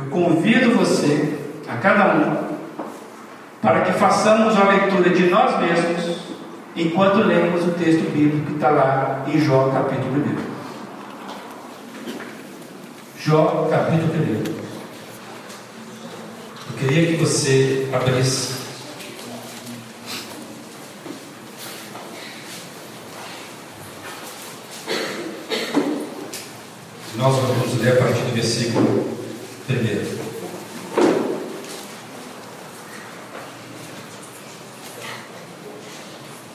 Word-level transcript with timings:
eu 0.00 0.06
convido 0.10 0.76
você, 0.76 1.34
a 1.68 1.76
cada 1.76 2.14
um, 2.14 2.50
para 3.60 3.82
que 3.82 3.92
façamos 3.92 4.56
a 4.56 4.64
leitura 4.64 5.10
de 5.10 5.28
nós 5.28 5.60
mesmos 5.60 6.16
enquanto 6.74 7.18
lemos 7.18 7.66
o 7.66 7.72
texto 7.72 8.10
bíblico 8.10 8.46
que 8.46 8.54
está 8.54 8.70
lá 8.70 9.24
em 9.28 9.38
Jó, 9.38 9.70
capítulo 9.70 10.24
1. 10.24 10.36
Jó, 13.18 13.68
capítulo 13.70 14.14
1. 14.14 14.60
Eu 16.70 16.78
queria 16.78 17.06
que 17.08 17.16
você 17.16 17.88
abrisse 17.92 18.60
Nós 27.16 27.36
vamos 27.36 27.78
ler 27.78 27.92
a 27.92 27.96
partir 27.96 28.22
do 28.22 28.32
versículo 28.32 29.19
1. 29.70 30.20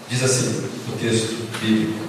Diz 0.10 0.24
assim 0.24 0.70
o 0.88 0.98
texto 0.98 1.48
bíblico: 1.60 2.00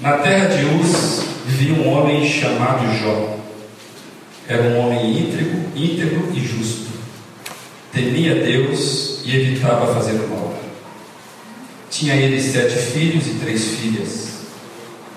Na 0.00 0.18
terra 0.18 0.46
de 0.46 0.64
Uz 0.64 1.22
vivia 1.46 1.74
um 1.74 1.88
homem 1.88 2.28
chamado 2.28 2.84
Jó. 2.98 3.38
Era 4.48 4.62
um 4.62 4.78
homem 4.78 5.18
íntegro, 5.18 5.60
íntegro 5.76 6.32
e 6.34 6.40
justo. 6.40 6.90
Temia 7.92 8.34
Deus 8.34 9.20
e 9.24 9.36
evitava 9.36 9.94
fazer 9.94 10.12
o 10.12 10.28
mal. 10.28 10.58
Tinha 11.90 12.14
ele 12.14 12.40
sete 12.40 12.76
filhos 12.76 13.26
e 13.26 13.34
três 13.34 13.64
filhas 13.76 14.21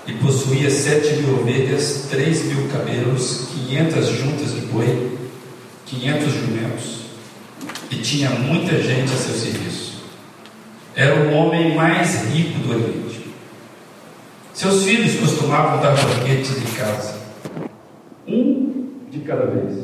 e 0.06 0.12
possuía 0.14 0.70
sete 0.70 1.16
mil 1.16 1.40
ovelhas, 1.40 2.06
três 2.10 2.44
mil 2.44 2.68
camelos, 2.68 3.48
quinhentas 3.52 4.08
juntas 4.08 4.54
de 4.54 4.60
boi, 4.66 5.18
quinhentos 5.84 6.32
jumentos, 6.32 7.06
e 7.90 7.96
tinha 7.96 8.30
muita 8.30 8.80
gente 8.80 9.12
a 9.12 9.16
seu 9.16 9.34
serviço. 9.34 10.04
Era 10.94 11.28
o 11.28 11.34
homem 11.34 11.74
mais 11.74 12.24
rico 12.32 12.58
do 12.60 12.74
Oriente. 12.74 13.26
Seus 14.54 14.84
filhos 14.84 15.16
costumavam 15.16 15.82
dar 15.82 15.94
banquetes 15.94 16.56
em 16.56 16.76
casa, 16.76 17.14
um 18.26 18.88
de 19.10 19.18
cada 19.20 19.46
vez, 19.46 19.78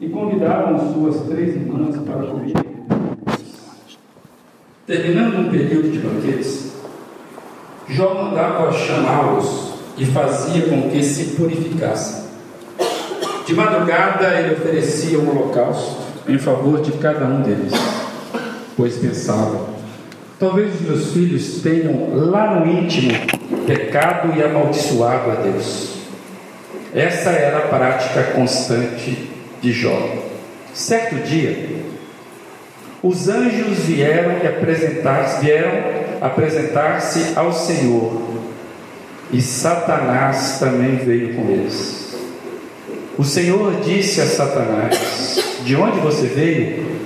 e 0.00 0.08
convidavam 0.08 0.92
suas 0.92 1.28
três 1.28 1.54
irmãs 1.54 1.96
para 1.98 2.26
comer. 2.26 2.54
Terminando 4.84 5.46
um 5.46 5.50
período 5.50 5.92
de 5.92 5.98
banquetes, 6.00 6.71
Jó 7.94 8.14
mandava 8.14 8.72
chamá-los 8.72 9.74
e 9.98 10.06
fazia 10.06 10.62
com 10.62 10.88
que 10.88 11.04
se 11.04 11.36
purificassem. 11.36 12.22
De 13.46 13.54
madrugada 13.54 14.28
ele 14.38 14.54
oferecia 14.54 15.18
um 15.18 15.28
holocausto 15.28 16.00
em 16.26 16.38
favor 16.38 16.80
de 16.80 16.92
cada 16.92 17.26
um 17.26 17.42
deles, 17.42 17.72
pois 18.76 18.96
pensava: 18.96 19.66
talvez 20.38 20.74
os 20.74 20.80
meus 20.80 21.12
filhos 21.12 21.60
tenham 21.62 22.14
lá 22.14 22.54
no 22.54 22.66
íntimo 22.66 23.12
pecado 23.66 24.32
e 24.36 24.42
amaldiçoado 24.42 25.30
a 25.30 25.34
Deus. 25.34 25.92
Essa 26.94 27.30
era 27.30 27.58
a 27.58 27.68
prática 27.68 28.22
constante 28.34 29.30
de 29.60 29.72
Jó. 29.72 29.98
Certo 30.72 31.16
dia, 31.16 31.82
os 33.02 33.28
anjos 33.28 33.80
vieram 33.80 34.36
apresentar 34.48 35.40
vieram 35.40 36.01
apresentar-se 36.22 37.32
ao 37.36 37.52
Senhor, 37.52 38.22
e 39.32 39.40
Satanás 39.40 40.58
também 40.60 40.96
veio 40.96 41.34
com 41.34 41.50
eles. 41.50 42.16
O 43.18 43.24
Senhor 43.24 43.80
disse 43.82 44.20
a 44.20 44.26
Satanás: 44.26 45.60
De 45.64 45.74
onde 45.74 45.98
você 46.00 46.26
veio? 46.26 47.00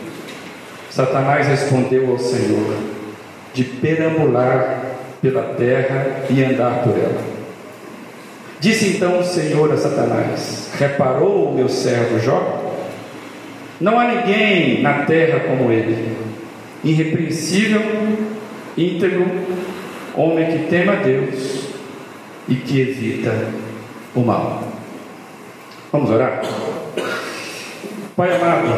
Satanás 0.90 1.46
respondeu 1.46 2.10
ao 2.10 2.18
Senhor: 2.18 2.76
De 3.54 3.64
perambular 3.64 4.82
pela 5.22 5.54
terra 5.54 6.24
e 6.28 6.42
andar 6.42 6.82
por 6.82 6.96
ela. 6.96 7.36
Disse 8.60 8.96
então 8.96 9.20
o 9.20 9.24
Senhor 9.24 9.72
a 9.72 9.76
Satanás: 9.76 10.70
Reparou 10.78 11.50
o 11.50 11.54
meu 11.54 11.68
servo 11.68 12.18
Jó? 12.18 12.74
Não 13.80 13.98
há 13.98 14.08
ninguém 14.08 14.82
na 14.82 15.04
terra 15.04 15.40
como 15.40 15.70
ele, 15.70 16.16
irrepreensível 16.82 17.82
íntegro, 18.76 19.26
homem 20.14 20.46
que 20.46 20.66
tema 20.68 20.92
a 20.92 20.96
Deus 20.96 21.66
e 22.48 22.54
que 22.56 22.80
evita 22.80 23.48
o 24.14 24.20
mal. 24.20 24.62
Vamos 25.92 26.10
orar? 26.10 26.42
Pai 28.16 28.34
amado, 28.36 28.68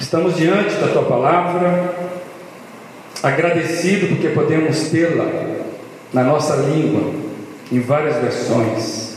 estamos 0.00 0.36
diante 0.36 0.74
da 0.76 0.88
tua 0.88 1.04
palavra, 1.04 1.94
agradecido 3.22 4.08
porque 4.08 4.28
podemos 4.28 4.90
tê-la 4.90 5.26
na 6.12 6.22
nossa 6.22 6.56
língua, 6.56 7.12
em 7.72 7.80
várias 7.80 8.16
versões. 8.16 9.16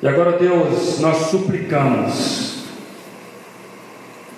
E 0.00 0.06
agora, 0.06 0.38
Deus, 0.38 1.00
nós 1.00 1.30
suplicamos 1.30 2.64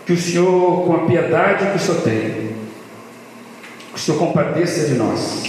que 0.07 0.13
o 0.15 0.17
Senhor, 0.17 0.87
com 0.87 0.95
a 0.95 1.07
piedade 1.07 1.71
que 1.71 1.77
o 1.77 1.79
Senhor 1.79 2.01
tem, 2.03 2.51
que 3.93 3.97
o 3.97 3.99
Senhor 3.99 4.19
compadeça 4.19 4.87
de 4.87 4.95
nós. 4.95 5.43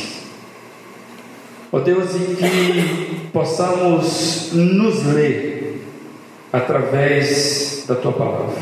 Ó 1.72 1.78
oh 1.78 1.80
Deus, 1.80 2.16
e 2.16 2.36
que 2.36 3.30
possamos 3.32 4.52
nos 4.54 5.06
ler 5.06 5.86
através 6.52 7.86
da 7.88 7.96
tua 7.96 8.12
palavra. 8.12 8.62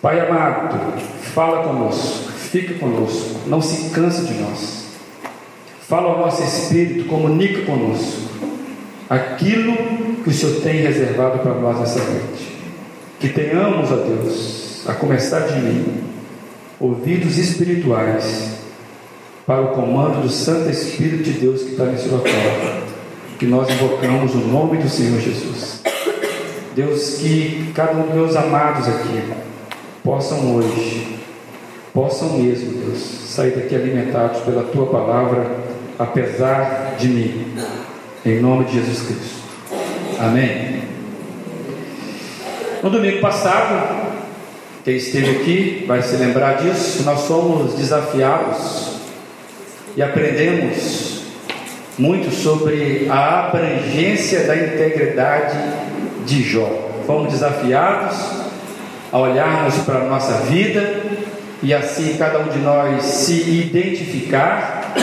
Pai 0.00 0.20
amado, 0.20 1.00
fala 1.34 1.64
conosco, 1.64 2.30
fica 2.32 2.74
conosco, 2.74 3.40
não 3.48 3.60
se 3.60 3.90
canse 3.90 4.26
de 4.26 4.34
nós. 4.34 4.86
Fala 5.88 6.10
ao 6.10 6.18
nosso 6.18 6.42
espírito, 6.44 7.08
comunica 7.08 7.62
conosco 7.62 8.28
aquilo 9.08 9.74
que 10.22 10.28
o 10.28 10.32
Senhor 10.32 10.60
tem 10.60 10.82
reservado 10.82 11.38
para 11.38 11.54
nós 11.54 11.80
nessa 11.80 11.98
noite. 11.98 12.58
Que 13.18 13.28
tenhamos, 13.30 13.90
ó 13.90 13.96
Deus, 13.96 14.84
a 14.86 14.94
começar 14.94 15.40
de 15.40 15.58
mim, 15.60 16.04
ouvidos 16.80 17.38
espirituais 17.38 18.58
para 19.46 19.62
o 19.62 19.68
comando 19.68 20.22
do 20.22 20.28
Santo 20.28 20.70
Espírito 20.70 21.24
de 21.24 21.32
Deus 21.32 21.62
que 21.62 21.70
está 21.70 21.84
nesse 21.84 22.08
local, 22.08 22.32
que 23.38 23.46
nós 23.46 23.68
invocamos 23.70 24.34
o 24.34 24.38
nome 24.38 24.78
do 24.78 24.88
Senhor 24.88 25.18
Jesus. 25.20 25.82
Deus, 26.74 27.14
que 27.14 27.72
cada 27.74 27.92
um 27.92 28.02
dos 28.02 28.14
meus 28.14 28.36
amados 28.36 28.86
aqui 28.86 29.32
possam 30.04 30.54
hoje, 30.54 31.18
possam 31.92 32.38
mesmo, 32.38 32.72
Deus, 32.84 32.98
sair 32.98 33.50
daqui 33.50 33.74
alimentados 33.74 34.42
pela 34.42 34.62
tua 34.64 34.86
palavra, 34.86 35.50
apesar 35.98 36.94
de 36.98 37.08
mim, 37.08 37.56
em 38.24 38.40
nome 38.40 38.66
de 38.66 38.74
Jesus 38.74 39.00
Cristo. 39.06 39.38
Amém. 40.20 40.82
No 42.82 42.90
domingo 42.90 43.20
passado, 43.20 44.07
quem 44.88 44.96
esteve 44.96 45.30
aqui 45.32 45.84
vai 45.86 46.00
se 46.00 46.16
lembrar 46.16 46.62
disso. 46.62 47.02
Nós 47.02 47.20
somos 47.26 47.74
desafiados 47.74 48.96
e 49.94 50.02
aprendemos 50.02 51.24
muito 51.98 52.34
sobre 52.34 53.06
a 53.10 53.48
abrangência 53.48 54.44
da 54.44 54.56
integridade 54.56 55.58
de 56.24 56.42
Jó. 56.42 56.70
Fomos 57.06 57.34
desafiados 57.34 58.16
a 59.12 59.18
olharmos 59.18 59.74
para 59.84 59.98
a 59.98 60.04
nossa 60.04 60.46
vida 60.46 61.02
e 61.62 61.74
assim 61.74 62.16
cada 62.16 62.38
um 62.38 62.48
de 62.48 62.58
nós 62.60 63.04
se 63.04 63.42
identificar, 63.42 64.94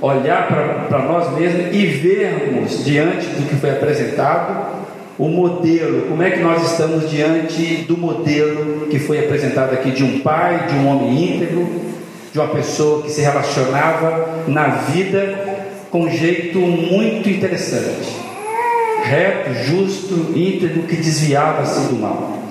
olhar 0.00 0.48
para 0.88 1.00
nós 1.00 1.38
mesmos 1.38 1.66
e 1.70 1.84
vermos 1.84 2.82
diante 2.82 3.26
do 3.26 3.46
que 3.46 3.56
foi 3.56 3.72
apresentado 3.72 4.83
o 5.18 5.28
modelo, 5.28 6.08
como 6.08 6.22
é 6.22 6.30
que 6.30 6.40
nós 6.40 6.72
estamos 6.72 7.08
diante 7.08 7.84
do 7.84 7.96
modelo 7.96 8.86
que 8.88 8.98
foi 8.98 9.20
apresentado 9.20 9.72
aqui 9.72 9.90
de 9.90 10.02
um 10.02 10.20
pai, 10.20 10.66
de 10.66 10.74
um 10.74 10.88
homem 10.88 11.34
íntegro, 11.34 11.68
de 12.32 12.38
uma 12.38 12.48
pessoa 12.48 13.02
que 13.02 13.10
se 13.10 13.20
relacionava 13.20 14.44
na 14.48 14.68
vida 14.68 15.68
com 15.90 16.02
um 16.02 16.10
jeito 16.10 16.58
muito 16.58 17.30
interessante, 17.30 18.08
reto, 19.04 19.54
justo, 19.54 20.36
íntegro, 20.36 20.82
que 20.82 20.96
desviava-se 20.96 21.88
do 21.88 21.94
mal. 21.94 22.42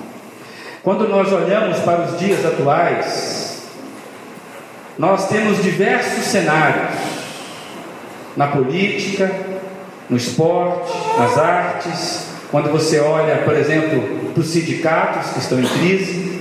Quando 0.82 1.06
nós 1.06 1.30
olhamos 1.30 1.78
para 1.80 2.06
os 2.06 2.18
dias 2.18 2.44
atuais, 2.46 3.62
nós 4.98 5.28
temos 5.28 5.62
diversos 5.62 6.24
cenários 6.24 6.98
na 8.34 8.46
política, 8.46 9.30
no 10.08 10.16
esporte, 10.16 10.92
nas 11.18 11.36
artes, 11.36 12.33
quando 12.50 12.70
você 12.70 13.00
olha, 13.00 13.38
por 13.38 13.54
exemplo, 13.56 14.32
para 14.32 14.40
os 14.40 14.48
sindicatos 14.48 15.32
que 15.32 15.38
estão 15.40 15.60
em 15.60 15.66
crise, 15.66 16.40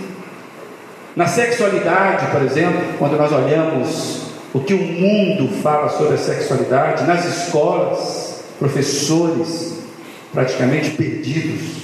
na 1.15 1.27
sexualidade, 1.27 2.31
por 2.31 2.41
exemplo, 2.41 2.81
quando 2.97 3.17
nós 3.17 3.31
olhamos 3.31 4.23
o 4.53 4.59
que 4.59 4.73
o 4.73 4.77
mundo 4.77 5.61
fala 5.61 5.89
sobre 5.89 6.15
a 6.15 6.17
sexualidade, 6.17 7.05
nas 7.05 7.25
escolas, 7.25 8.43
professores 8.59 9.73
praticamente 10.31 10.91
perdidos. 10.91 11.83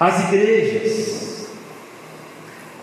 As 0.00 0.24
igrejas. 0.24 1.48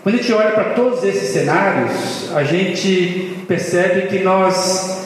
Quando 0.02 0.16
a 0.16 0.18
gente 0.18 0.32
olha 0.32 0.50
para 0.52 0.74
todos 0.74 1.04
esses 1.04 1.32
cenários, 1.32 2.32
a 2.34 2.42
gente 2.42 3.44
percebe 3.46 4.08
que 4.08 4.20
nós 4.20 5.01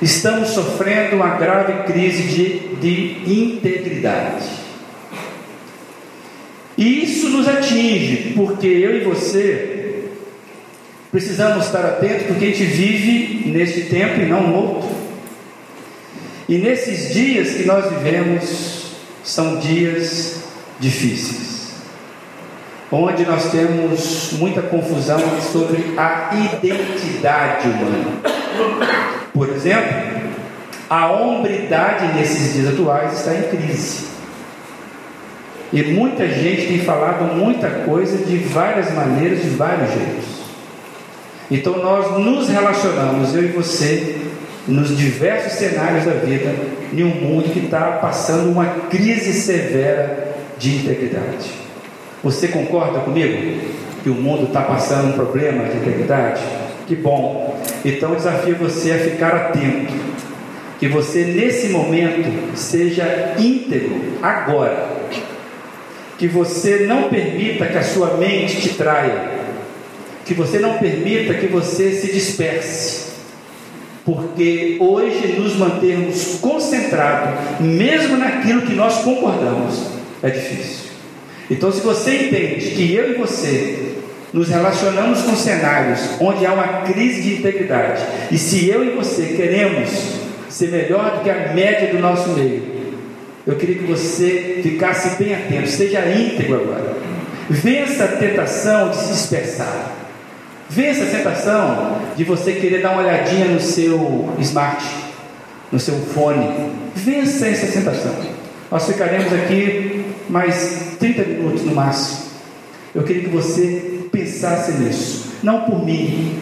estamos 0.00 0.50
sofrendo 0.50 1.16
uma 1.16 1.36
grave 1.36 1.84
crise 1.92 2.22
de, 2.22 2.58
de 2.76 3.32
integridade. 3.32 4.46
E 6.76 7.02
isso 7.04 7.28
nos 7.30 7.48
atinge, 7.48 8.34
porque 8.36 8.66
eu 8.66 8.96
e 8.96 9.00
você 9.00 10.04
precisamos 11.10 11.66
estar 11.66 11.84
atentos, 11.84 12.26
porque 12.26 12.44
a 12.44 12.48
gente 12.48 12.64
vive 12.64 13.50
neste 13.50 13.82
tempo 13.82 14.20
e 14.20 14.26
não 14.26 14.46
no 14.46 14.54
outro. 14.54 14.90
E 16.48 16.58
nesses 16.58 17.12
dias 17.12 17.54
que 17.54 17.64
nós 17.64 17.92
vivemos, 17.92 18.92
são 19.24 19.58
dias 19.58 20.44
difíceis, 20.78 21.74
onde 22.90 23.26
nós 23.26 23.50
temos 23.50 24.32
muita 24.38 24.62
confusão 24.62 25.20
sobre 25.52 25.94
a 25.98 26.30
identidade 26.32 27.68
humana. 27.68 28.37
Por 29.32 29.48
exemplo, 29.50 30.08
a 30.90 31.10
hombridade 31.10 32.14
nesses 32.14 32.54
dias 32.54 32.72
atuais 32.72 33.12
está 33.12 33.34
em 33.34 33.42
crise. 33.42 34.08
E 35.72 35.82
muita 35.82 36.26
gente 36.26 36.66
tem 36.66 36.78
falado 36.80 37.24
muita 37.34 37.68
coisa 37.68 38.24
de 38.24 38.38
várias 38.38 38.92
maneiras, 38.94 39.42
de 39.42 39.50
vários 39.50 39.92
jeitos. 39.92 40.24
Então 41.50 41.78
nós 41.78 42.18
nos 42.18 42.48
relacionamos, 42.48 43.34
eu 43.34 43.44
e 43.44 43.48
você, 43.48 44.16
nos 44.66 44.96
diversos 44.96 45.52
cenários 45.52 46.04
da 46.04 46.12
vida, 46.12 46.54
em 46.92 47.04
um 47.04 47.14
mundo 47.14 47.52
que 47.52 47.60
está 47.60 47.92
passando 47.92 48.50
uma 48.50 48.66
crise 48.90 49.32
severa 49.34 50.36
de 50.58 50.76
integridade. 50.76 51.50
Você 52.24 52.48
concorda 52.48 53.00
comigo 53.00 53.60
que 54.02 54.10
o 54.10 54.14
mundo 54.14 54.44
está 54.44 54.62
passando 54.62 55.08
um 55.08 55.12
problema 55.12 55.64
de 55.64 55.76
integridade? 55.76 56.42
Que 56.88 56.96
bom. 56.96 57.62
Então 57.84 58.14
desafio 58.14 58.56
você 58.56 58.92
a 58.92 58.98
ficar 58.98 59.34
atento. 59.34 59.92
Que 60.80 60.88
você 60.88 61.24
nesse 61.24 61.68
momento 61.68 62.56
seja 62.56 63.34
íntegro 63.38 64.00
agora. 64.22 64.88
Que 66.16 66.26
você 66.26 66.86
não 66.86 67.10
permita 67.10 67.66
que 67.66 67.76
a 67.76 67.82
sua 67.82 68.16
mente 68.16 68.62
te 68.62 68.70
traia. 68.70 69.38
Que 70.24 70.32
você 70.32 70.58
não 70.58 70.78
permita 70.78 71.34
que 71.34 71.46
você 71.46 71.92
se 71.92 72.10
disperse 72.10 73.08
porque 74.08 74.78
hoje 74.80 75.34
nos 75.38 75.54
mantermos 75.56 76.38
concentrados, 76.40 77.60
mesmo 77.60 78.16
naquilo 78.16 78.62
que 78.62 78.72
nós 78.72 79.02
concordamos, 79.02 79.82
é 80.22 80.30
difícil. 80.30 80.92
Então, 81.50 81.70
se 81.70 81.82
você 81.82 82.24
entende 82.24 82.70
que 82.70 82.94
eu 82.94 83.10
e 83.10 83.14
você 83.18 83.87
nos 84.32 84.48
relacionamos 84.48 85.22
com 85.22 85.34
cenários 85.34 86.00
onde 86.20 86.44
há 86.44 86.52
uma 86.52 86.82
crise 86.82 87.22
de 87.22 87.34
integridade, 87.36 88.02
e 88.30 88.38
se 88.38 88.68
eu 88.68 88.84
e 88.84 88.90
você 88.90 89.34
queremos 89.36 89.90
ser 90.48 90.70
melhor 90.70 91.16
do 91.16 91.20
que 91.22 91.30
a 91.30 91.52
média 91.52 91.88
do 91.88 91.98
nosso 91.98 92.30
meio, 92.30 92.78
eu 93.46 93.56
queria 93.56 93.76
que 93.76 93.84
você 93.84 94.60
ficasse 94.62 95.16
bem 95.16 95.34
atento, 95.34 95.68
seja 95.68 96.00
íntegro 96.06 96.56
agora. 96.56 96.96
Vença 97.48 98.04
a 98.04 98.08
tentação 98.08 98.90
de 98.90 98.96
se 98.96 99.12
dispersar. 99.14 99.92
Vença 100.68 101.04
a 101.04 101.06
tentação 101.06 101.98
de 102.14 102.24
você 102.24 102.52
querer 102.52 102.82
dar 102.82 102.90
uma 102.90 103.02
olhadinha 103.02 103.46
no 103.46 103.58
seu 103.58 104.28
smart, 104.38 104.84
no 105.72 105.80
seu 105.80 105.94
fone. 105.94 106.46
Vença 106.94 107.48
essa 107.48 107.72
tentação. 107.72 108.14
Nós 108.70 108.86
ficaremos 108.86 109.32
aqui 109.32 110.04
mais 110.28 110.96
30 110.98 111.22
minutos 111.22 111.62
no 111.64 111.74
máximo. 111.74 112.28
Eu 112.94 113.02
queria 113.02 113.22
que 113.22 113.30
você 113.30 113.97
pensasse 114.10 114.72
nisso, 114.72 115.32
não 115.42 115.62
por 115.62 115.84
mim, 115.84 116.38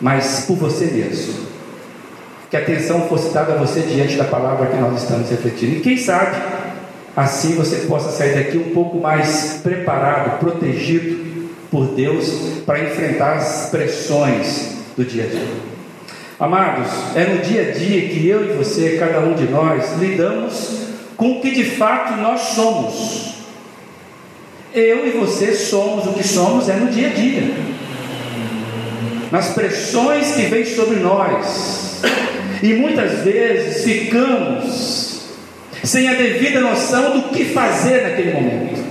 mas 0.00 0.44
por 0.46 0.56
você 0.56 0.86
mesmo. 0.86 1.48
Que 2.50 2.56
a 2.56 2.60
atenção 2.60 3.08
fosse 3.08 3.32
dada 3.32 3.54
a 3.54 3.56
você 3.56 3.80
diante 3.80 4.16
da 4.16 4.24
palavra 4.24 4.66
que 4.66 4.76
nós 4.76 5.02
estamos 5.02 5.28
refletindo. 5.28 5.76
E 5.76 5.80
quem 5.80 5.98
sabe, 5.98 6.36
assim 7.14 7.54
você 7.54 7.86
possa 7.86 8.10
sair 8.10 8.34
daqui 8.34 8.56
um 8.56 8.72
pouco 8.72 8.98
mais 8.98 9.60
preparado, 9.62 10.38
protegido 10.38 11.48
por 11.70 11.88
Deus 11.88 12.62
para 12.64 12.82
enfrentar 12.84 13.34
as 13.34 13.68
pressões 13.70 14.78
do 14.96 15.04
dia 15.04 15.24
a 15.24 15.26
dia. 15.26 15.68
Amados, 16.40 16.88
é 17.16 17.24
no 17.24 17.42
dia 17.42 17.68
a 17.68 17.72
dia 17.72 18.08
que 18.08 18.26
eu 18.26 18.44
e 18.44 18.56
você, 18.56 18.96
cada 18.96 19.20
um 19.20 19.34
de 19.34 19.44
nós, 19.44 19.98
lidamos 19.98 20.86
com 21.16 21.32
o 21.32 21.40
que 21.40 21.50
de 21.50 21.64
fato 21.64 22.16
nós 22.20 22.40
somos. 22.40 23.37
Eu 24.74 25.06
e 25.06 25.10
você 25.12 25.54
somos 25.54 26.06
o 26.06 26.12
que 26.12 26.26
somos 26.26 26.68
é 26.68 26.74
no 26.74 26.90
dia 26.90 27.08
a 27.08 27.12
dia. 27.12 27.42
Nas 29.32 29.48
pressões 29.54 30.32
que 30.32 30.42
vêm 30.42 30.64
sobre 30.64 30.96
nós. 30.96 32.02
E 32.62 32.74
muitas 32.74 33.20
vezes 33.20 33.84
ficamos 33.84 35.22
sem 35.82 36.08
a 36.08 36.14
devida 36.14 36.60
noção 36.60 37.18
do 37.18 37.28
que 37.30 37.46
fazer 37.46 38.02
naquele 38.02 38.32
momento. 38.32 38.84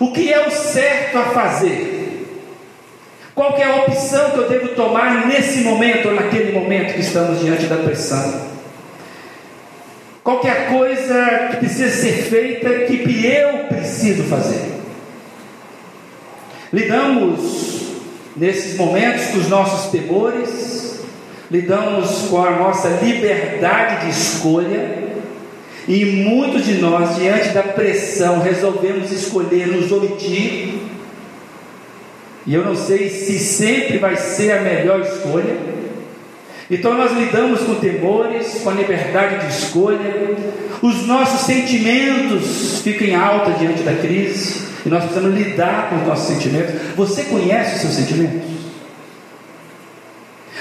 O 0.00 0.12
que 0.12 0.32
é 0.32 0.46
o 0.46 0.50
certo 0.50 1.18
a 1.18 1.24
fazer? 1.24 2.26
Qual 3.34 3.56
é 3.56 3.64
a 3.64 3.76
opção 3.82 4.30
que 4.30 4.38
eu 4.38 4.48
devo 4.48 4.68
tomar 4.68 5.26
nesse 5.26 5.60
momento 5.60 6.08
ou 6.08 6.14
naquele 6.14 6.52
momento 6.52 6.94
que 6.94 7.00
estamos 7.00 7.40
diante 7.40 7.66
da 7.66 7.76
pressão? 7.76 8.52
Qual 10.22 10.40
é 10.44 10.50
a 10.50 10.66
coisa 10.66 11.48
que 11.50 11.56
precisa 11.58 11.90
ser 11.90 12.12
feita 12.12 12.68
que 12.86 13.26
eu 13.26 13.64
preciso 13.68 14.22
fazer? 14.24 14.81
Lidamos 16.72 17.82
nesses 18.36 18.76
momentos 18.76 19.26
com 19.26 19.38
os 19.38 19.48
nossos 19.48 19.90
temores, 19.90 21.00
lidamos 21.50 22.28
com 22.30 22.42
a 22.42 22.52
nossa 22.52 22.88
liberdade 23.02 24.06
de 24.06 24.12
escolha, 24.12 25.12
e 25.86 26.04
muitos 26.04 26.64
de 26.64 26.74
nós, 26.74 27.16
diante 27.16 27.48
da 27.50 27.62
pressão, 27.62 28.40
resolvemos 28.40 29.10
escolher 29.10 29.66
nos 29.66 29.90
omitir 29.90 30.80
e 32.46 32.54
eu 32.54 32.64
não 32.64 32.74
sei 32.74 33.08
se 33.08 33.38
sempre 33.38 33.98
vai 33.98 34.16
ser 34.16 34.52
a 34.52 34.60
melhor 34.62 35.00
escolha. 35.00 35.56
Então 36.70 36.94
nós 36.94 37.12
lidamos 37.12 37.60
com 37.60 37.74
temores, 37.76 38.60
com 38.62 38.70
a 38.70 38.72
liberdade 38.72 39.46
de 39.46 39.52
escolha. 39.52 40.36
Os 40.80 41.06
nossos 41.06 41.42
sentimentos 41.42 42.80
ficam 42.82 43.06
em 43.06 43.14
alta 43.14 43.52
diante 43.52 43.82
da 43.82 43.92
crise. 43.94 44.71
E 44.84 44.88
nós 44.88 45.04
precisamos 45.04 45.38
lidar 45.38 45.88
com 45.88 45.96
os 45.96 46.06
nossos 46.06 46.26
sentimentos. 46.26 46.74
Você 46.96 47.24
conhece 47.24 47.76
os 47.76 47.82
seus 47.82 47.94
sentimentos? 47.94 48.62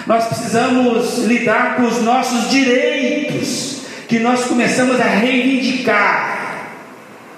Nós 0.06 0.26
precisamos 0.26 1.18
lidar 1.20 1.76
com 1.76 1.84
os 1.84 2.02
nossos 2.02 2.50
direitos, 2.50 3.82
que 4.08 4.20
nós 4.20 4.46
começamos 4.46 5.00
a 5.00 5.06
reivindicar 5.06 6.68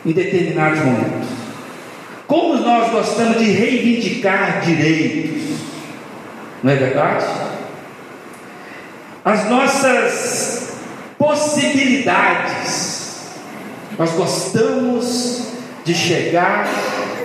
em 0.06 0.12
determinados 0.12 0.80
momentos. 0.80 1.30
Como 2.28 2.56
nós 2.56 2.92
gostamos 2.92 3.38
de 3.38 3.46
reivindicar 3.46 4.62
direitos, 4.62 5.58
não 6.62 6.72
é 6.72 6.76
verdade? 6.76 7.26
As 9.24 9.50
nossas 9.50 10.74
possibilidades, 11.18 13.30
nós 13.98 14.12
gostamos 14.12 15.53
de 15.84 15.94
chegar, 15.94 16.68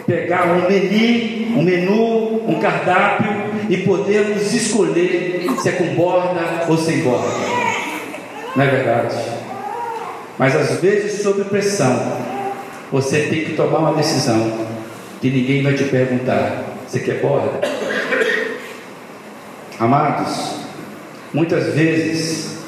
pegar 0.07 0.47
um 0.47 0.69
menu, 0.69 1.59
um 1.59 1.63
menu, 1.63 2.43
um 2.49 2.59
cardápio 2.61 3.31
e 3.69 3.79
podermos 3.79 4.53
escolher 4.53 5.47
se 5.59 5.69
é 5.69 5.73
com 5.73 5.95
borda 5.95 6.65
ou 6.69 6.77
sem 6.77 7.01
borda, 7.01 7.29
não 8.57 8.65
é 8.65 8.67
verdade? 8.67 9.17
Mas 10.39 10.55
às 10.55 10.81
vezes, 10.81 11.23
sob 11.23 11.45
pressão, 11.45 12.17
você 12.91 13.23
tem 13.23 13.45
que 13.45 13.53
tomar 13.55 13.79
uma 13.79 13.95
decisão 13.95 14.67
que 15.21 15.31
ninguém 15.31 15.63
vai 15.63 15.75
te 15.75 15.85
perguntar: 15.85 16.65
você 16.87 17.01
quer 17.01 17.21
borda? 17.21 17.61
Amados, 19.79 20.57
muitas 21.33 21.75
vezes 21.75 22.59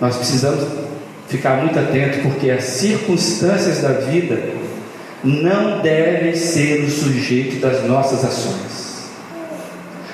nós 0.00 0.16
precisamos 0.16 0.64
ficar 1.28 1.56
muito 1.56 1.78
atentos 1.78 2.20
porque 2.22 2.50
as 2.50 2.64
circunstâncias 2.64 3.80
da 3.80 3.92
vida 3.92 4.61
não 5.24 5.80
devem 5.80 6.34
ser 6.34 6.84
o 6.84 6.90
sujeito 6.90 7.60
das 7.60 7.84
nossas 7.84 8.24
ações. 8.24 8.82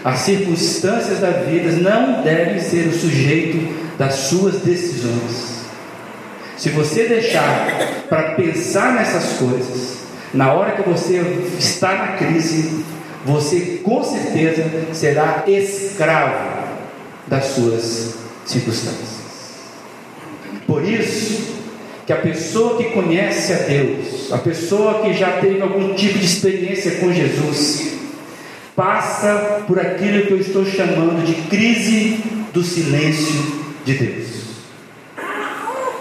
As 0.04 0.20
circunstâncias 0.20 1.20
da 1.20 1.30
vida 1.30 1.72
não 1.72 2.22
devem 2.22 2.60
ser 2.60 2.86
o 2.86 2.92
sujeito 2.92 3.74
das 3.98 4.14
suas 4.14 4.60
decisões. 4.60 5.58
Se 6.56 6.70
você 6.70 7.06
deixar 7.06 8.04
para 8.08 8.34
pensar 8.34 8.94
nessas 8.94 9.38
coisas, 9.38 9.98
na 10.32 10.52
hora 10.52 10.72
que 10.72 10.88
você 10.88 11.20
está 11.58 11.94
na 11.94 12.08
crise, 12.16 12.84
você 13.24 13.80
com 13.82 14.02
certeza 14.04 14.64
será 14.92 15.44
escravo 15.46 16.68
das 17.26 17.44
suas 17.46 18.14
circunstâncias. 18.44 19.18
Por 20.66 20.84
isso 20.84 21.57
que 22.08 22.12
a 22.14 22.16
pessoa 22.16 22.78
que 22.78 22.84
conhece 22.84 23.52
a 23.52 23.56
Deus, 23.56 24.32
a 24.32 24.38
pessoa 24.38 25.02
que 25.02 25.12
já 25.12 25.32
teve 25.42 25.60
algum 25.60 25.92
tipo 25.92 26.18
de 26.18 26.24
experiência 26.24 26.92
com 26.92 27.12
Jesus, 27.12 27.98
passa 28.74 29.62
por 29.66 29.78
aquilo 29.78 30.24
que 30.24 30.30
eu 30.32 30.40
estou 30.40 30.64
chamando 30.64 31.22
de 31.22 31.34
crise 31.50 32.18
do 32.50 32.62
silêncio 32.64 33.42
de 33.84 33.92
Deus. 33.92 34.26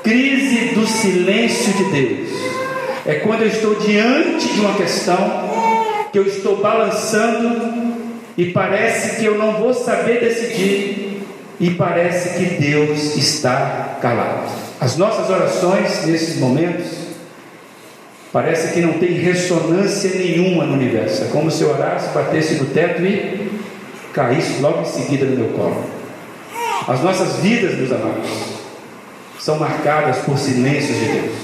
Crise 0.01 0.75
do 0.75 0.87
silêncio 0.87 1.73
de 1.73 1.83
Deus 1.91 2.29
é 3.05 3.15
quando 3.15 3.41
eu 3.41 3.49
estou 3.49 3.75
diante 3.75 4.47
de 4.47 4.61
uma 4.61 4.75
questão 4.75 6.07
que 6.13 6.19
eu 6.19 6.25
estou 6.25 6.61
balançando 6.61 7.97
e 8.37 8.45
parece 8.45 9.19
que 9.19 9.25
eu 9.25 9.37
não 9.37 9.55
vou 9.55 9.73
saber 9.73 10.21
decidir 10.21 11.21
e 11.59 11.71
parece 11.71 12.39
que 12.39 12.45
Deus 12.61 13.17
está 13.17 13.97
calado. 14.01 14.66
As 14.79 14.95
nossas 14.95 15.29
orações 15.29 16.05
nesses 16.05 16.37
momentos 16.39 16.85
parece 18.31 18.73
que 18.73 18.81
não 18.81 18.93
tem 18.93 19.13
ressonância 19.13 20.11
nenhuma 20.11 20.65
no 20.65 20.73
universo. 20.73 21.23
É 21.23 21.27
como 21.27 21.49
se 21.49 21.63
eu 21.63 21.71
orasse, 21.71 22.13
batesse 22.13 22.55
no 22.55 22.65
teto 22.65 23.01
e 23.03 23.59
caísse 24.13 24.61
logo 24.61 24.81
em 24.81 24.85
seguida 24.85 25.25
no 25.25 25.35
meu 25.35 25.49
colo. 25.49 25.83
As 26.87 27.01
nossas 27.01 27.37
vidas, 27.37 27.75
meus 27.75 27.91
amados, 27.91 28.29
são 29.39 29.57
marcadas 29.57 30.17
por 30.19 30.37
silêncios 30.37 30.97
de 30.99 31.05
Deus. 31.05 31.35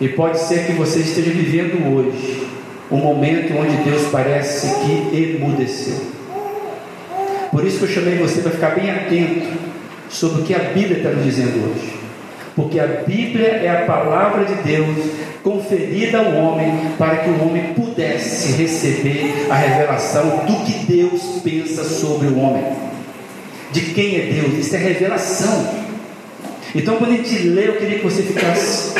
E 0.00 0.08
pode 0.08 0.38
ser 0.38 0.66
que 0.66 0.72
você 0.72 1.00
esteja 1.00 1.30
vivendo 1.30 1.94
hoje 1.94 2.46
um 2.90 2.98
momento 2.98 3.56
onde 3.56 3.76
Deus 3.88 4.08
parece 4.10 4.66
que 4.80 5.16
emudeceu. 5.16 5.98
Por 7.50 7.64
isso 7.64 7.78
que 7.78 7.84
eu 7.84 7.88
chamei 7.88 8.18
você 8.18 8.42
para 8.42 8.50
ficar 8.50 8.70
bem 8.74 8.90
atento 8.90 9.46
sobre 10.10 10.42
o 10.42 10.44
que 10.44 10.54
a 10.54 10.58
Bíblia 10.58 10.98
está 10.98 11.10
nos 11.10 11.24
dizendo 11.24 11.70
hoje. 11.70 12.03
Porque 12.56 12.78
a 12.78 12.86
Bíblia 12.86 13.48
é 13.48 13.82
a 13.82 13.84
palavra 13.84 14.44
de 14.44 14.54
Deus 14.62 14.96
conferida 15.42 16.18
ao 16.18 16.32
homem 16.34 16.92
para 16.96 17.16
que 17.16 17.30
o 17.30 17.42
homem 17.42 17.74
pudesse 17.74 18.52
receber 18.52 19.46
a 19.50 19.54
revelação 19.56 20.44
do 20.46 20.64
que 20.64 20.86
Deus 20.86 21.40
pensa 21.42 21.84
sobre 21.84 22.28
o 22.28 22.38
homem. 22.38 22.64
De 23.72 23.80
quem 23.80 24.16
é 24.16 24.32
Deus? 24.32 24.58
Isso 24.58 24.76
é 24.76 24.78
revelação. 24.78 25.84
Então, 26.74 26.96
quando 26.96 27.12
a 27.12 27.16
gente 27.16 27.38
lê, 27.38 27.68
eu 27.68 27.76
queria 27.76 27.98
que 27.98 28.04
você 28.04 28.22
ficasse 28.22 28.94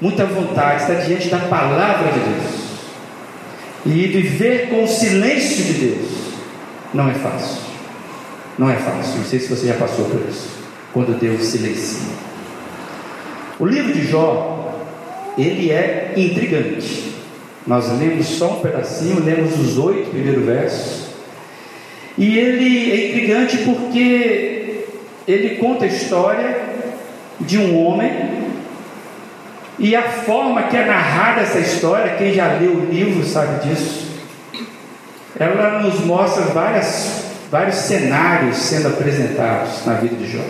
muito 0.00 0.20
à 0.20 0.24
vontade, 0.24 0.82
está 0.82 0.94
diante 0.94 1.28
da 1.28 1.38
palavra 1.38 2.10
de 2.10 2.18
Deus. 2.20 2.64
E 3.86 4.06
viver 4.06 4.70
com 4.70 4.84
o 4.84 4.88
silêncio 4.88 5.64
de 5.64 5.72
Deus 5.74 6.08
não 6.94 7.10
é 7.10 7.14
fácil. 7.14 7.58
Não 8.58 8.70
é 8.70 8.76
fácil. 8.76 9.18
Não 9.18 9.24
sei 9.24 9.40
se 9.40 9.48
você 9.48 9.66
já 9.66 9.74
passou 9.74 10.06
por 10.06 10.26
isso. 10.28 10.48
Quando 10.92 11.18
Deus 11.18 11.44
silencia. 11.44 12.33
O 13.58 13.66
livro 13.66 13.92
de 13.92 14.06
Jó, 14.06 14.74
ele 15.38 15.70
é 15.70 16.12
intrigante. 16.16 17.14
Nós 17.66 17.90
lemos 17.98 18.26
só 18.26 18.58
um 18.58 18.60
pedacinho, 18.60 19.24
lemos 19.24 19.58
os 19.58 19.78
oito 19.78 20.10
primeiros 20.10 20.44
versos. 20.44 21.04
E 22.18 22.38
ele 22.38 22.90
é 22.90 23.08
intrigante 23.08 23.58
porque 23.58 24.84
ele 25.26 25.56
conta 25.56 25.84
a 25.84 25.88
história 25.88 26.62
de 27.40 27.58
um 27.58 27.84
homem 27.84 28.44
e 29.78 29.96
a 29.96 30.02
forma 30.02 30.64
que 30.64 30.76
é 30.76 30.84
narrada 30.84 31.40
essa 31.40 31.58
história, 31.58 32.14
quem 32.16 32.32
já 32.32 32.54
leu 32.54 32.72
o 32.72 32.86
livro 32.86 33.24
sabe 33.26 33.68
disso, 33.68 34.06
ela 35.38 35.80
nos 35.80 35.98
mostra 36.04 36.44
várias, 36.44 37.24
vários 37.50 37.76
cenários 37.76 38.56
sendo 38.56 38.88
apresentados 38.88 39.84
na 39.84 39.94
vida 39.94 40.14
de 40.14 40.30
Jó. 40.30 40.44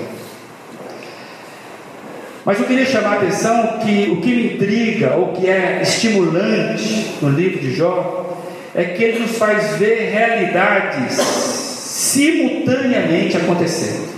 Mas 2.45 2.61
eu 2.61 2.67
queria 2.67 2.85
chamar 2.85 3.15
a 3.15 3.17
atenção 3.17 3.79
que 3.79 4.11
o 4.11 4.21
que 4.21 4.35
me 4.35 4.55
intriga, 4.55 5.15
ou 5.15 5.33
que 5.33 5.47
é 5.47 5.81
estimulante 5.83 7.15
no 7.23 7.31
livro 7.31 7.59
de 7.59 7.75
Jó, 7.75 8.43
é 8.75 8.85
que 8.85 9.03
ele 9.03 9.21
nos 9.21 9.39
faz 9.39 9.79
ver 9.79 10.11
realidades 10.11 11.15
simultaneamente 11.15 13.37
acontecendo. 13.37 14.13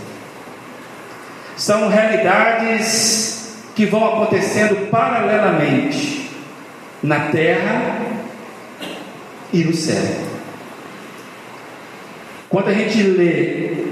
São 1.57 1.89
realidades 1.89 3.55
que 3.77 3.87
vão 3.87 4.05
acontecendo 4.05 4.91
paralelamente 4.91 6.31
na 7.03 7.29
terra 7.29 7.99
e 9.53 9.63
no 9.63 9.75
céu. 9.75 10.03
Quando 12.49 12.69
a 12.69 12.75
gente 12.75 13.03
lê 13.03 13.87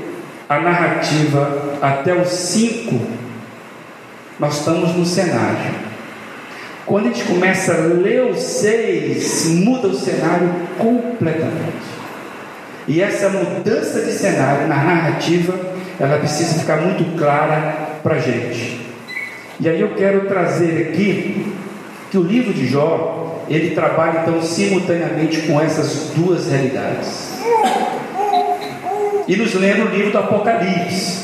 a 0.48 0.58
narrativa 0.58 1.78
até 1.80 2.14
os 2.14 2.28
cinco, 2.28 3.00
nós 4.38 4.58
estamos 4.58 4.94
no 4.94 5.04
cenário. 5.04 5.74
Quando 6.86 7.06
a 7.06 7.08
gente 7.08 7.24
começa 7.24 7.72
a 7.72 7.76
ler 7.78 8.30
os 8.30 8.42
seis, 8.42 9.46
muda 9.46 9.88
o 9.88 9.94
cenário 9.94 10.50
completamente. 10.78 11.94
E 12.86 13.00
essa 13.00 13.30
mudança 13.30 14.02
de 14.02 14.12
cenário 14.12 14.68
na 14.68 14.76
narrativa, 14.76 15.58
ela 15.98 16.18
precisa 16.18 16.58
ficar 16.58 16.76
muito 16.76 17.16
clara 17.16 17.98
para 18.02 18.16
a 18.16 18.18
gente. 18.18 18.80
E 19.58 19.68
aí 19.68 19.80
eu 19.80 19.94
quero 19.94 20.26
trazer 20.26 20.88
aqui 20.88 21.54
que 22.10 22.18
o 22.18 22.22
livro 22.22 22.52
de 22.52 22.66
Jó, 22.66 23.42
ele 23.48 23.74
trabalha 23.74 24.20
então 24.20 24.42
simultaneamente 24.42 25.42
com 25.42 25.60
essas 25.60 26.10
duas 26.14 26.50
realidades. 26.50 27.38
E 29.26 29.36
nos 29.36 29.54
lembra 29.54 29.86
o 29.86 29.88
livro 29.88 30.10
do 30.12 30.18
Apocalipse. 30.18 31.23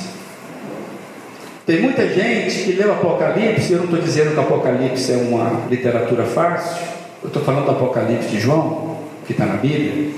Tem 1.71 1.83
muita 1.83 2.05
gente 2.09 2.65
que 2.65 2.73
lê 2.73 2.85
o 2.85 2.91
Apocalipse, 2.91 3.73
eu 3.73 3.79
não 3.79 3.85
estou 3.85 4.01
dizendo 4.01 4.33
que 4.33 4.39
o 4.39 4.41
Apocalipse 4.41 5.13
é 5.13 5.17
uma 5.19 5.69
literatura 5.71 6.25
fácil, 6.25 6.85
eu 7.23 7.29
estou 7.29 7.45
falando 7.45 7.67
do 7.67 7.71
Apocalipse 7.71 8.27
de 8.27 8.41
João, 8.41 8.99
que 9.25 9.31
está 9.31 9.47
na 9.47 9.55
Bíblia. 9.55 10.13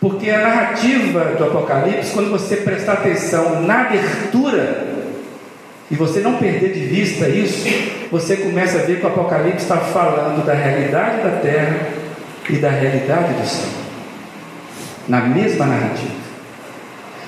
Porque 0.00 0.30
a 0.30 0.40
narrativa 0.40 1.26
do 1.38 1.44
Apocalipse, 1.44 2.10
quando 2.12 2.28
você 2.28 2.56
prestar 2.56 2.94
atenção 2.94 3.62
na 3.62 3.82
abertura 3.82 4.96
e 5.88 5.94
você 5.94 6.18
não 6.18 6.34
perder 6.34 6.72
de 6.72 6.80
vista 6.80 7.28
isso, 7.28 7.68
você 8.10 8.36
começa 8.36 8.80
a 8.80 8.82
ver 8.82 8.98
que 8.98 9.06
o 9.06 9.10
Apocalipse 9.10 9.62
está 9.62 9.76
falando 9.76 10.44
da 10.44 10.54
realidade 10.54 11.22
da 11.22 11.36
terra 11.36 11.88
e 12.48 12.56
da 12.56 12.70
realidade 12.70 13.34
do 13.34 13.46
céu, 13.46 13.70
na 15.06 15.20
mesma 15.20 15.66
narrativa. 15.66 16.19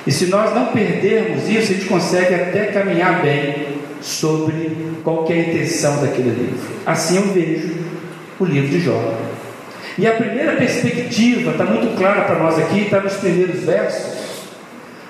E 0.06 0.10
se 0.10 0.26
nós 0.26 0.54
não 0.54 0.66
perdermos 0.66 1.48
isso, 1.48 1.72
a 1.72 1.74
gente 1.76 1.86
consegue 1.86 2.34
até 2.34 2.66
caminhar 2.66 3.22
bem 3.22 3.68
sobre 4.00 4.76
qual 5.04 5.26
é 5.30 5.38
intenção 5.38 6.00
daquele 6.00 6.30
livro. 6.30 6.58
Assim 6.84 7.16
eu 7.16 7.32
vejo 7.32 7.74
o 8.38 8.44
livro 8.44 8.68
de 8.68 8.80
Jó. 8.80 9.18
E 9.98 10.06
a 10.06 10.12
primeira 10.12 10.52
perspectiva 10.56 11.52
está 11.52 11.64
muito 11.64 11.96
clara 11.96 12.22
para 12.22 12.38
nós 12.38 12.58
aqui, 12.58 12.82
está 12.82 13.00
nos 13.00 13.14
primeiros 13.14 13.60
versos. 13.60 14.22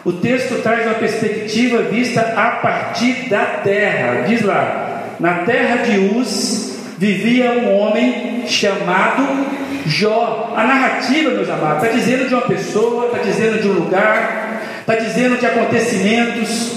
O 0.04 0.12
texto 0.12 0.60
traz 0.62 0.84
uma 0.84 0.96
perspectiva 0.96 1.82
vista 1.82 2.20
a 2.20 2.50
partir 2.56 3.28
da 3.28 3.44
terra. 3.62 4.22
Diz 4.26 4.42
lá: 4.42 5.16
na 5.20 5.44
terra 5.44 5.76
de 5.84 6.16
Uz 6.16 6.76
vivia 6.98 7.52
um 7.52 7.78
homem 7.78 8.44
chamado 8.46 9.46
Jó. 9.86 10.52
A 10.56 10.64
narrativa, 10.64 11.30
meus 11.30 11.48
amados, 11.48 11.84
está 11.84 11.96
dizendo 11.96 12.28
de 12.28 12.34
uma 12.34 12.42
pessoa, 12.42 13.06
está 13.06 13.18
dizendo 13.18 13.62
de 13.62 13.68
um 13.68 13.72
lugar, 13.72 14.41
está 14.82 14.96
dizendo 14.96 15.38
de 15.38 15.46
acontecimentos. 15.46 16.72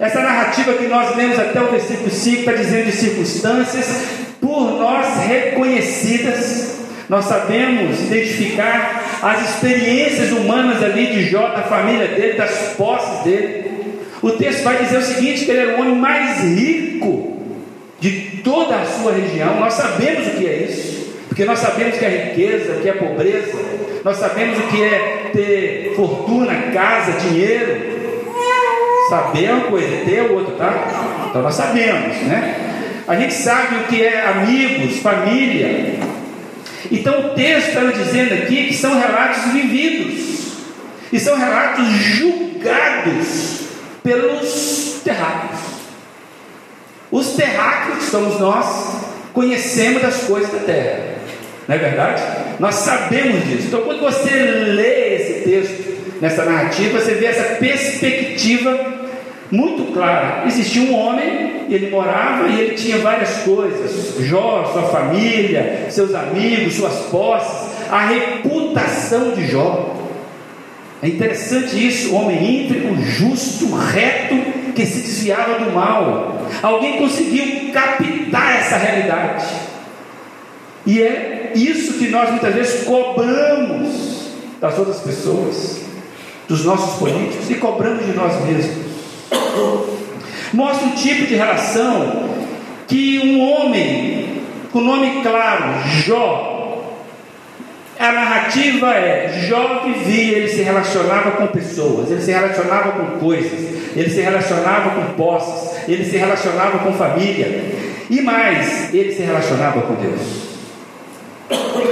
Essa 0.00 0.20
narrativa 0.20 0.72
que 0.72 0.86
nós 0.86 1.14
lemos 1.14 1.38
até 1.38 1.60
o 1.60 1.70
versículo 1.70 2.10
5 2.10 2.40
está 2.40 2.52
dizendo 2.52 2.86
de 2.86 2.92
circunstâncias 2.92 3.86
por 4.40 4.78
nós 4.78 5.18
reconhecidas. 5.26 6.80
Nós 7.08 7.26
sabemos 7.26 8.00
identificar 8.00 9.20
as 9.22 9.50
experiências 9.50 10.32
humanas 10.32 10.82
ali 10.82 11.06
de 11.08 11.28
Jó, 11.28 11.48
da 11.48 11.62
família 11.62 12.08
dele, 12.08 12.32
das 12.34 12.74
posses 12.76 13.22
dele. 13.22 13.70
O 14.22 14.30
texto 14.30 14.62
vai 14.62 14.78
dizer 14.82 14.98
o 14.98 15.02
seguinte: 15.02 15.44
que 15.44 15.50
ele 15.50 15.60
era 15.60 15.76
o 15.76 15.80
homem 15.80 15.96
mais 15.96 16.40
rico 16.40 17.42
de 18.00 18.40
toda 18.42 18.76
a 18.76 18.86
sua 18.86 19.12
região. 19.12 19.60
Nós 19.60 19.74
sabemos 19.74 20.26
o 20.28 20.30
que 20.30 20.46
é 20.46 20.66
isso, 20.68 21.14
porque 21.28 21.44
nós 21.44 21.58
sabemos 21.58 21.98
que 21.98 22.04
é 22.04 22.30
riqueza, 22.30 22.80
que 22.80 22.88
é 22.88 22.92
pobreza, 22.92 23.58
nós 24.04 24.16
sabemos 24.16 24.58
o 24.58 24.62
que 24.62 24.82
é 24.82 25.30
ter 25.32 25.92
fortuna, 25.94 26.72
casa, 26.72 27.12
dinheiro. 27.12 27.92
Sabemos 29.08 29.66
coisa, 29.66 30.04
ter 30.04 30.22
o 30.22 30.34
outro, 30.34 30.54
tá? 30.54 31.26
Então 31.28 31.42
nós 31.42 31.54
sabemos, 31.54 32.16
né? 32.22 33.04
A 33.06 33.16
gente 33.16 33.34
sabe 33.34 33.76
o 33.76 33.84
que 33.84 34.02
é 34.02 34.26
amigos, 34.26 34.98
família, 35.00 35.98
então 36.90 37.20
o 37.20 37.28
texto 37.30 37.68
está 37.68 37.80
dizendo 37.80 38.34
aqui 38.34 38.66
que 38.66 38.74
são 38.74 38.98
relatos 38.98 39.52
vividos, 39.52 40.32
e 41.12 41.20
são 41.20 41.38
relatos 41.38 41.86
julgados 41.88 43.60
pelos 44.02 45.00
terráqueos. 45.04 45.60
Os 47.10 47.28
terráqueos 47.34 48.04
somos 48.04 48.40
nós, 48.40 48.96
conhecemos 49.32 50.02
das 50.02 50.24
coisas 50.24 50.50
da 50.50 50.60
terra, 50.60 51.16
não 51.68 51.74
é 51.74 51.78
verdade? 51.78 52.22
Nós 52.62 52.76
sabemos 52.76 53.44
disso. 53.48 53.64
Então, 53.66 53.80
quando 53.80 53.98
você 53.98 54.30
lê 54.30 55.16
esse 55.16 55.50
texto, 55.50 56.20
nessa 56.20 56.44
narrativa, 56.44 57.00
você 57.00 57.14
vê 57.14 57.26
essa 57.26 57.56
perspectiva 57.56 58.78
muito 59.50 59.92
clara. 59.92 60.44
Existia 60.46 60.82
um 60.82 60.96
homem, 60.96 61.66
ele 61.68 61.90
morava 61.90 62.46
e 62.46 62.60
ele 62.60 62.74
tinha 62.76 62.98
várias 62.98 63.38
coisas: 63.38 64.14
Jó, 64.20 64.70
sua 64.72 64.84
família, 64.84 65.88
seus 65.90 66.14
amigos, 66.14 66.76
suas 66.76 66.94
posses, 67.06 67.72
a 67.90 68.06
reputação 68.06 69.32
de 69.32 69.44
Jó. 69.48 69.96
É 71.02 71.08
interessante 71.08 71.84
isso, 71.84 72.14
homem 72.14 72.62
íntegro, 72.62 72.94
justo, 73.02 73.74
reto, 73.74 74.36
que 74.72 74.86
se 74.86 75.00
desviava 75.00 75.64
do 75.64 75.72
mal. 75.72 76.46
Alguém 76.62 76.98
conseguiu 76.98 77.72
captar 77.72 78.60
essa 78.60 78.76
realidade. 78.76 79.71
E 80.86 81.00
é 81.00 81.52
isso 81.54 81.94
que 81.94 82.08
nós 82.08 82.30
muitas 82.30 82.54
vezes 82.54 82.84
cobramos 82.84 84.28
das 84.60 84.78
outras 84.78 85.00
pessoas, 85.00 85.82
dos 86.48 86.64
nossos 86.64 86.98
políticos 86.98 87.50
e 87.50 87.54
cobramos 87.54 88.04
de 88.04 88.12
nós 88.12 88.44
mesmos. 88.44 88.86
Mostra 90.52 90.86
um 90.86 90.92
tipo 90.92 91.26
de 91.26 91.34
relação 91.34 92.30
que 92.86 93.18
um 93.18 93.40
homem 93.40 94.42
com 94.72 94.80
nome 94.80 95.22
claro, 95.22 95.64
Jó, 96.04 96.52
a 97.98 98.12
narrativa 98.12 98.94
é: 98.94 99.46
Jó 99.48 99.82
vivia, 99.84 100.38
ele 100.38 100.48
se 100.48 100.62
relacionava 100.62 101.32
com 101.32 101.46
pessoas, 101.48 102.10
ele 102.10 102.20
se 102.20 102.32
relacionava 102.32 102.92
com 102.92 103.18
coisas, 103.18 103.60
ele 103.94 104.10
se 104.10 104.20
relacionava 104.20 104.90
com 104.90 105.14
posses, 105.14 105.88
ele 105.88 106.04
se 106.04 106.16
relacionava 106.16 106.78
com 106.78 106.92
família, 106.94 107.64
e 108.10 108.20
mais, 108.20 108.92
ele 108.92 109.12
se 109.12 109.22
relacionava 109.22 109.82
com 109.82 109.94
Deus. 109.94 110.51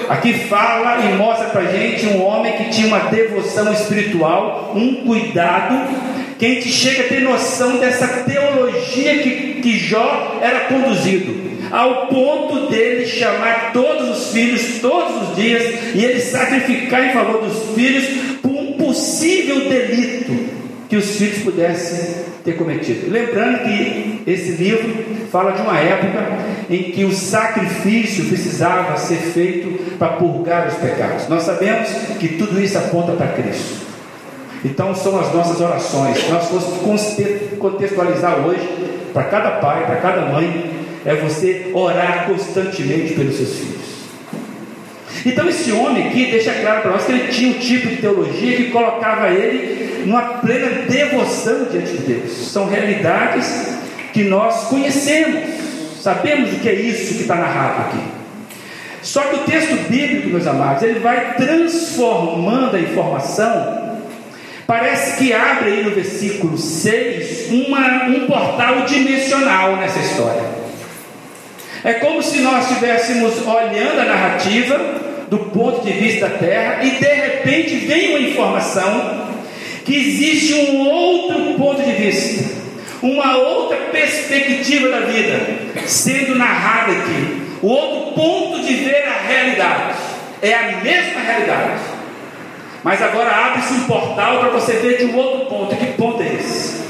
Aqui 0.08 0.34
fala 0.48 1.04
e 1.06 1.14
mostra 1.16 1.48
para 1.50 1.66
gente 1.66 2.06
um 2.06 2.24
homem 2.24 2.52
que 2.54 2.70
tinha 2.70 2.88
uma 2.88 3.10
devoção 3.10 3.72
espiritual, 3.72 4.72
um 4.74 5.06
cuidado, 5.06 5.88
que 6.38 6.46
a 6.46 6.48
gente 6.48 6.68
chega 6.68 7.04
a 7.04 7.08
ter 7.08 7.20
noção 7.20 7.78
dessa 7.78 8.06
teologia 8.24 9.18
que, 9.18 9.60
que 9.62 9.78
Jó 9.78 10.38
era 10.40 10.60
conduzido, 10.60 11.50
ao 11.70 12.06
ponto 12.06 12.66
dele 12.66 13.06
chamar 13.06 13.72
todos 13.72 14.18
os 14.18 14.32
filhos 14.32 14.80
todos 14.80 15.28
os 15.28 15.36
dias 15.36 15.94
e 15.94 16.04
ele 16.04 16.20
sacrificar 16.20 17.08
em 17.08 17.12
favor 17.12 17.42
dos 17.42 17.74
filhos 17.74 18.04
por 18.42 18.50
um 18.50 18.72
possível 18.72 19.68
delito 19.68 20.59
que 20.90 20.96
os 20.96 21.16
filhos 21.16 21.38
pudessem 21.44 22.24
ter 22.44 22.56
cometido. 22.56 23.08
Lembrando 23.08 23.60
que 23.60 24.24
esse 24.26 24.50
livro 24.60 24.92
fala 25.30 25.52
de 25.52 25.62
uma 25.62 25.78
época 25.78 26.18
em 26.68 26.90
que 26.90 27.04
o 27.04 27.12
sacrifício 27.12 28.24
precisava 28.24 28.96
ser 28.96 29.18
feito 29.18 29.96
para 29.96 30.14
purgar 30.14 30.66
os 30.66 30.74
pecados. 30.74 31.28
Nós 31.28 31.44
sabemos 31.44 31.88
que 32.18 32.30
tudo 32.30 32.60
isso 32.60 32.76
aponta 32.76 33.12
para 33.12 33.28
Cristo. 33.28 33.86
Então 34.64 34.92
são 34.92 35.20
as 35.20 35.32
nossas 35.32 35.60
orações. 35.60 36.18
Se 36.18 36.28
nós 36.28 36.48
fôssemos 36.48 37.56
contextualizar 37.60 38.44
hoje, 38.44 38.68
para 39.12 39.24
cada 39.24 39.50
pai, 39.52 39.86
para 39.86 39.96
cada 39.96 40.22
mãe, 40.22 40.72
é 41.06 41.14
você 41.14 41.70
orar 41.72 42.26
constantemente 42.26 43.14
pelos 43.14 43.36
seus 43.36 43.54
filhos. 43.54 43.80
Então 45.24 45.48
esse 45.48 45.70
homem 45.70 46.08
aqui 46.08 46.32
deixa 46.32 46.52
claro 46.52 46.82
para 46.82 46.90
nós 46.90 47.04
que 47.04 47.12
ele 47.12 47.28
tinha 47.28 47.50
um 47.50 47.58
tipo 47.60 47.88
de 47.88 47.96
teologia 47.96 48.56
que 48.56 48.70
colocava 48.70 49.28
ele 49.28 49.89
numa 50.04 50.22
plena 50.38 50.82
devoção 50.88 51.64
diante 51.70 51.92
de 51.92 51.98
Deus. 51.98 52.32
São 52.52 52.68
realidades 52.68 53.78
que 54.12 54.24
nós 54.24 54.68
conhecemos, 54.68 55.40
sabemos 56.02 56.52
o 56.52 56.56
que 56.56 56.68
é 56.68 56.74
isso 56.74 57.14
que 57.14 57.22
está 57.22 57.36
narrado 57.36 57.82
aqui. 57.82 58.20
Só 59.02 59.22
que 59.22 59.36
o 59.36 59.38
texto 59.38 59.88
bíblico, 59.88 60.28
meus 60.28 60.46
amados, 60.46 60.82
ele 60.82 61.00
vai 61.00 61.34
transformando 61.34 62.76
a 62.76 62.80
informação. 62.80 63.80
Parece 64.66 65.16
que 65.16 65.32
abre 65.32 65.70
aí 65.70 65.84
no 65.84 65.90
versículo 65.90 66.56
6 66.56 67.50
uma, 67.50 68.04
um 68.04 68.26
portal 68.26 68.84
dimensional 68.84 69.76
nessa 69.76 69.98
história. 69.98 70.42
É 71.82 71.94
como 71.94 72.22
se 72.22 72.40
nós 72.40 72.70
estivéssemos 72.70 73.46
olhando 73.46 74.00
a 74.00 74.04
narrativa 74.04 74.78
do 75.30 75.38
ponto 75.38 75.84
de 75.84 75.92
vista 75.92 76.28
da 76.28 76.36
terra 76.36 76.84
e 76.84 76.90
de 76.90 77.06
repente 77.06 77.76
vem 77.76 78.10
uma 78.10 78.20
informação 78.20 79.19
existe 79.94 80.54
um 80.54 80.88
outro 80.88 81.54
ponto 81.54 81.82
de 81.82 81.92
vista, 81.92 82.60
uma 83.02 83.36
outra 83.36 83.76
perspectiva 83.92 84.88
da 84.88 85.00
vida 85.00 85.40
sendo 85.86 86.34
narrada 86.36 86.92
aqui, 86.92 87.42
o 87.62 87.68
outro 87.68 88.12
ponto 88.12 88.66
de 88.66 88.74
ver 88.74 89.04
a 89.08 89.26
realidade. 89.26 89.94
É 90.42 90.54
a 90.54 90.80
mesma 90.80 91.20
realidade. 91.20 91.80
Mas 92.82 93.02
agora 93.02 93.30
abre-se 93.30 93.74
um 93.74 93.84
portal 93.84 94.38
para 94.40 94.48
você 94.48 94.72
ver 94.74 94.98
de 94.98 95.04
um 95.04 95.16
outro 95.16 95.46
ponto. 95.46 95.76
Que 95.76 95.86
ponto 95.92 96.22
é 96.22 96.34
esse? 96.34 96.80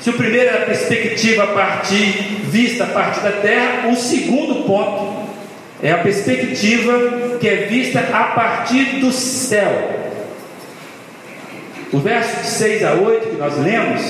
Se 0.00 0.10
o 0.10 0.14
primeiro 0.14 0.48
era 0.48 0.64
a 0.64 0.66
perspectiva 0.66 1.44
a 1.44 1.46
partir, 1.48 2.40
vista 2.42 2.82
a 2.82 2.88
partir 2.88 3.20
da 3.20 3.30
terra, 3.30 3.88
o 3.88 3.94
segundo 3.94 4.66
ponto 4.66 5.30
é 5.80 5.92
a 5.92 5.98
perspectiva 5.98 7.38
que 7.38 7.48
é 7.48 7.56
vista 7.66 8.00
a 8.12 8.24
partir 8.24 9.00
do 9.00 9.12
céu. 9.12 10.01
O 11.92 11.98
verso 11.98 12.40
de 12.40 12.46
6 12.46 12.84
a 12.84 12.94
8 12.94 13.28
que 13.28 13.36
nós 13.36 13.58
lemos 13.58 14.00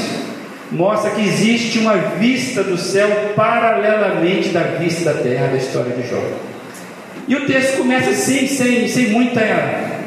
mostra 0.70 1.10
que 1.10 1.20
existe 1.20 1.80
uma 1.80 1.96
vista 1.96 2.62
do 2.62 2.78
céu 2.78 3.08
paralelamente 3.34 4.50
da 4.50 4.62
vista 4.62 5.12
da 5.12 5.20
terra 5.20 5.48
da 5.48 5.56
história 5.56 5.92
de 5.92 6.08
Jó. 6.08 6.22
E 7.26 7.34
o 7.34 7.44
texto 7.46 7.78
começa 7.78 8.10
assim, 8.10 8.46
sem, 8.46 8.86
sem, 8.86 9.10
muita, 9.10 9.40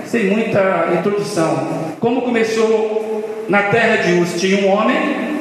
sem 0.06 0.26
muita 0.26 0.94
introdução. 0.98 1.96
Como 2.00 2.22
começou 2.22 3.46
na 3.50 3.64
terra 3.64 3.98
de 3.98 4.20
Uz, 4.20 4.40
tinha 4.40 4.66
um 4.66 4.70
homem, 4.70 4.98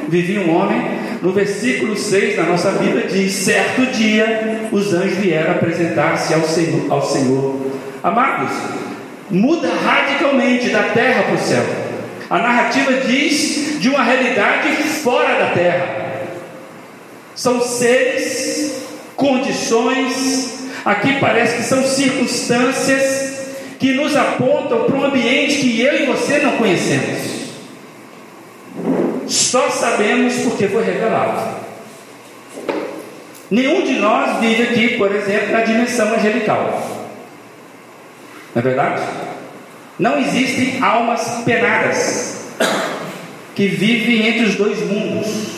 vivia 0.08 0.40
um 0.40 0.56
homem. 0.56 1.04
No 1.22 1.32
versículo 1.32 1.96
6 1.96 2.36
da 2.36 2.42
nossa 2.42 2.72
Bíblia 2.72 3.06
diz: 3.06 3.32
Certo 3.32 3.86
dia 3.92 4.68
os 4.72 4.92
anjos 4.92 5.18
vieram 5.18 5.52
apresentar-se 5.52 6.34
ao 6.34 6.42
Senhor, 6.42 6.92
ao 6.92 7.02
Senhor. 7.02 7.56
Amados, 8.02 8.50
muda 9.30 9.68
radicalmente 9.68 10.68
da 10.70 10.82
terra 10.82 11.22
para 11.22 11.34
o 11.34 11.38
céu. 11.38 11.83
A 12.34 12.38
narrativa 12.40 12.92
diz 12.94 13.78
de 13.78 13.88
uma 13.88 14.02
realidade 14.02 14.72
fora 15.04 15.38
da 15.38 15.50
terra. 15.50 16.24
São 17.32 17.60
seres, 17.60 18.82
condições, 19.14 20.68
aqui 20.84 21.20
parece 21.20 21.58
que 21.58 21.62
são 21.62 21.84
circunstâncias 21.84 23.52
que 23.78 23.92
nos 23.92 24.16
apontam 24.16 24.82
para 24.82 24.96
um 24.96 25.04
ambiente 25.04 25.60
que 25.60 25.80
eu 25.80 25.94
e 25.94 26.06
você 26.06 26.38
não 26.38 26.56
conhecemos. 26.56 27.52
Só 29.28 29.70
sabemos 29.70 30.34
porque 30.38 30.66
foi 30.66 30.82
revelado. 30.82 31.62
Nenhum 33.48 33.84
de 33.84 33.92
nós 34.00 34.40
vive 34.40 34.64
aqui, 34.64 34.98
por 34.98 35.14
exemplo, 35.14 35.52
na 35.52 35.60
dimensão 35.60 36.12
angelical. 36.12 36.82
Não 38.52 38.60
é 38.60 38.60
verdade? 38.60 39.02
Não 39.98 40.18
existem 40.18 40.82
almas 40.82 41.42
penadas 41.44 42.46
que 43.54 43.68
vivem 43.68 44.26
entre 44.26 44.44
os 44.44 44.54
dois 44.56 44.80
mundos. 44.80 45.54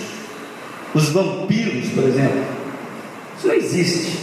Os 0.94 1.10
vampiros, 1.10 1.90
por 1.90 2.04
exemplo. 2.04 2.44
Isso 3.36 3.46
não 3.46 3.54
existe 3.54 4.18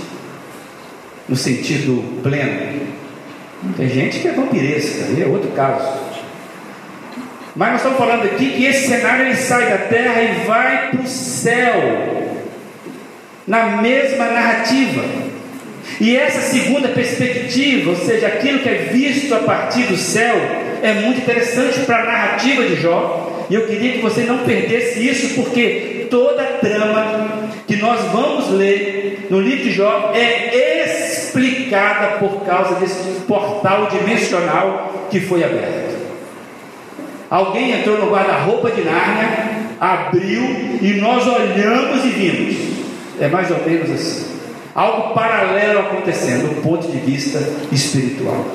no 1.27 1.35
sentido 1.35 2.21
pleno. 2.21 2.87
Tem 3.77 3.89
gente 3.89 4.19
que 4.19 4.27
é 4.27 4.33
vampiresca, 4.33 5.05
é 5.19 5.25
outro 5.25 5.51
caso. 5.51 6.03
Mas 7.55 7.71
nós 7.71 7.77
estamos 7.77 7.97
falando 7.97 8.25
aqui 8.25 8.49
que 8.49 8.65
esse 8.65 8.87
cenário 8.87 9.27
ele 9.27 9.35
sai 9.35 9.69
da 9.69 9.77
terra 9.77 10.21
e 10.21 10.45
vai 10.45 10.89
para 10.89 11.01
o 11.01 11.07
céu, 11.07 12.43
na 13.47 13.77
mesma 13.77 14.25
narrativa. 14.25 15.22
E 15.99 16.15
essa 16.15 16.41
segunda 16.41 16.87
perspectiva, 16.89 17.91
ou 17.91 17.95
seja, 17.95 18.27
aquilo 18.27 18.59
que 18.59 18.69
é 18.69 18.89
visto 18.91 19.33
a 19.33 19.39
partir 19.39 19.83
do 19.83 19.97
céu, 19.97 20.35
é 20.81 20.93
muito 20.93 21.21
interessante 21.21 21.79
para 21.81 22.01
a 22.01 22.05
narrativa 22.05 22.63
de 22.63 22.75
Jó. 22.75 23.45
E 23.49 23.55
eu 23.55 23.67
queria 23.67 23.93
que 23.93 24.01
você 24.01 24.23
não 24.23 24.39
perdesse 24.39 25.07
isso, 25.07 25.35
porque 25.35 26.07
toda 26.09 26.41
a 26.41 26.57
trama 26.57 27.49
que 27.67 27.75
nós 27.75 28.01
vamos 28.11 28.49
ler 28.51 29.27
no 29.29 29.39
livro 29.39 29.63
de 29.63 29.71
Jó 29.71 30.11
é 30.15 30.85
explicada 30.85 32.17
por 32.17 32.45
causa 32.45 32.75
desse 32.75 33.21
portal 33.27 33.87
dimensional 33.87 35.07
que 35.09 35.19
foi 35.19 35.43
aberto. 35.43 35.93
Alguém 37.29 37.71
entrou 37.71 37.97
no 37.97 38.11
guarda-roupa 38.11 38.71
de 38.71 38.81
Nárnia, 38.81 39.67
abriu 39.79 40.43
e 40.81 40.99
nós 40.99 41.25
olhamos 41.27 42.05
e 42.05 42.09
vimos. 42.09 42.55
É 43.19 43.27
mais 43.27 43.49
ou 43.49 43.57
menos 43.65 43.89
assim 43.89 44.33
algo 44.75 45.13
paralelo 45.13 45.79
acontecendo 45.79 46.55
do 46.55 46.61
ponto 46.61 46.87
de 46.87 46.97
vista 46.99 47.39
espiritual. 47.71 48.45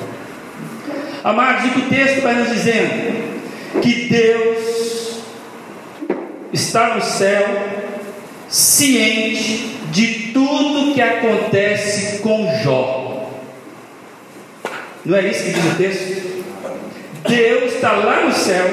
Amados, 1.22 1.64
e 1.66 1.70
que 1.70 1.80
o 1.80 1.88
texto 1.88 2.22
vai 2.22 2.34
nos 2.34 2.48
dizendo 2.48 3.80
que 3.80 4.08
Deus 4.08 5.20
está 6.52 6.94
no 6.94 7.02
céu, 7.02 7.46
ciente 8.48 9.76
de 9.90 10.32
tudo 10.32 10.94
que 10.94 11.02
acontece 11.02 12.18
com 12.18 12.50
Jó. 12.62 13.30
Não 15.04 15.16
é 15.16 15.28
isso 15.28 15.44
que 15.44 15.52
diz 15.52 15.64
o 15.64 15.76
texto? 15.76 16.28
Deus 17.26 17.74
está 17.74 17.92
lá 17.92 18.24
no 18.24 18.32
céu 18.32 18.64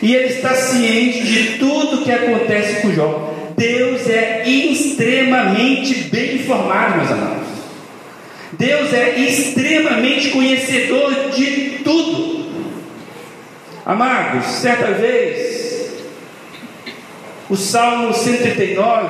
E 0.00 0.14
ele 0.14 0.28
está 0.28 0.54
ciente 0.54 1.24
de 1.24 1.58
tudo 1.58 2.04
que 2.04 2.12
acontece 2.12 2.82
com 2.82 2.92
Jó. 2.92 3.34
Deus 3.56 4.06
é 4.08 4.46
extremamente 4.46 6.10
bem 6.10 6.36
informado, 6.36 6.98
meus 6.98 7.10
amados. 7.10 7.48
Deus 8.52 8.92
é 8.92 9.18
extremamente 9.18 10.30
conhecedor 10.30 11.30
de 11.30 11.80
tudo. 11.82 12.46
Amados, 13.84 14.46
certa 14.46 14.92
vez, 14.92 15.90
o 17.48 17.56
Salmo 17.56 18.12
139 18.12 19.08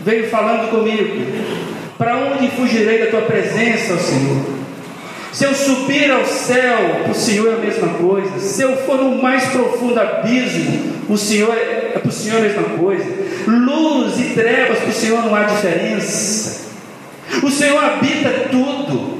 veio 0.00 0.30
falando 0.30 0.70
comigo: 0.70 1.26
Para 1.98 2.16
onde 2.16 2.48
fugirei 2.50 2.98
da 2.98 3.10
tua 3.10 3.22
presença, 3.22 3.98
Senhor? 3.98 4.56
Se 5.32 5.44
eu 5.44 5.54
subir 5.54 6.10
ao 6.10 6.24
céu, 6.24 7.10
o 7.10 7.14
Senhor 7.14 7.52
é 7.52 7.54
a 7.56 7.58
mesma 7.58 7.88
coisa. 7.98 8.38
Se 8.38 8.62
eu 8.62 8.74
for 8.86 8.96
no 8.96 9.20
mais 9.20 9.44
profundo 9.44 10.00
abismo, 10.00 11.04
o 11.10 11.16
Senhor 11.18 11.54
é, 11.54 11.92
é 11.94 11.98
para 11.98 12.08
o 12.08 12.12
Senhor 12.12 12.38
a 12.38 12.40
mesma 12.40 12.62
coisa. 12.62 13.25
Luz 14.16 14.20
e 14.20 14.34
trevas, 14.34 14.78
para 14.78 14.88
o 14.88 14.92
Senhor 14.92 15.22
não 15.24 15.34
há 15.34 15.42
diferença. 15.42 16.66
O 17.42 17.50
Senhor 17.50 17.82
habita 17.82 18.30
tudo. 18.50 19.16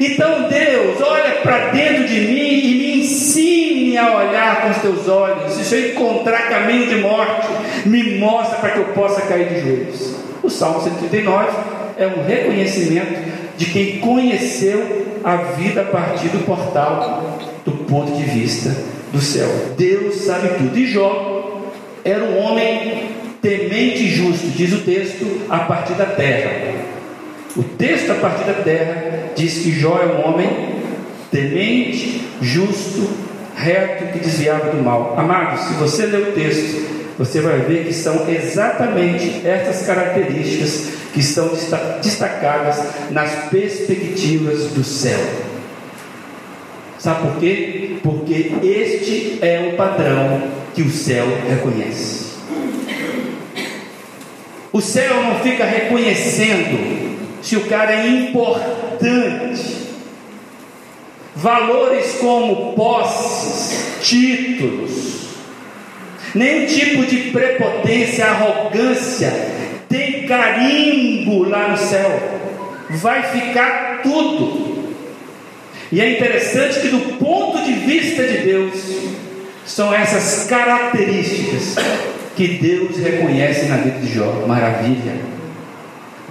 Então 0.00 0.48
Deus, 0.48 1.00
olha 1.00 1.36
para 1.42 1.68
dentro 1.68 2.04
de 2.08 2.20
mim 2.20 2.58
e 2.58 2.74
me 2.74 3.00
ensine 3.00 3.96
a 3.98 4.16
olhar 4.16 4.62
com 4.62 4.70
os 4.70 4.76
teus 4.78 5.08
olhos. 5.08 5.52
Se 5.52 5.74
eu 5.74 5.90
encontrar 5.90 6.48
caminho 6.48 6.88
de 6.88 6.96
morte, 6.96 7.46
me 7.84 8.18
mostra 8.18 8.58
para 8.58 8.70
que 8.70 8.78
eu 8.78 8.84
possa 8.86 9.20
cair 9.22 9.48
de 9.48 9.60
joelhos. 9.60 10.14
O 10.42 10.50
Salmo 10.50 10.82
139 10.82 11.48
é 11.98 12.06
um 12.06 12.24
reconhecimento 12.24 13.34
de 13.56 13.66
quem 13.66 13.98
conheceu 13.98 15.20
a 15.22 15.36
vida 15.36 15.82
a 15.82 15.84
partir 15.84 16.28
do 16.28 16.44
portal, 16.44 17.38
do 17.64 17.72
ponto 17.84 18.12
de 18.12 18.24
vista 18.24 18.74
do 19.12 19.20
céu. 19.20 19.48
Deus 19.76 20.16
sabe 20.16 20.48
tudo. 20.58 20.76
E 20.76 20.86
Jó 20.86 21.62
era 22.04 22.24
um 22.24 22.38
homem 22.38 23.13
temente 23.44 24.04
e 24.04 24.08
justo, 24.08 24.46
diz 24.56 24.72
o 24.72 24.78
texto, 24.78 25.42
a 25.50 25.58
partir 25.58 25.92
da 25.92 26.06
terra. 26.06 26.50
O 27.54 27.62
texto 27.62 28.10
a 28.10 28.14
partir 28.14 28.44
da 28.44 28.54
terra 28.54 29.32
diz 29.36 29.58
que 29.58 29.70
Jó 29.70 30.00
é 30.02 30.06
um 30.06 30.26
homem 30.26 30.48
temente, 31.30 32.22
justo, 32.40 33.06
reto, 33.54 34.12
que 34.12 34.18
desviava 34.18 34.70
do 34.70 34.82
mal. 34.82 35.14
Amados, 35.18 35.60
se 35.60 35.74
você 35.74 36.06
ler 36.06 36.30
o 36.30 36.32
texto, 36.32 36.86
você 37.18 37.42
vai 37.42 37.58
ver 37.58 37.84
que 37.84 37.92
são 37.92 38.26
exatamente 38.30 39.46
essas 39.46 39.86
características 39.86 40.94
que 41.12 41.20
estão 41.20 41.50
destacadas 42.02 42.82
nas 43.10 43.30
perspectivas 43.50 44.70
do 44.70 44.82
céu. 44.82 45.20
Sabe 46.98 47.28
por 47.28 47.40
quê? 47.40 47.96
Porque 48.02 48.52
este 48.62 49.38
é 49.42 49.70
o 49.70 49.76
padrão 49.76 50.42
que 50.74 50.80
o 50.80 50.90
céu 50.90 51.26
reconhece. 51.46 52.23
O 54.74 54.80
céu 54.80 55.22
não 55.22 55.38
fica 55.38 55.64
reconhecendo 55.64 57.16
se 57.40 57.54
o 57.56 57.68
cara 57.68 57.92
é 57.92 58.08
importante. 58.08 59.84
Valores 61.36 62.16
como 62.20 62.72
posses, 62.72 64.00
títulos, 64.02 65.28
nenhum 66.34 66.66
tipo 66.66 67.06
de 67.06 67.30
prepotência, 67.30 68.26
arrogância, 68.26 69.32
tem 69.88 70.26
carimbo 70.26 71.48
lá 71.48 71.68
no 71.68 71.76
céu, 71.76 72.40
vai 72.90 73.22
ficar 73.22 74.00
tudo. 74.02 74.92
E 75.92 76.00
é 76.00 76.14
interessante 76.14 76.80
que, 76.80 76.88
do 76.88 77.16
ponto 77.16 77.62
de 77.62 77.74
vista 77.74 78.26
de 78.26 78.38
Deus, 78.38 78.74
são 79.64 79.94
essas 79.94 80.48
características 80.48 81.76
que 82.36 82.48
Deus 82.58 82.96
reconhece 82.98 83.66
na 83.66 83.76
vida 83.76 83.98
de 83.98 84.12
Jó. 84.12 84.44
Maravilha. 84.46 85.14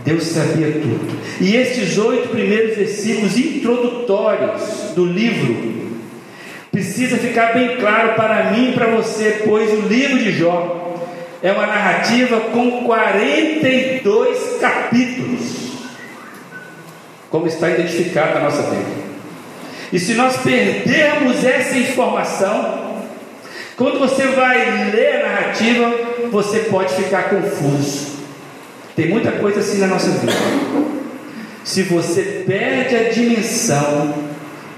Deus 0.04 0.24
sabia 0.24 0.72
tudo. 0.72 1.18
E 1.40 1.56
estes 1.56 1.98
oito 1.98 2.30
primeiros 2.30 2.76
versículos 2.76 3.38
introdutórios 3.38 4.92
do 4.96 5.06
livro 5.06 5.84
Precisa 6.74 7.18
ficar 7.18 7.54
bem 7.54 7.78
claro 7.78 8.16
para 8.16 8.50
mim 8.50 8.72
e 8.72 8.74
para 8.74 8.88
você, 8.88 9.44
pois 9.46 9.72
o 9.72 9.88
livro 9.88 10.18
de 10.18 10.32
Jó 10.32 10.98
é 11.44 11.52
uma 11.52 11.68
narrativa 11.68 12.40
com 12.52 12.84
42 12.84 14.58
capítulos, 14.60 15.74
como 17.30 17.46
está 17.46 17.70
identificado 17.70 18.34
na 18.34 18.40
nossa 18.46 18.64
Bíblia. 18.64 19.04
E 19.92 20.00
se 20.00 20.16
nós 20.16 20.38
perdermos 20.38 21.46
essa 21.46 21.78
informação, 21.78 22.83
quando 23.84 24.00
você 24.00 24.28
vai 24.28 24.92
ler 24.92 25.18
a 25.18 25.28
narrativa, 25.28 25.94
você 26.32 26.60
pode 26.60 26.94
ficar 26.94 27.24
confuso. 27.24 28.14
Tem 28.96 29.10
muita 29.10 29.34
coisa 29.34 29.60
assim 29.60 29.80
na 29.80 29.88
nossa 29.88 30.10
vida. 30.10 30.32
Se 31.66 31.84
você 31.84 32.46
perde 32.48 32.96
a 32.96 33.10
dimensão 33.12 34.14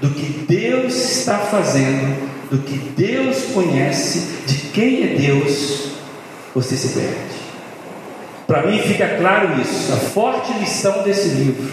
do 0.00 0.10
que 0.10 0.44
Deus 0.48 1.18
está 1.18 1.38
fazendo, 1.38 2.16
do 2.50 2.58
que 2.58 2.76
Deus 2.96 3.44
conhece, 3.54 4.40
de 4.44 4.56
quem 4.72 5.04
é 5.04 5.14
Deus, 5.14 5.92
você 6.52 6.74
se 6.74 6.88
perde. 6.88 7.36
Para 8.44 8.66
mim 8.66 8.80
fica 8.80 9.06
claro 9.20 9.60
isso. 9.60 9.92
A 9.92 9.98
forte 9.98 10.52
lição 10.58 11.04
desse 11.04 11.28
livro 11.28 11.70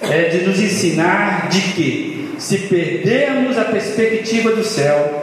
é 0.00 0.24
de 0.24 0.38
nos 0.38 0.58
ensinar 0.58 1.48
de 1.50 1.60
que, 1.60 2.34
se 2.36 2.58
perdermos 2.58 3.56
a 3.56 3.64
perspectiva 3.64 4.50
do 4.50 4.64
céu, 4.64 5.17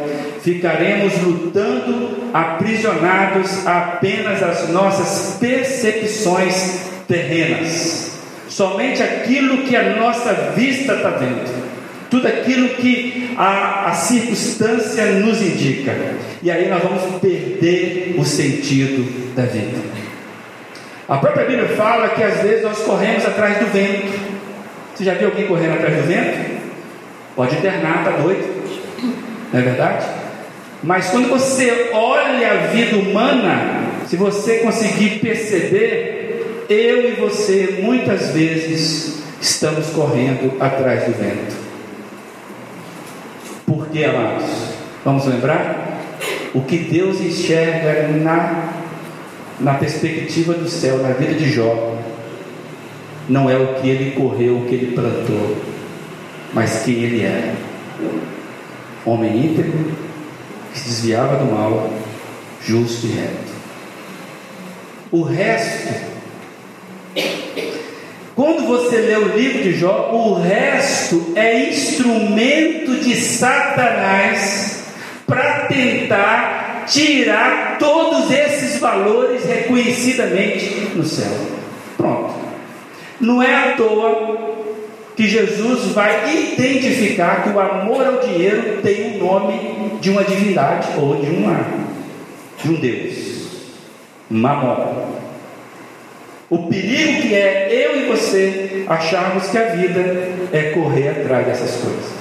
ficaremos 0.46 1.20
lutando 1.24 2.30
aprisionados 2.32 3.66
apenas 3.66 4.44
às 4.44 4.70
nossas 4.70 5.38
percepções 5.40 6.82
terrenas. 7.08 8.12
Somente 8.48 9.02
aquilo 9.02 9.64
que 9.64 9.76
a 9.76 9.96
nossa 9.96 10.34
vista 10.56 10.94
está 10.94 11.10
vendo 11.10 11.66
tudo 12.12 12.28
aquilo 12.28 12.70
que 12.76 13.36
a, 13.36 13.90
a 13.90 13.94
circunstância 13.94 15.06
nos 15.06 15.42
indica. 15.42 15.92
E 16.42 16.52
aí 16.52 16.70
nós 16.70 16.82
vamos 16.84 17.20
perder 17.20 18.16
o 18.18 18.24
sentido 18.24 19.36
da 19.36 19.44
vida. 19.44 19.78
A 21.10 21.18
própria 21.18 21.46
Bíblia 21.46 21.70
fala 21.70 22.10
que 22.10 22.24
às 22.24 22.42
vezes 22.42 22.64
nós 22.64 22.78
corremos 22.84 23.26
atrás 23.26 23.58
do 23.58 23.66
vento. 23.66 24.18
Você 24.94 25.04
já 25.04 25.16
viu 25.16 25.30
alguém 25.30 25.48
correndo 25.48 25.74
atrás 25.74 25.96
do 25.98 26.04
vento? 26.04 26.62
Pode 27.36 27.56
internar, 27.56 27.98
está 27.98 28.12
doido. 28.12 28.56
Não 29.52 29.60
é 29.60 29.64
verdade? 29.64 30.25
Mas 30.86 31.10
quando 31.10 31.30
você 31.30 31.90
olha 31.92 32.52
a 32.52 32.58
vida 32.68 32.96
humana, 32.98 33.90
se 34.06 34.16
você 34.16 34.60
conseguir 34.60 35.20
perceber, 35.20 36.66
eu 36.70 37.10
e 37.10 37.14
você 37.14 37.80
muitas 37.82 38.30
vezes 38.30 39.24
estamos 39.42 39.88
correndo 39.88 40.62
atrás 40.62 41.06
do 41.06 41.14
vento. 41.14 41.56
Por 43.66 43.88
que, 43.88 44.04
amados? 44.04 44.46
Vamos 45.04 45.26
lembrar? 45.26 46.02
O 46.54 46.62
que 46.62 46.78
Deus 46.78 47.20
enxerga 47.20 48.08
na, 48.10 48.74
na 49.60 49.74
perspectiva 49.74 50.54
do 50.54 50.70
céu, 50.70 51.00
na 51.00 51.10
vida 51.10 51.34
de 51.34 51.50
Jó, 51.52 51.98
não 53.28 53.50
é 53.50 53.58
o 53.58 53.74
que 53.82 53.90
ele 53.90 54.12
correu, 54.12 54.58
o 54.58 54.66
que 54.68 54.76
ele 54.76 54.94
plantou, 54.94 55.58
mas 56.54 56.84
quem 56.84 56.94
ele 56.94 57.24
era. 57.24 57.56
Homem 59.04 59.48
íntegro, 59.48 59.95
desviava 60.96 61.36
do 61.38 61.52
mal, 61.52 61.90
justo 62.64 63.06
e 63.06 63.10
reto. 63.10 63.56
O 65.12 65.24
resto 65.24 66.16
quando 68.36 68.68
você 68.68 68.98
lê 68.98 69.16
o 69.16 69.30
livro 69.30 69.64
de 69.64 69.80
Jó, 69.80 70.10
o 70.12 70.42
resto 70.42 71.32
é 71.38 71.70
instrumento 71.70 72.96
de 73.00 73.16
Satanás 73.16 74.84
para 75.26 75.68
tentar 75.68 76.84
tirar 76.86 77.78
todos 77.80 78.30
esses 78.30 78.78
valores 78.82 79.46
reconhecidamente 79.46 80.92
no 80.96 81.06
céu. 81.06 81.32
Pronto. 81.96 82.34
Não 83.22 83.42
é 83.42 83.56
à 83.56 83.72
toa 83.78 84.75
que 85.16 85.28
Jesus 85.28 85.94
vai 85.94 86.54
identificar 86.54 87.44
que 87.44 87.50
o 87.50 87.60
amor 87.60 88.06
ao 88.06 88.20
dinheiro 88.20 88.82
tem 88.82 89.16
o 89.16 89.24
nome 89.24 89.98
de 90.02 90.10
uma 90.10 90.24
divindade 90.24 90.90
ou 90.98 91.16
de, 91.16 91.30
uma, 91.30 91.66
de 92.62 92.70
um 92.70 92.76
Deus. 92.76 93.16
Mamon. 94.30 95.16
O 96.50 96.68
perigo 96.68 97.22
que 97.22 97.34
é 97.34 97.70
eu 97.72 98.02
e 98.02 98.06
você 98.06 98.84
acharmos 98.88 99.48
que 99.48 99.58
a 99.58 99.66
vida 99.70 100.00
é 100.52 100.72
correr 100.74 101.10
atrás 101.10 101.48
dessas 101.48 101.82
coisas. 101.82 102.14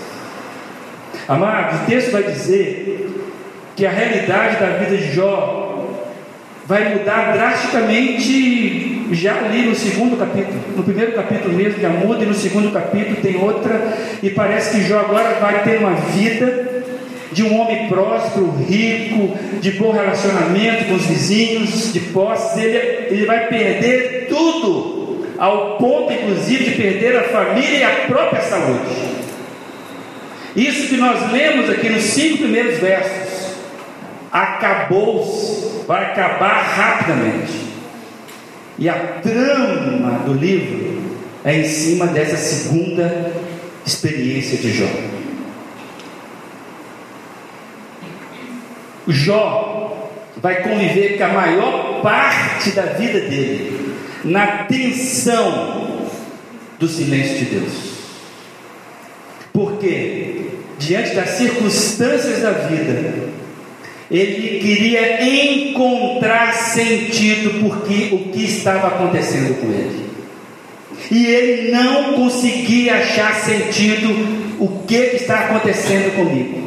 Amados, 1.29 1.81
o 1.81 1.87
texto 1.87 2.13
vai 2.13 2.23
dizer 2.23 3.11
que 3.77 3.85
a 3.85 3.91
realidade 3.91 4.61
da 4.61 4.79
vida 4.79 4.97
de 4.97 5.13
Jó 5.13 5.65
vai 6.67 6.97
mudar 6.97 7.33
drasticamente 7.35 8.94
já 9.15 9.37
ali 9.37 9.63
no 9.63 9.75
segundo 9.75 10.17
capítulo. 10.19 10.59
No 10.77 10.83
primeiro 10.83 11.13
capítulo 11.13 11.55
mesmo 11.55 11.81
já 11.81 11.89
muda, 11.89 12.25
e 12.25 12.27
no 12.27 12.35
segundo 12.35 12.73
capítulo 12.73 13.17
tem 13.17 13.37
outra, 13.37 13.97
e 14.23 14.31
parece 14.31 14.77
que 14.77 14.89
Jó 14.89 15.01
agora 15.01 15.39
vai 15.41 15.63
ter 15.63 15.79
uma 15.79 15.95
vida 15.95 16.85
de 17.33 17.43
um 17.43 17.61
homem 17.61 17.89
próspero, 17.89 18.51
rico, 18.69 19.37
de 19.61 19.73
bom 19.73 19.91
relacionamento 19.91 20.85
com 20.85 20.95
os 20.95 21.05
vizinhos, 21.05 21.93
de 21.93 22.01
posses, 22.01 22.57
ele, 22.57 22.77
ele 23.11 23.27
vai 23.27 23.49
perder 23.49 24.27
tudo, 24.29 25.27
ao 25.37 25.77
ponto 25.77 26.13
inclusive 26.13 26.65
de 26.65 26.71
perder 26.73 27.17
a 27.17 27.25
família 27.25 27.79
e 27.79 27.83
a 27.83 27.91
própria 28.07 28.41
saúde. 28.41 29.15
Isso 30.55 30.89
que 30.89 30.97
nós 30.97 31.33
lemos 31.33 31.69
aqui 31.69 31.89
nos 31.89 32.03
cinco 32.05 32.39
primeiros 32.39 32.79
versos, 32.79 33.57
acabou, 34.31 35.85
vai 35.89 36.05
acabar 36.05 36.63
rapidamente. 36.63 37.74
E 38.79 38.89
a 38.89 39.21
trama 39.23 40.19
do 40.21 40.35
livro 40.35 41.03
é 41.45 41.61
em 41.61 41.65
cima 41.65 42.07
dessa 42.09 42.37
segunda 42.37 43.33
experiência 43.87 44.59
de 44.59 44.73
Jó. 44.73 44.89
Jó 49.07 50.11
vai 50.39 50.63
conviver 50.63 51.19
com 51.19 51.25
a 51.25 51.29
maior 51.29 52.01
parte 52.03 52.71
da 52.71 52.83
vida 52.83 53.21
dele 53.21 53.95
na 54.25 54.65
tensão 54.65 56.09
do 56.79 56.89
silêncio 56.89 57.39
de 57.39 57.45
Deus. 57.45 57.95
Porque, 59.53 60.51
diante 60.79 61.15
das 61.15 61.31
circunstâncias 61.31 62.43
da 62.43 62.51
vida, 62.51 63.29
ele 64.19 64.59
queria 64.61 65.23
encontrar 65.23 66.53
sentido 66.53 67.61
porque 67.61 68.15
o 68.15 68.31
que 68.31 68.45
estava 68.45 68.89
acontecendo 68.89 69.61
com 69.61 69.69
ele. 69.73 70.05
E 71.11 71.27
ele 71.27 71.73
não 71.73 72.15
conseguia 72.15 72.95
achar 72.97 73.35
sentido 73.35 74.55
o 74.59 74.85
que 74.87 74.95
está 74.95 75.41
acontecendo 75.41 76.15
comigo. 76.15 76.65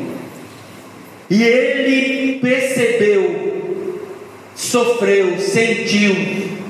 E 1.29 1.43
ele 1.43 2.39
percebeu, 2.39 4.01
sofreu, 4.55 5.39
sentiu 5.39 6.15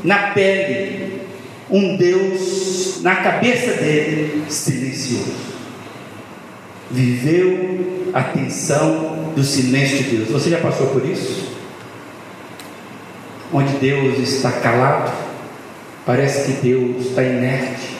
na 0.03 0.31
pele 0.31 1.21
um 1.69 1.97
Deus 1.97 3.01
na 3.01 3.15
cabeça 3.17 3.73
dele 3.73 4.43
silencioso. 4.49 5.56
Viveu 6.89 8.11
a 8.13 8.23
tensão 8.23 9.31
do 9.35 9.43
silêncio 9.43 9.97
de 9.97 10.17
Deus. 10.17 10.29
Você 10.29 10.49
já 10.49 10.59
passou 10.59 10.87
por 10.87 11.05
isso? 11.05 11.55
Onde 13.53 13.73
Deus 13.77 14.19
está 14.19 14.51
calado, 14.51 15.11
parece 16.05 16.51
que 16.51 16.67
Deus 16.67 17.07
está 17.07 17.23
inerte. 17.23 17.97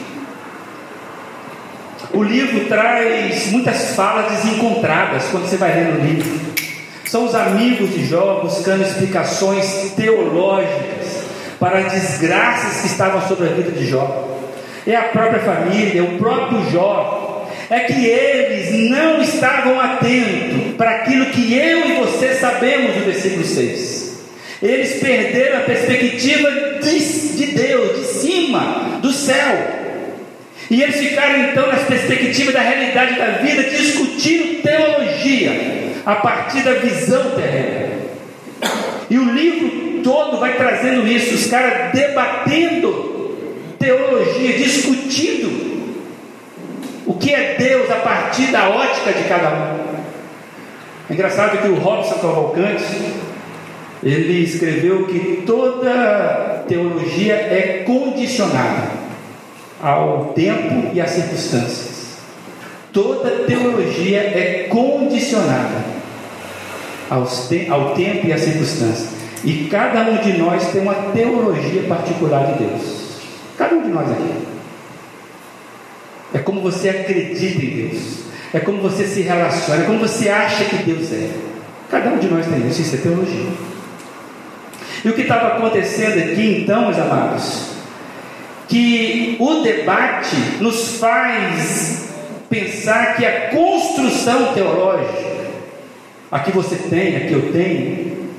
O 2.13 2.23
livro 2.23 2.67
traz 2.67 3.47
muitas 3.51 3.95
falas 3.95 4.31
desencontradas 4.31 5.25
quando 5.31 5.47
você 5.47 5.57
vai 5.57 5.73
lendo 5.73 5.99
o 5.99 6.05
livro. 6.05 6.39
São 7.05 7.25
os 7.25 7.35
amigos 7.35 7.91
de 7.91 8.05
Jó 8.05 8.41
buscando 8.41 8.83
explicações 8.83 9.93
teológicas 9.95 11.25
para 11.59 11.79
as 11.79 11.91
desgraças 11.91 12.81
que 12.81 12.87
estavam 12.87 13.21
sobre 13.27 13.49
a 13.49 13.53
vida 13.53 13.71
de 13.71 13.85
Jó. 13.85 14.27
É 14.85 14.95
a 14.95 15.03
própria 15.03 15.39
família, 15.39 16.03
o 16.03 16.17
próprio 16.17 16.69
Jó. 16.71 17.26
É 17.69 17.81
que 17.81 18.05
eles 18.05 18.89
não 18.89 19.21
estavam 19.21 19.79
atentos 19.79 20.75
para 20.77 20.91
aquilo 20.91 21.25
que 21.27 21.53
eu 21.53 21.89
e 21.89 21.93
você 21.95 22.35
sabemos 22.35 22.95
no 22.95 23.03
versículo 23.03 23.43
6. 23.43 24.07
Eles 24.61 24.99
perderam 24.99 25.57
a 25.59 25.63
perspectiva 25.63 26.49
de, 26.81 27.35
de 27.35 27.45
Deus, 27.47 27.99
de 27.99 28.05
cima, 28.19 28.99
do 29.01 29.11
céu. 29.11 29.77
E 30.69 30.81
eles 30.81 30.95
ficaram 30.95 31.49
então 31.49 31.67
nas 31.67 31.83
perspectivas 31.83 32.53
da 32.53 32.61
realidade 32.61 33.15
da 33.15 33.31
vida, 33.39 33.63
discutindo 33.63 34.61
teologia 34.61 35.51
a 36.05 36.15
partir 36.15 36.61
da 36.61 36.73
visão 36.73 37.31
terrena. 37.31 37.97
E 39.09 39.17
o 39.17 39.33
livro 39.33 40.01
todo 40.03 40.39
vai 40.39 40.55
trazendo 40.55 41.07
isso, 41.07 41.35
os 41.35 41.47
caras 41.47 41.91
debatendo 41.93 43.75
teologia, 43.79 44.57
discutindo 44.57 45.76
o 47.07 47.13
que 47.13 47.33
é 47.33 47.55
Deus 47.57 47.89
a 47.89 47.95
partir 47.95 48.51
da 48.51 48.69
ótica 48.69 49.13
de 49.13 49.23
cada 49.23 49.49
um. 49.49 49.87
É 51.09 51.13
engraçado 51.13 51.57
que 51.61 51.67
o 51.69 51.75
Robson 51.75 52.15
Cavalcante 52.15 52.83
ele 54.03 54.43
escreveu 54.43 55.07
que 55.07 55.43
toda 55.45 56.65
teologia 56.67 57.33
é 57.33 57.83
condicionada 57.85 58.91
ao 59.81 60.33
tempo 60.35 60.91
e 60.93 60.99
às 60.99 61.11
circunstâncias. 61.11 62.17
Toda 62.91 63.45
teologia 63.45 64.19
é 64.19 64.67
condicionada 64.69 65.85
ao 67.09 67.25
tempo 67.95 68.27
e 68.27 68.33
às 68.33 68.41
circunstâncias. 68.41 69.09
E 69.45 69.67
cada 69.71 70.01
um 70.11 70.17
de 70.17 70.37
nós 70.37 70.71
tem 70.71 70.81
uma 70.81 70.93
teologia 71.13 71.83
particular 71.83 72.53
de 72.53 72.65
Deus. 72.65 72.81
Cada 73.57 73.75
um 73.75 73.83
de 73.83 73.89
nós 73.89 74.11
aqui. 74.11 74.56
É 76.33 76.39
como 76.39 76.61
você 76.61 76.89
acredita 76.89 77.63
em 77.63 77.89
Deus. 77.89 78.27
É 78.53 78.59
como 78.59 78.81
você 78.81 79.05
se 79.05 79.21
relaciona. 79.21 79.83
É 79.83 79.85
como 79.85 79.99
você 79.99 80.29
acha 80.29 80.65
que 80.65 80.77
Deus 80.83 81.11
é. 81.11 81.29
Cada 81.89 82.09
um 82.09 82.17
de 82.17 82.27
nós 82.27 82.45
tem 82.45 82.67
isso. 82.67 82.81
Isso 82.81 82.95
é 82.95 82.99
teologia. 82.99 83.47
E 85.05 85.09
o 85.09 85.13
que 85.13 85.21
estava 85.21 85.47
acontecendo 85.47 86.17
aqui 86.19 86.61
então, 86.61 86.85
meus 86.85 86.97
amados, 86.97 87.67
que 88.67 89.37
o 89.39 89.61
debate 89.61 90.35
nos 90.59 90.97
faz 90.97 92.09
pensar 92.49 93.15
que 93.15 93.25
a 93.25 93.49
construção 93.49 94.53
teológica, 94.53 95.37
aqui 96.31 96.51
você 96.51 96.75
tem, 96.75 97.15
aqui 97.15 97.33
eu 97.33 97.51
tenho, 97.51 98.29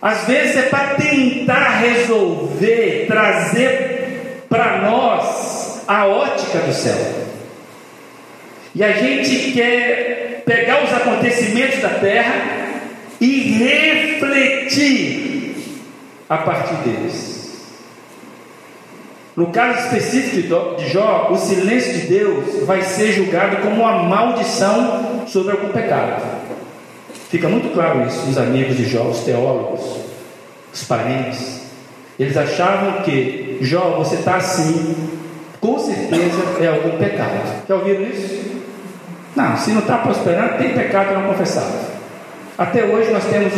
às 0.00 0.26
vezes 0.26 0.56
é 0.56 0.62
para 0.62 0.94
tentar 0.94 1.78
resolver, 1.78 3.06
trazer 3.06 4.44
para 4.48 4.78
nós 4.82 5.61
a 6.00 6.06
ótica 6.06 6.58
do 6.60 6.72
céu. 6.72 6.96
E 8.74 8.82
a 8.82 8.92
gente 8.92 9.52
quer 9.52 10.42
pegar 10.46 10.82
os 10.84 10.92
acontecimentos 10.92 11.80
da 11.80 11.90
terra 11.90 12.70
e 13.20 13.52
refletir 13.58 15.54
a 16.28 16.38
partir 16.38 16.74
deles. 16.76 17.32
No 19.36 19.46
caso 19.48 19.86
específico 19.86 20.76
de 20.76 20.88
Jó, 20.90 21.28
o 21.30 21.36
silêncio 21.36 21.92
de 21.92 22.06
Deus 22.06 22.64
vai 22.66 22.82
ser 22.82 23.12
julgado 23.12 23.58
como 23.58 23.82
uma 23.82 24.02
maldição 24.02 25.24
sobre 25.26 25.52
algum 25.52 25.68
pecado. 25.68 26.22
Fica 27.30 27.48
muito 27.48 27.72
claro 27.72 28.06
isso 28.06 28.28
os 28.28 28.36
amigos 28.36 28.76
de 28.76 28.84
Jó, 28.84 29.04
os 29.04 29.20
teólogos, 29.20 30.00
os 30.72 30.84
parentes. 30.84 31.62
Eles 32.18 32.36
achavam 32.36 33.02
que 33.02 33.58
Jó, 33.62 33.96
você 33.98 34.16
está 34.16 34.36
assim, 34.36 35.21
com 35.62 35.78
certeza 35.78 36.42
é 36.60 36.66
algum 36.66 36.98
pecado. 36.98 37.64
Já 37.68 37.76
ouviram 37.76 38.02
isso? 38.02 38.50
Não, 39.36 39.56
se 39.56 39.70
não 39.70 39.78
está 39.78 39.98
prosperando, 39.98 40.58
tem 40.58 40.74
pecado 40.74 41.14
não 41.14 41.28
confessado. 41.28 41.72
Até 42.58 42.84
hoje 42.84 43.12
nós 43.12 43.24
temos 43.26 43.54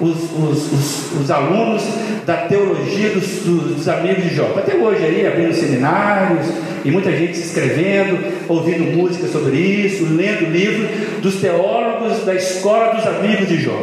os, 0.00 0.14
os, 0.32 0.72
os, 0.72 1.20
os 1.20 1.30
alunos 1.30 1.82
da 2.24 2.38
teologia 2.38 3.10
dos, 3.10 3.26
dos, 3.44 3.86
amigos 3.86 4.24
de 4.24 4.34
Jó. 4.34 4.54
Até 4.56 4.74
hoje 4.74 5.04
aí, 5.04 5.26
abrindo 5.26 5.52
seminários, 5.52 6.46
e 6.86 6.90
muita 6.90 7.12
gente 7.12 7.36
se 7.36 7.44
inscrevendo, 7.44 8.18
ouvindo 8.48 8.96
música 8.96 9.28
sobre 9.28 9.56
isso, 9.56 10.06
lendo 10.06 10.50
livro 10.50 10.88
dos 11.20 11.36
teólogos 11.36 12.24
da 12.24 12.34
escola 12.34 12.94
dos 12.94 13.06
amigos 13.06 13.46
de 13.46 13.60
Jó. 13.60 13.78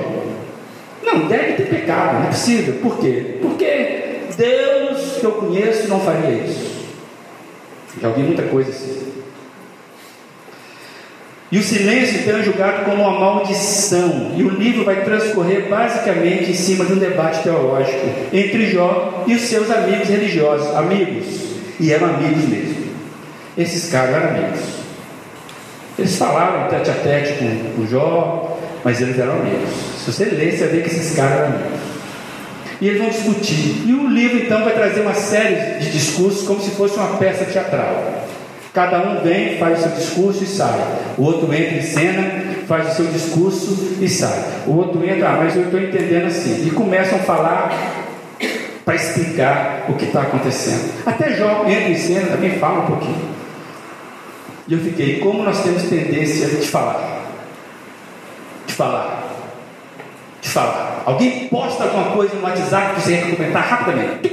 Não, 1.04 1.28
deve 1.28 1.54
ter 1.54 1.68
pecado, 1.68 2.16
não 2.16 2.24
é 2.24 2.28
possível. 2.30 2.74
Por 2.82 2.98
quê? 2.98 3.38
Porque 3.42 4.00
Deus 4.36 5.18
que 5.20 5.24
eu 5.24 5.34
conheço 5.34 5.88
não 5.88 6.00
faria 6.00 6.32
isso. 6.32 6.79
Já 8.02 8.08
ouvi 8.08 8.22
muita 8.22 8.44
coisa 8.44 8.70
assim. 8.70 9.10
E 11.52 11.58
o 11.58 11.64
silêncio 11.64 12.30
é 12.30 12.44
julgado 12.44 12.86
como 12.86 13.02
uma 13.02 13.20
maldição. 13.20 14.34
E 14.38 14.44
o 14.44 14.50
livro 14.50 14.86
vai 14.86 15.04
transcorrer 15.04 15.68
basicamente 15.68 16.52
em 16.52 16.54
cima 16.54 16.86
de 16.86 16.94
um 16.94 16.98
debate 16.98 17.42
teológico 17.42 18.06
entre 18.32 18.70
Jó 18.70 19.24
e 19.26 19.34
os 19.34 19.42
seus 19.42 19.70
amigos 19.72 20.08
religiosos. 20.08 20.76
Amigos. 20.76 21.26
E 21.80 21.92
eram 21.92 22.10
amigos 22.10 22.48
mesmo. 22.48 22.90
Esses 23.58 23.92
caras 23.92 24.16
eram 24.16 24.30
amigos. 24.30 24.60
Eles 25.98 26.16
falaram 26.18 26.70
tete 26.70 26.92
a 26.92 26.94
tete 26.94 27.40
com, 27.40 27.74
com 27.76 27.88
Jó, 27.88 28.60
mas 28.84 29.02
eles 29.02 29.18
eram 29.18 29.34
amigos. 29.34 29.70
Se 29.98 30.12
você 30.12 30.26
ler, 30.26 30.56
você 30.56 30.68
ver 30.68 30.84
que 30.84 30.90
esses 30.90 31.16
caras 31.16 31.34
eram 31.34 31.46
amigos. 31.48 31.89
E 32.82 32.88
eles 32.88 33.00
vão 33.00 33.10
discutir. 33.10 33.84
E 33.86 33.94
o 33.94 34.08
livro 34.08 34.38
então 34.38 34.64
vai 34.64 34.74
trazer 34.74 35.02
uma 35.02 35.14
série 35.14 35.80
de 35.80 35.92
discursos 35.92 36.48
como 36.48 36.62
se 36.62 36.72
fosse 36.72 36.96
uma 36.96 37.18
peça 37.18 37.46
teatral. 37.46 38.26
Cada 38.74 39.00
um 39.02 39.22
vem, 39.22 39.58
faz 39.58 39.80
o 39.80 39.82
seu 39.84 39.92
discurso 39.92 40.44
e 40.44 40.48
sai. 40.48 40.80
O 41.18 41.24
outro 41.24 41.54
entra 41.54 41.78
em 41.78 41.82
cena, 41.82 42.44
faz 42.68 42.94
o 42.94 42.96
seu 42.96 43.06
discurso 43.08 43.98
e 44.00 44.08
sai. 44.08 44.44
O 44.68 44.78
outro 44.78 45.04
entra, 45.04 45.30
ah, 45.30 45.38
mas 45.44 45.56
eu 45.56 45.64
estou 45.64 45.80
entendendo 45.80 46.28
assim. 46.28 46.68
E 46.68 46.72
começam 46.72 47.18
a 47.18 47.22
falar 47.22 48.06
para 48.86 48.96
explicar 48.96 49.86
o 49.90 49.94
que 49.94 50.06
está 50.06 50.22
acontecendo. 50.22 50.94
Até 51.06 51.36
Jó 51.36 51.66
entra 51.68 51.90
em 51.90 51.98
cena, 51.98 52.28
também 52.28 52.52
fala 52.60 52.84
um 52.84 52.88
pouquinho. 52.88 53.30
E 54.68 54.74
eu 54.74 54.80
fiquei, 54.80 55.20
como 55.20 55.44
nós 55.44 55.64
temos 55.64 55.84
tendência 55.84 56.48
de 56.48 56.68
falar? 56.68 56.94
falar. 56.94 57.22
De 58.68 58.74
falar. 58.74 59.19
Alguém 61.06 61.48
posta 61.48 61.84
alguma 61.84 62.12
coisa 62.12 62.36
no 62.36 62.44
WhatsApp 62.44 62.96
que 62.96 63.02
você 63.02 63.18
quer 63.18 63.36
comentar 63.36 63.64
rapidamente. 63.64 64.32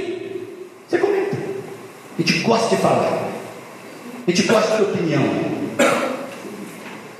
Você 0.87 0.97
comenta. 0.97 1.37
A 2.17 2.21
gente 2.21 2.39
gosta 2.39 2.75
de 2.75 2.81
falar. 2.81 3.27
A 4.27 4.31
gente 4.31 4.43
gosta 4.43 4.75
de 4.75 4.81
opinião. 4.83 5.23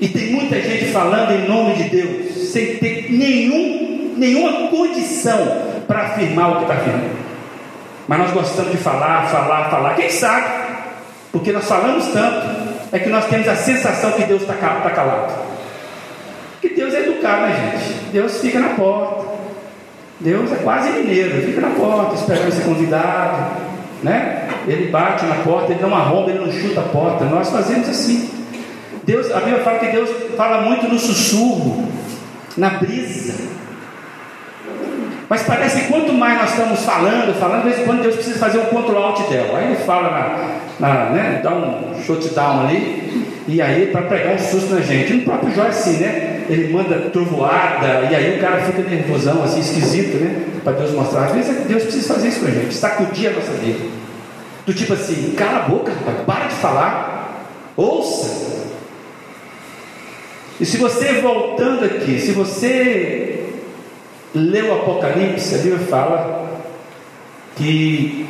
E 0.00 0.08
tem 0.08 0.32
muita 0.32 0.60
gente 0.60 0.92
falando 0.92 1.32
em 1.32 1.48
nome 1.48 1.74
de 1.74 1.84
Deus, 1.84 2.50
sem 2.52 2.76
ter 2.76 3.10
nenhum, 3.10 4.14
nenhuma 4.16 4.68
condição 4.68 5.38
para 5.86 6.02
afirmar 6.02 6.52
o 6.52 6.56
que 6.56 6.62
está 6.62 6.74
afirmando. 6.74 7.18
Mas 8.06 8.18
nós 8.18 8.30
gostamos 8.30 8.70
de 8.70 8.78
falar, 8.78 9.28
falar, 9.28 9.70
falar. 9.70 9.94
Quem 9.96 10.08
sabe? 10.08 10.46
Porque 11.32 11.52
nós 11.52 11.66
falamos 11.66 12.06
tanto, 12.08 12.46
é 12.92 12.98
que 12.98 13.08
nós 13.08 13.26
temos 13.26 13.48
a 13.48 13.56
sensação 13.56 14.12
que 14.12 14.22
Deus 14.22 14.42
está 14.42 14.54
tá 14.54 14.90
calado. 14.90 15.57
Que 16.60 16.70
Deus 16.70 16.94
é 16.94 17.00
educado, 17.00 17.42
né, 17.42 17.72
gente? 17.72 18.10
Deus 18.12 18.40
fica 18.40 18.58
na 18.58 18.70
porta. 18.70 19.38
Deus 20.20 20.50
é 20.50 20.56
quase 20.56 20.90
mineiro, 20.90 21.42
fica 21.42 21.60
na 21.60 21.70
porta, 21.70 22.16
esperando 22.16 22.50
ser 22.50 22.64
convidado, 22.64 23.62
né? 24.02 24.48
Ele 24.66 24.90
bate 24.90 25.24
na 25.26 25.36
porta, 25.36 25.72
ele 25.72 25.80
dá 25.80 25.86
uma 25.86 26.00
ronda, 26.02 26.30
ele 26.30 26.40
não 26.40 26.50
chuta 26.52 26.80
a 26.80 26.84
porta. 26.84 27.24
Nós 27.24 27.50
fazemos 27.50 27.88
assim. 27.88 28.28
Deus, 29.04 29.30
a 29.32 29.40
Bíblia 29.40 29.62
fala 29.62 29.78
que 29.78 29.86
Deus 29.86 30.10
fala 30.36 30.62
muito 30.62 30.88
no 30.88 30.98
sussurro, 30.98 31.88
na 32.56 32.70
brisa. 32.70 33.34
Mas 35.28 35.42
parece 35.42 35.82
que 35.82 35.88
quanto 35.88 36.12
mais 36.12 36.38
nós 36.40 36.50
estamos 36.50 36.84
falando, 36.84 37.38
falando, 37.38 37.62
de 37.62 37.68
vez 37.68 37.80
em 37.80 37.84
quando 37.84 38.02
Deus 38.02 38.14
precisa 38.16 38.38
fazer 38.38 38.58
um 38.58 38.66
control 38.66 39.04
alt 39.04 39.28
dela. 39.28 39.58
Aí 39.58 39.66
ele 39.66 39.76
fala 39.76 40.10
na, 40.80 40.88
na 40.88 41.10
né, 41.10 41.40
dá 41.42 41.54
um 41.54 42.02
shutdown 42.02 42.66
ali, 42.66 43.26
e 43.46 43.60
aí 43.60 43.86
para 43.86 44.02
pegar 44.02 44.32
um 44.32 44.38
susto 44.38 44.74
na 44.74 44.80
gente. 44.80 45.12
E 45.12 45.16
no 45.16 45.22
próprio 45.22 45.54
Jó 45.54 45.64
é 45.64 45.68
assim, 45.68 45.98
né? 45.98 46.37
Ele 46.48 46.72
manda 46.72 47.10
trovoada, 47.10 48.08
e 48.10 48.14
aí 48.14 48.38
o 48.38 48.40
cara 48.40 48.62
fica 48.62 48.82
nervosão, 48.82 49.42
assim, 49.42 49.60
esquisito, 49.60 50.16
né? 50.16 50.46
Para 50.64 50.72
Deus 50.72 50.92
mostrar. 50.92 51.26
Às 51.26 51.32
vezes 51.32 51.66
Deus 51.66 51.82
precisa 51.82 52.14
fazer 52.14 52.28
isso 52.28 52.40
com 52.40 52.46
a 52.46 52.50
gente, 52.50 52.74
sacudir 52.74 53.30
a 53.30 53.32
nossa 53.34 53.52
vida. 53.52 53.84
Do 54.64 54.72
tipo 54.74 54.92
assim, 54.92 55.34
cala 55.36 55.64
a 55.64 55.68
boca, 55.68 55.92
rapaz, 55.92 56.24
para 56.24 56.46
de 56.46 56.54
falar, 56.56 57.46
ouça. 57.76 58.48
E 60.60 60.66
se 60.66 60.76
você 60.76 61.20
voltando 61.20 61.84
aqui, 61.84 62.18
se 62.18 62.32
você 62.32 63.50
leu 64.34 64.68
o 64.68 64.74
Apocalipse, 64.74 65.54
a 65.54 65.58
Bíblia 65.58 65.78
fala 65.86 66.62
que 67.56 68.26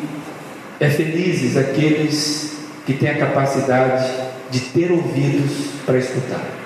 é 0.80 0.88
felizes 0.88 1.56
aqueles 1.56 2.58
que 2.86 2.94
têm 2.94 3.10
a 3.10 3.18
capacidade 3.18 4.10
de 4.50 4.60
ter 4.60 4.90
ouvidos 4.90 5.50
para 5.84 5.98
escutar. 5.98 6.57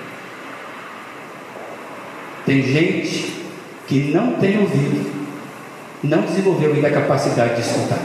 Tem 2.45 2.61
gente 2.61 3.33
que 3.87 4.11
não 4.13 4.33
tem 4.33 4.59
ouvido, 4.59 5.11
não 6.03 6.21
desenvolveu 6.21 6.73
ainda 6.73 6.87
a 6.87 6.91
capacidade 6.91 7.55
de 7.55 7.61
escutar. 7.61 7.99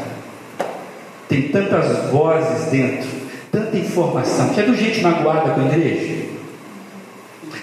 Tem 1.29 1.42
tantas 1.48 2.11
vozes 2.11 2.70
dentro, 2.70 3.09
tanta 3.51 3.77
informação, 3.77 4.55
é 4.57 4.62
do 4.62 4.77
gente 4.77 5.01
magoada 5.03 5.51
com 5.51 5.61
a 5.61 5.64
igreja. 5.66 6.27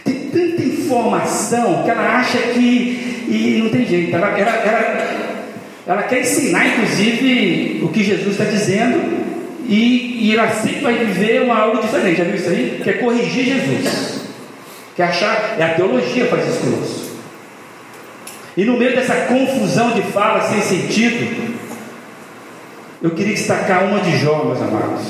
Tem 0.03 0.29
tanta 0.29 0.61
informação 0.61 1.83
que 1.83 1.89
ela 1.89 2.19
acha 2.19 2.37
que 2.37 3.05
e 3.27 3.59
não 3.61 3.69
tem 3.69 3.85
jeito. 3.85 4.15
Ela, 4.15 4.37
ela, 4.37 4.51
ela, 4.51 5.35
ela 5.87 6.03
quer 6.03 6.21
ensinar, 6.21 6.67
inclusive, 6.67 7.81
o 7.83 7.89
que 7.89 8.03
Jesus 8.03 8.31
está 8.31 8.45
dizendo, 8.45 9.25
e, 9.67 10.27
e, 10.27 10.35
ela 10.35 10.49
sempre 10.49 10.81
vai 10.81 10.93
viver 10.93 11.41
uma, 11.41 11.57
algo 11.57 11.81
diferente. 11.81 12.17
Já 12.17 12.23
viu 12.23 12.35
isso 12.35 12.49
aí? 12.49 12.81
Quer 12.83 12.99
corrigir 12.99 13.45
Jesus. 13.45 14.24
Quer 14.95 15.03
achar. 15.03 15.55
É 15.59 15.63
a 15.63 15.73
teologia 15.75 16.27
faz 16.27 16.47
isso 16.47 16.59
conosco. 16.59 17.05
E 18.57 18.63
no 18.63 18.77
meio 18.77 18.95
dessa 18.95 19.13
confusão 19.25 19.91
de 19.91 20.01
fala 20.03 20.41
sem 20.49 20.61
sentido, 20.61 21.55
eu 23.01 23.11
queria 23.11 23.33
destacar 23.33 23.83
uma 23.83 23.99
de 23.99 24.17
Jó, 24.17 24.45
meus 24.45 24.61
amados. 24.61 25.03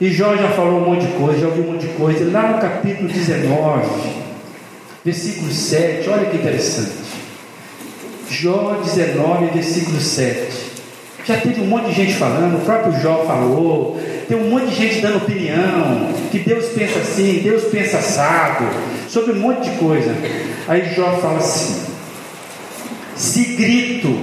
E 0.00 0.10
Jó 0.10 0.34
já 0.36 0.48
falou 0.48 0.80
um 0.80 0.90
monte 0.90 1.06
de 1.06 1.12
coisa, 1.12 1.40
já 1.40 1.46
ouviu 1.46 1.64
um 1.64 1.72
monte 1.72 1.86
de 1.86 1.92
coisa. 1.94 2.30
Lá 2.30 2.48
no 2.48 2.58
capítulo 2.58 3.08
19, 3.08 3.86
versículo 5.04 5.52
7, 5.52 6.08
olha 6.08 6.26
que 6.26 6.36
interessante. 6.36 7.04
Jó 8.30 8.80
19, 8.82 9.46
versículo 9.46 10.00
7. 10.00 10.72
Já 11.26 11.36
teve 11.36 11.60
um 11.60 11.66
monte 11.66 11.86
de 11.86 11.92
gente 11.92 12.14
falando, 12.14 12.56
o 12.56 12.64
próprio 12.64 12.98
Jó 13.00 13.24
falou, 13.26 14.00
tem 14.26 14.36
um 14.36 14.50
monte 14.50 14.66
de 14.66 14.74
gente 14.74 15.00
dando 15.00 15.18
opinião, 15.18 16.12
que 16.30 16.38
Deus 16.38 16.66
pensa 16.66 16.98
assim, 16.98 17.40
Deus 17.42 17.64
pensa 17.64 17.98
assado, 17.98 18.64
sobre 19.08 19.32
um 19.32 19.40
monte 19.40 19.70
de 19.70 19.76
coisa. 19.78 20.14
Aí 20.68 20.94
Jó 20.94 21.18
fala 21.20 21.38
assim: 21.38 21.82
se 23.16 23.44
grito, 23.54 24.14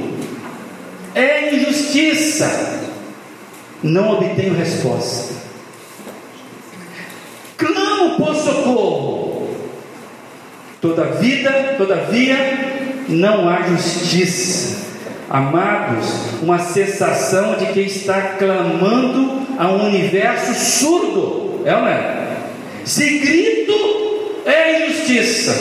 é 1.16 1.56
injustiça, 1.56 2.82
não 3.84 4.18
obtenho 4.18 4.56
resposta. 4.56 5.42
Clamo 7.58 8.18
por 8.18 8.36
socorro, 8.36 9.32
Todavia, 10.82 11.76
todavia, 11.78 12.36
não 13.08 13.48
há 13.48 13.62
justiça. 13.68 14.91
Amados, 15.32 16.42
uma 16.42 16.60
sensação 16.60 17.56
de 17.56 17.68
que 17.68 17.80
está 17.80 18.22
clamando 18.38 19.48
a 19.58 19.72
um 19.72 19.88
universo 19.88 20.54
surdo, 20.54 21.62
é 21.64 21.74
ou 21.74 21.84
não 21.84 21.88
é? 21.88 22.36
Se 22.84 23.20
grito 23.20 23.72
é 24.46 24.88
injustiça, 24.88 25.56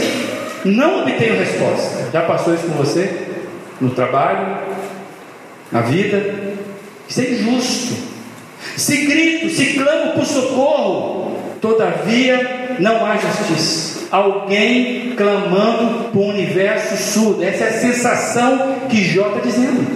não 0.65 1.03
obtenho 1.03 1.39
resposta. 1.39 2.11
Já 2.13 2.23
passou 2.23 2.53
isso 2.53 2.65
com 2.65 2.73
você? 2.73 3.29
No 3.81 3.91
trabalho? 3.91 4.59
Na 5.71 5.83
vida? 5.83 6.35
Isso 7.09 7.21
é 7.21 7.31
injusto. 7.31 7.95
Se 8.77 8.97
grito, 9.07 9.51
se 9.51 9.75
clamo 9.75 10.15
por 10.15 10.27
socorro, 10.27 11.39
todavia 11.61 12.75
não 12.81 13.07
há 13.07 13.17
justiça 13.17 14.00
alguém 14.11 15.15
clamando 15.17 16.11
para 16.11 16.21
o 16.21 16.29
universo 16.29 16.97
surdo. 16.97 17.45
Essa 17.45 17.65
é 17.65 17.69
a 17.69 17.73
sensação 17.73 18.77
que 18.89 19.05
Jó 19.05 19.29
está 19.29 19.41
dizendo. 19.41 19.87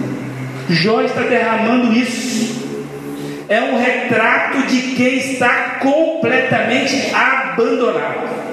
Jó 0.69 1.01
está 1.01 1.21
derramando 1.21 1.93
isso. 1.93 2.55
É 3.47 3.61
um 3.61 3.77
retrato 3.77 4.65
de 4.67 4.95
quem 4.95 5.17
está 5.17 5.79
completamente 5.81 7.13
abandonado. 7.13 8.45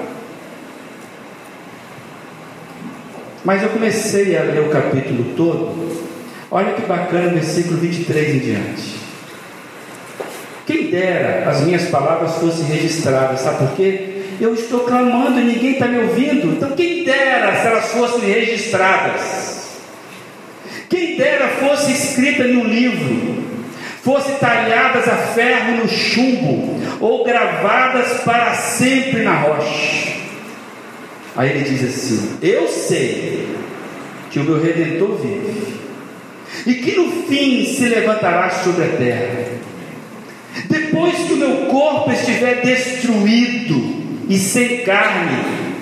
Mas 3.43 3.63
eu 3.63 3.69
comecei 3.69 4.37
a 4.37 4.43
ler 4.43 4.61
o 4.61 4.69
capítulo 4.69 5.33
todo. 5.35 6.13
Olha 6.51 6.73
que 6.73 6.81
bacana 6.83 7.27
o 7.27 7.33
versículo 7.33 7.77
23 7.77 8.35
em 8.35 8.39
diante. 8.39 9.03
Quem 10.65 10.91
dera 10.91 11.49
as 11.49 11.61
minhas 11.61 11.89
palavras 11.89 12.35
fossem 12.35 12.65
registradas, 12.65 13.41
sabe 13.41 13.57
por 13.57 13.75
quê? 13.75 14.12
Eu 14.39 14.53
estou 14.53 14.81
clamando 14.81 15.39
e 15.39 15.43
ninguém 15.43 15.73
está 15.73 15.87
me 15.87 15.99
ouvindo. 15.99 16.53
Então, 16.53 16.71
quem 16.71 17.03
dera 17.03 17.55
se 17.61 17.67
elas 17.67 17.91
fossem 17.91 18.29
registradas, 18.29 19.63
quem 20.89 21.17
dera 21.17 21.47
fosse 21.49 21.91
escrita 21.91 22.43
em 22.43 22.57
um 22.57 22.65
livro, 22.65 23.43
fossem 24.03 24.35
talhadas 24.35 25.07
a 25.07 25.15
ferro 25.15 25.77
no 25.77 25.89
chumbo, 25.89 26.79
ou 26.99 27.23
gravadas 27.23 28.21
para 28.21 28.53
sempre 28.53 29.23
na 29.23 29.35
rocha. 29.35 30.13
Aí 31.35 31.49
ele 31.49 31.63
diz 31.63 31.83
assim: 31.83 32.37
Eu 32.41 32.67
sei 32.67 33.47
que 34.29 34.39
o 34.39 34.43
meu 34.43 34.61
redentor 34.61 35.17
vive, 35.17 35.73
e 36.65 36.75
que 36.75 36.95
no 36.95 37.23
fim 37.23 37.65
se 37.65 37.87
levantará 37.87 38.49
sobre 38.49 38.83
a 38.85 38.89
terra. 38.89 39.63
Depois 40.69 41.15
que 41.15 41.33
o 41.33 41.37
meu 41.37 41.65
corpo 41.65 42.11
estiver 42.11 42.61
destruído, 42.61 44.02
e 44.29 44.37
sem 44.37 44.79
carne, 44.79 45.37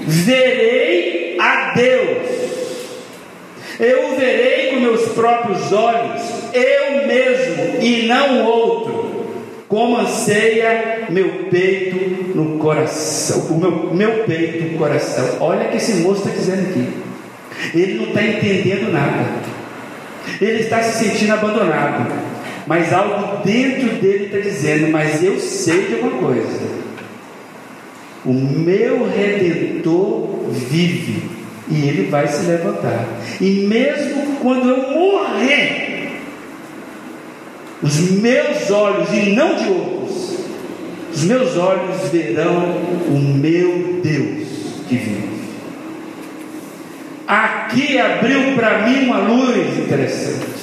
verei 0.06 1.38
a 1.40 1.74
Deus. 1.74 2.42
Eu 3.80 4.12
o 4.12 4.16
verei 4.16 4.72
com 4.72 4.80
meus 4.80 5.02
próprios 5.14 5.72
olhos, 5.72 6.22
eu 6.54 7.08
mesmo 7.08 7.82
e 7.82 8.06
não 8.06 8.46
outro, 8.46 9.26
como 9.68 9.98
anseia 9.98 11.08
meu 11.10 11.48
peito 11.50 12.38
no 12.38 12.60
coração, 12.60 13.56
o 13.56 13.60
meu, 13.60 13.94
meu 13.94 14.24
peito 14.26 14.72
no 14.72 14.78
coração. 14.78 15.38
Olha 15.40 15.68
o 15.68 15.72
que 15.72 15.78
esse 15.78 16.02
moço 16.02 16.28
está 16.28 16.32
dizendo 16.32 16.70
aqui. 16.70 16.90
Ele 17.74 17.94
não 17.96 18.06
está 18.06 18.24
entendendo 18.24 18.92
nada. 18.92 19.26
Ele 20.40 20.64
está 20.64 20.84
se 20.84 21.06
sentindo 21.06 21.34
abandonado. 21.34 22.12
Mas 22.68 22.94
algo 22.94 23.44
dentro 23.44 23.90
dele 23.96 24.26
está 24.26 24.38
dizendo, 24.38 24.92
mas 24.92 25.24
eu 25.24 25.40
sei 25.40 25.88
de 25.88 25.96
alguma 25.96 26.18
coisa. 26.28 26.82
O 28.26 28.34
meu 28.34 29.10
redentor 29.10 30.50
vive 30.52 31.24
e 31.70 31.88
ele 31.88 32.10
vai 32.10 32.28
se 32.28 32.46
levantar. 32.46 33.08
E 33.40 33.66
mesmo 33.68 34.38
quando 34.42 34.70
eu 34.70 34.92
morrer, 34.92 36.22
os 37.82 38.00
meus 38.12 38.70
olhos, 38.70 39.10
e 39.12 39.32
não 39.32 39.56
de 39.56 39.70
outros, 39.70 40.38
os 41.14 41.24
meus 41.24 41.58
olhos 41.58 42.10
verão 42.12 42.76
o 43.08 43.20
meu 43.20 44.02
Deus 44.04 44.48
que 44.88 44.96
vive. 44.96 45.32
aqui 47.28 47.98
abriu 47.98 48.56
para 48.56 48.88
mim 48.88 49.06
uma 49.06 49.20
luz 49.20 49.78
interessante. 49.80 50.62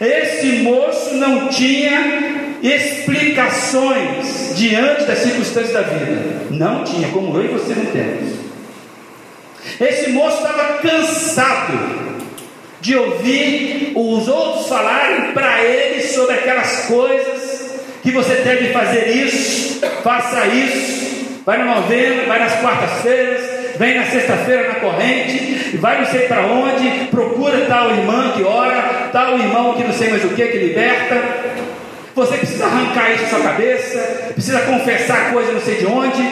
Esse 0.00 0.62
moço 0.62 1.14
não 1.16 1.48
tinha 1.48 2.53
explicações 2.64 4.54
diante 4.56 5.04
das 5.04 5.18
circunstâncias 5.18 5.74
da 5.74 5.82
vida. 5.82 6.46
Não 6.50 6.82
tinha, 6.82 7.08
como 7.08 7.36
eu 7.36 7.44
e 7.44 7.48
você 7.48 7.74
não 7.74 7.86
temos. 7.86 8.32
Esse 9.78 10.10
moço 10.10 10.38
estava 10.38 10.78
cansado 10.78 11.78
de 12.80 12.96
ouvir 12.96 13.92
os 13.94 14.28
outros 14.28 14.66
falarem 14.68 15.32
para 15.32 15.62
ele 15.62 16.02
sobre 16.02 16.36
aquelas 16.36 16.86
coisas 16.86 17.74
que 18.02 18.10
você 18.10 18.34
deve 18.36 18.72
fazer 18.72 19.08
isso, 19.08 19.80
faça 20.02 20.46
isso, 20.46 21.40
vai 21.44 21.58
na 21.58 21.64
novena, 21.64 22.24
vai 22.26 22.38
nas 22.38 22.60
quartas-feiras, 22.60 23.76
vem 23.78 23.98
na 23.98 24.06
sexta-feira 24.06 24.68
na 24.68 24.74
corrente, 24.76 25.76
vai 25.78 25.98
não 25.98 26.06
sei 26.06 26.28
para 26.28 26.46
onde, 26.46 27.06
procura 27.10 27.64
tal 27.66 27.90
irmã 27.90 28.32
que 28.36 28.42
ora, 28.42 29.08
tal 29.12 29.38
irmão 29.38 29.74
que 29.74 29.84
não 29.84 29.92
sei 29.92 30.10
mais 30.10 30.24
o 30.24 30.28
que, 30.28 30.46
que 30.46 30.58
liberta. 30.58 31.43
Você 32.14 32.36
precisa 32.36 32.66
arrancar 32.66 33.12
isso 33.12 33.24
da 33.24 33.30
sua 33.30 33.40
cabeça, 33.40 34.32
precisa 34.32 34.60
confessar 34.60 35.32
coisa 35.32 35.52
não 35.52 35.60
sei 35.60 35.76
de 35.76 35.86
onde. 35.86 36.22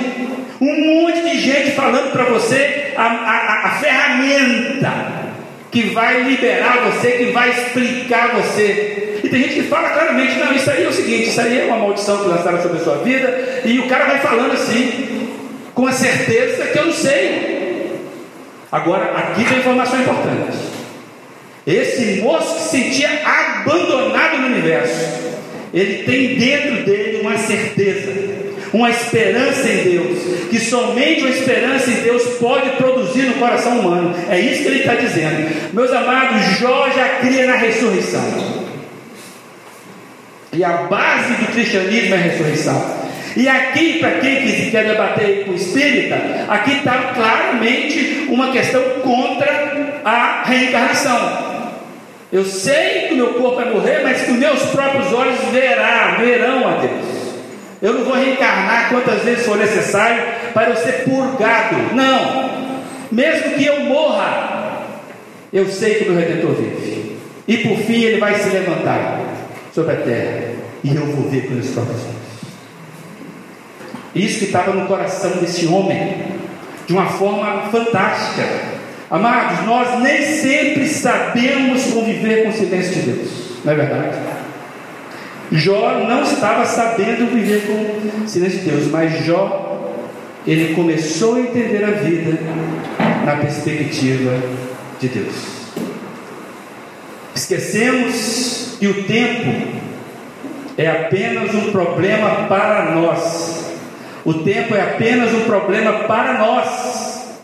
Um 0.61 1.03
monte 1.03 1.23
de 1.23 1.41
gente 1.41 1.73
falando 1.73 2.13
para 2.13 2.25
você 2.25 2.93
a, 2.97 3.03
a, 3.03 3.67
a 3.67 3.71
ferramenta 3.81 4.93
que 5.73 5.89
vai 5.89 6.23
liberar 6.23 6.91
você, 6.91 7.13
que 7.13 7.25
vai 7.33 7.51
explicar 7.51 8.29
você. 8.37 9.21
E 9.25 9.29
tem 9.29 9.43
gente 9.43 9.55
que 9.55 9.63
fala 9.63 9.89
claramente: 9.89 10.39
não, 10.39 10.53
isso 10.53 10.71
aí 10.71 10.85
é 10.85 10.89
o 10.89 10.93
seguinte, 10.93 11.31
isso 11.31 11.41
aí 11.41 11.61
é 11.61 11.65
uma 11.65 11.79
maldição 11.79 12.19
que 12.19 12.29
lançaram 12.29 12.63
sobre 12.63 12.79
a 12.79 12.85
sua 12.85 12.99
vida, 12.99 13.63
e 13.65 13.81
o 13.81 13.89
cara 13.89 14.05
vai 14.05 14.21
falando 14.21 14.53
assim 14.53 15.29
com 15.75 15.87
a 15.87 15.93
certeza 15.93 16.67
que 16.67 16.79
eu 16.79 16.87
não 16.87 16.93
sei. 16.93 18.01
Agora, 18.71 19.17
aqui 19.17 19.45
tem 19.45 19.59
informação 19.59 20.01
importante. 20.01 20.57
Esse 21.67 22.21
moço 22.23 22.55
que 22.55 22.61
se 22.63 22.69
sentia 22.71 23.09
abandonado 23.25 24.39
no 24.39 24.47
universo, 24.47 25.42
ele 25.73 26.03
tem 26.05 26.39
dentro 26.39 26.85
dele 26.85 27.21
uma 27.23 27.37
certeza, 27.39 28.13
uma 28.73 28.91
esperança 28.91 29.69
em 29.69 29.85
Deus, 29.85 30.19
que 30.51 30.59
somente 30.59 31.23
uma 31.23 31.31
esperança 31.31 31.91
em 31.91 32.03
Deus 32.03 32.23
pode 32.39 32.71
produzir 32.71 33.23
no 33.23 33.35
coração 33.35 33.81
humano. 33.81 34.15
É 34.29 34.39
isso 34.39 34.63
que 34.63 34.69
ele 34.69 34.81
está 34.81 34.95
dizendo. 34.95 35.73
Meus 35.73 35.91
amados, 35.93 36.59
Jó 36.59 36.91
já 36.91 37.09
cria 37.21 37.47
na 37.47 37.57
ressurreição. 37.57 38.63
E 40.53 40.63
a 40.63 40.73
base 40.89 41.35
do 41.35 41.53
cristianismo 41.53 42.15
é 42.15 42.19
a 42.19 42.21
ressurreição. 42.21 43.03
E 43.35 43.49
aqui, 43.49 43.99
para 43.99 44.11
quem 44.19 44.71
quer 44.71 44.85
debater 44.85 45.47
com 45.47 45.53
o 45.53 45.55
espírita, 45.55 46.17
aqui 46.49 46.73
está 46.73 47.13
claramente 47.15 48.27
uma 48.29 48.53
questão 48.53 48.83
contra 49.03 50.01
a 50.05 50.43
reencarnação. 50.45 51.52
Eu 52.33 52.47
sei 52.47 53.09
que 53.09 53.15
o 53.15 53.17
meu 53.19 53.35
corpo 53.35 53.57
vai 53.57 53.71
morrer, 53.71 54.01
mas 54.03 54.23
que 54.23 54.31
os 54.31 54.39
meus 54.39 54.63
próprios 54.71 55.13
olhos 55.13 55.39
verá, 55.53 56.17
verão 56.19 56.67
a 56.67 56.77
Deus. 56.77 57.35
Eu 57.83 57.93
não 57.93 58.05
vou 58.05 58.15
reencarnar 58.15 58.89
quantas 58.89 59.23
vezes 59.23 59.45
for 59.45 59.59
necessário 59.59 60.23
para 60.55 60.71
eu 60.71 60.77
ser 60.77 61.05
purgado. 61.05 61.77
Não. 61.95 62.51
Mesmo 63.11 63.51
que 63.51 63.67
eu 63.67 63.81
morra, 63.81 64.87
eu 65.53 65.69
sei 65.69 65.97
que 65.97 66.05
o 66.05 66.13
meu 66.13 66.21
Redentor 66.21 66.55
vive. 66.55 67.19
E 67.47 67.59
por 67.59 67.77
fim 67.79 68.03
ele 68.03 68.19
vai 68.19 68.35
se 68.37 68.49
levantar 68.49 69.21
sobre 69.75 69.93
a 69.93 69.97
terra. 69.97 70.53
E 70.83 70.97
eu 70.97 71.05
vou 71.07 71.29
ver 71.29 71.49
com 71.49 71.59
os 71.59 71.69
próprios 71.69 72.01
olhos. 72.01 72.23
Isso 74.15 74.39
que 74.39 74.45
estava 74.47 74.73
no 74.73 74.87
coração 74.87 75.33
desse 75.33 75.67
homem, 75.67 76.17
de 76.87 76.93
uma 76.95 77.07
forma 77.07 77.69
fantástica. 77.71 78.82
Amados, 79.13 79.67
nós 79.67 80.01
nem 80.03 80.23
sempre 80.23 80.89
sabemos 80.89 81.85
conviver 81.93 82.45
com 82.45 82.49
o 82.49 82.53
silêncio 82.55 82.95
de 82.95 83.11
Deus, 83.11 83.29
não 83.63 83.73
é 83.75 83.77
verdade? 83.77 84.19
Jó 85.53 86.07
não 86.09 86.23
estava 86.23 86.65
sabendo 86.65 87.31
viver 87.31 87.67
com 87.67 88.25
o 88.25 88.27
silêncio 88.27 88.61
de 88.61 88.71
Deus, 88.71 88.91
mas 88.91 89.23
Jó, 89.27 89.93
ele 90.47 90.75
começou 90.75 91.35
a 91.35 91.41
entender 91.41 91.85
a 91.85 91.91
vida 91.91 92.39
na 93.27 93.37
perspectiva 93.37 94.33
de 94.99 95.09
Deus. 95.09 95.35
Esquecemos 97.35 98.77
que 98.81 98.87
o 98.87 99.05
tempo 99.05 99.79
é 100.79 100.89
apenas 100.89 101.55
um 101.55 101.71
problema 101.71 102.47
para 102.49 102.93
nós 102.95 103.63
o 104.25 104.35
tempo 104.35 104.75
é 104.75 104.81
apenas 104.81 105.35
um 105.35 105.41
problema 105.41 106.05
para 106.05 106.39
nós. 106.39 107.02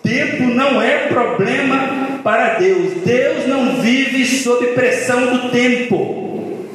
Tempo 0.08 0.44
não 0.44 0.80
é 0.80 1.06
problema 1.08 2.20
para 2.24 2.54
Deus. 2.54 3.02
Deus 3.04 3.46
não 3.46 3.76
vive 3.82 4.24
sob 4.24 4.68
pressão 4.68 5.26
do 5.26 5.50
tempo. 5.50 6.66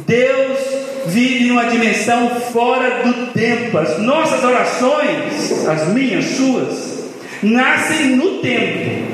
Deus 0.00 0.58
vive 1.06 1.46
numa 1.46 1.64
dimensão 1.64 2.28
fora 2.52 3.02
do 3.02 3.32
tempo. 3.32 3.78
As 3.78 3.98
nossas 3.98 4.44
orações, 4.44 5.66
as 5.66 5.88
minhas, 5.88 6.26
suas, 6.36 7.04
nascem 7.42 8.08
no 8.16 8.42
tempo, 8.42 9.06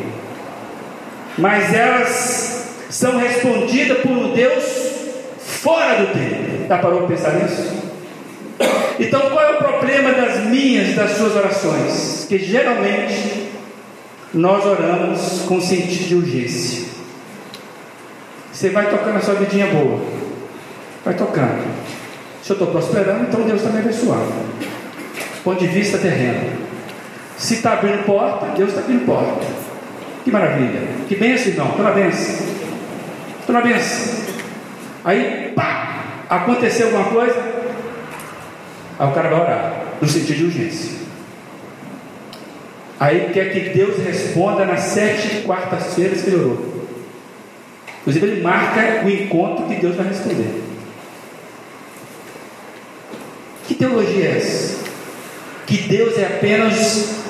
mas 1.39 1.73
elas 1.73 2.67
são 2.91 3.17
respondidas 3.17 3.99
por 3.99 4.11
um 4.11 4.33
Deus 4.35 4.65
fora 5.39 6.01
do 6.01 6.13
tempo. 6.13 6.67
Já 6.69 6.79
parou 6.79 7.07
para 7.07 7.17
pensar 7.17 7.35
nisso? 7.35 7.90
Então, 8.99 9.31
qual 9.31 9.41
é 9.41 9.53
o 9.53 9.57
problema 9.57 10.13
das 10.13 10.45
minhas, 10.45 10.95
das 10.95 11.13
suas 11.13 11.35
orações? 11.35 12.27
Que 12.29 12.39
geralmente 12.39 13.49
nós 14.35 14.65
oramos 14.65 15.43
com 15.49 15.61
sentido 15.61 16.07
de 16.07 16.15
urgência. 16.15 16.89
Você 18.53 18.69
vai 18.71 18.91
tocando 18.91 19.17
a 19.17 19.21
sua 19.21 19.35
vidinha 19.35 19.67
boa, 19.69 20.01
vai 21.05 21.15
tocando. 21.15 21.65
Se 22.43 22.51
eu 22.51 22.55
estou 22.55 22.69
prosperando, 22.69 23.29
então 23.29 23.43
Deus 23.43 23.61
está 23.61 23.71
me 23.73 23.79
abençoando. 23.79 24.33
Ponto 25.43 25.59
de 25.59 25.67
vista 25.67 25.97
terreno. 25.97 26.51
Se 27.39 27.55
está 27.55 27.73
abrindo 27.73 28.05
porta, 28.05 28.47
Deus 28.57 28.69
está 28.69 28.81
abrindo 28.83 29.07
porta. 29.07 29.47
Que 30.25 30.31
maravilha. 30.31 30.83
Que 31.09 31.17
benção, 31.17 31.49
irmão. 31.49 31.69
Estou 31.71 31.85
na 31.85 31.91
benção. 31.93 32.47
Estou 33.41 33.55
na 33.55 33.61
benção. 33.63 34.25
Aí, 35.05 35.53
pá, 35.57 36.05
aconteceu 36.29 36.89
alguma 36.89 37.05
coisa, 37.05 37.35
Aí 39.01 39.09
o 39.09 39.13
cara 39.13 39.31
vai 39.31 39.41
orar, 39.41 39.85
no 39.99 40.07
sentido 40.07 40.37
de 40.37 40.45
urgência. 40.45 41.01
Aí 43.01 43.31
quer 43.33 43.51
que 43.51 43.71
Deus 43.71 43.97
responda 43.97 44.67
nas 44.67 44.81
sete 44.81 45.41
quartas-feiras 45.41 46.21
que 46.21 46.29
ele 46.29 46.37
orou. 46.37 46.85
Inclusive, 48.01 48.27
ele 48.27 48.43
marca 48.43 49.03
o 49.03 49.09
encontro 49.09 49.65
que 49.67 49.77
Deus 49.77 49.97
vai 49.97 50.07
responder. 50.07 50.63
Que 53.67 53.75
teologia 53.75 54.27
é 54.27 54.37
essa? 54.37 54.85
Que 55.67 55.79
Deus 55.79 56.19
é 56.19 56.27
apenas 56.27 57.23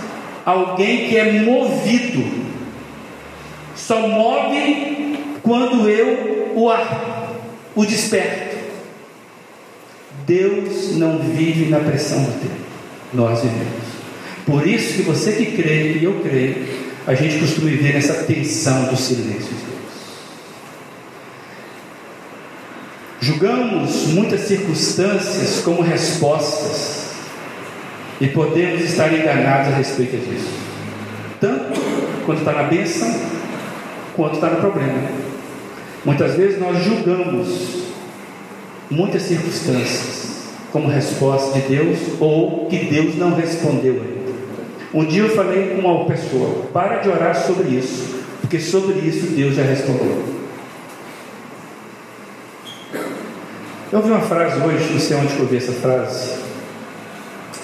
alguém 0.45 1.09
que 1.09 1.17
é 1.17 1.41
movido, 1.43 2.49
só 3.77 4.09
move 4.09 5.39
quando 5.41 5.89
eu 5.89 6.53
o, 6.57 6.69
o 7.77 7.87
desperto. 7.87 8.50
Deus 10.31 10.97
não 10.97 11.19
vive 11.19 11.69
na 11.69 11.81
pressão 11.81 12.23
do 12.23 12.41
tempo, 12.41 12.55
nós 13.13 13.43
vivemos. 13.43 13.83
Por 14.47 14.65
isso 14.65 14.95
que 14.95 15.03
você 15.03 15.33
que 15.33 15.61
crê 15.61 15.95
e 15.95 16.05
eu 16.05 16.21
creio, 16.21 16.69
a 17.05 17.15
gente 17.15 17.41
costuma 17.41 17.69
viver 17.69 17.95
nessa 17.95 18.15
tensão 18.23 18.85
do 18.85 18.97
silêncio 18.97 19.49
de 19.49 19.55
Deus. 19.55 19.81
Julgamos 23.21 24.07
muitas 24.07 24.43
circunstâncias 24.43 25.63
como 25.65 25.83
respostas 25.83 27.11
e 28.21 28.29
podemos 28.29 28.83
estar 28.83 29.13
enganados 29.13 29.73
a 29.73 29.77
respeito 29.77 30.17
disso, 30.17 30.51
tanto 31.41 31.81
quando 32.25 32.39
está 32.39 32.53
na 32.53 32.63
bênção 32.63 33.21
quanto 34.15 34.35
está 34.35 34.49
no 34.49 34.61
problema. 34.61 35.09
Muitas 36.05 36.37
vezes 36.37 36.61
nós 36.61 36.85
julgamos 36.85 37.80
muitas 38.91 39.23
circunstâncias 39.23 40.21
como 40.73 40.89
resposta 40.89 41.59
de 41.59 41.69
Deus 41.69 41.99
ou 42.21 42.67
que 42.67 42.85
Deus 42.87 43.17
não 43.17 43.35
respondeu 43.35 43.95
ainda. 43.95 44.21
Um 44.93 45.05
dia 45.05 45.23
eu 45.23 45.35
falei 45.35 45.71
com 45.71 45.81
uma 45.81 46.05
pessoa: 46.07 46.67
para 46.73 46.99
de 46.99 47.09
orar 47.09 47.35
sobre 47.47 47.69
isso, 47.69 48.21
porque 48.41 48.59
sobre 48.59 48.95
isso 48.99 49.27
Deus 49.29 49.55
já 49.55 49.63
respondeu. 49.63 50.41
Eu 53.93 53.99
ouvi 53.99 54.11
uma 54.11 54.21
frase 54.21 54.61
hoje, 54.61 54.93
não 54.93 55.01
sei 55.01 55.17
onde 55.17 55.35
eu 55.35 55.41
ouvi 55.41 55.57
essa 55.57 55.73
frase. 55.73 56.35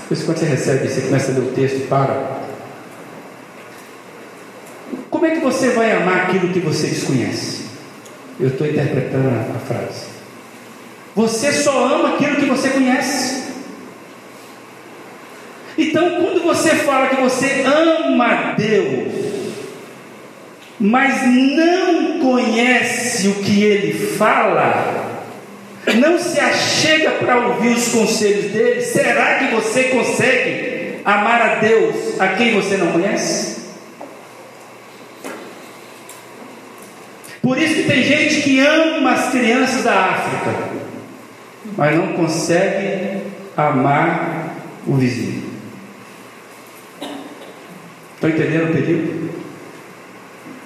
Depois, 0.03 0.22
quando 0.24 0.39
você 0.39 0.47
recebe, 0.47 0.89
você 0.89 1.01
começa 1.03 1.31
a 1.31 1.35
ler 1.35 1.41
o 1.41 1.53
texto 1.53 1.77
e 1.77 1.87
para. 1.87 2.41
Como 5.11 5.24
é 5.24 5.31
que 5.31 5.41
você 5.41 5.70
vai 5.70 5.93
amar 5.93 6.27
aquilo 6.27 6.53
que 6.53 6.61
você 6.61 6.89
desconhece? 6.89 7.66
Eu 8.39 8.49
estou 8.49 8.66
interpretando 8.66 9.29
a 9.29 9.59
frase. 9.59 10.16
Você 11.17 11.51
só 11.51 11.87
ama 11.87 12.14
aquilo 12.14 12.37
que 12.37 12.45
você 12.45 12.69
conhece. 12.69 13.47
Então, 15.79 16.11
quando 16.11 16.43
você 16.43 16.71
fala 16.71 17.09
que 17.09 17.17
você 17.17 17.64
ama 17.64 18.55
Deus, 18.55 19.14
mas 20.79 21.23
não 21.27 22.21
conhece 22.21 23.29
o 23.29 23.35
que 23.37 23.64
ele 23.64 24.17
fala, 24.19 25.25
não 25.95 26.19
se 26.19 26.39
achega 26.39 27.12
para 27.12 27.49
ouvir 27.49 27.71
os 27.71 27.89
conselhos 27.89 28.53
dele, 28.53 28.83
será 28.83 29.37
que 29.37 29.55
você 29.55 29.85
consegue 29.85 31.01
amar 31.03 31.41
a 31.41 31.55
Deus 31.57 32.21
a 32.21 32.29
quem 32.29 32.55
você 32.55 32.77
não 32.77 32.93
conhece? 32.93 33.57
Por 37.41 37.57
isso 37.57 37.75
que 37.75 37.83
tem 37.85 38.03
gente 38.03 38.43
que 38.43 38.61
ama 38.61 39.12
as 39.12 39.31
crianças 39.31 39.85
da 39.85 39.95
África, 39.95 40.86
mas 41.77 41.97
não 41.97 42.14
consegue 42.14 43.22
amar 43.57 44.57
o 44.87 44.95
vizinho. 44.95 45.45
Estão 48.14 48.31
entendendo 48.31 48.70
o 48.70 48.72
perigo? 48.72 49.29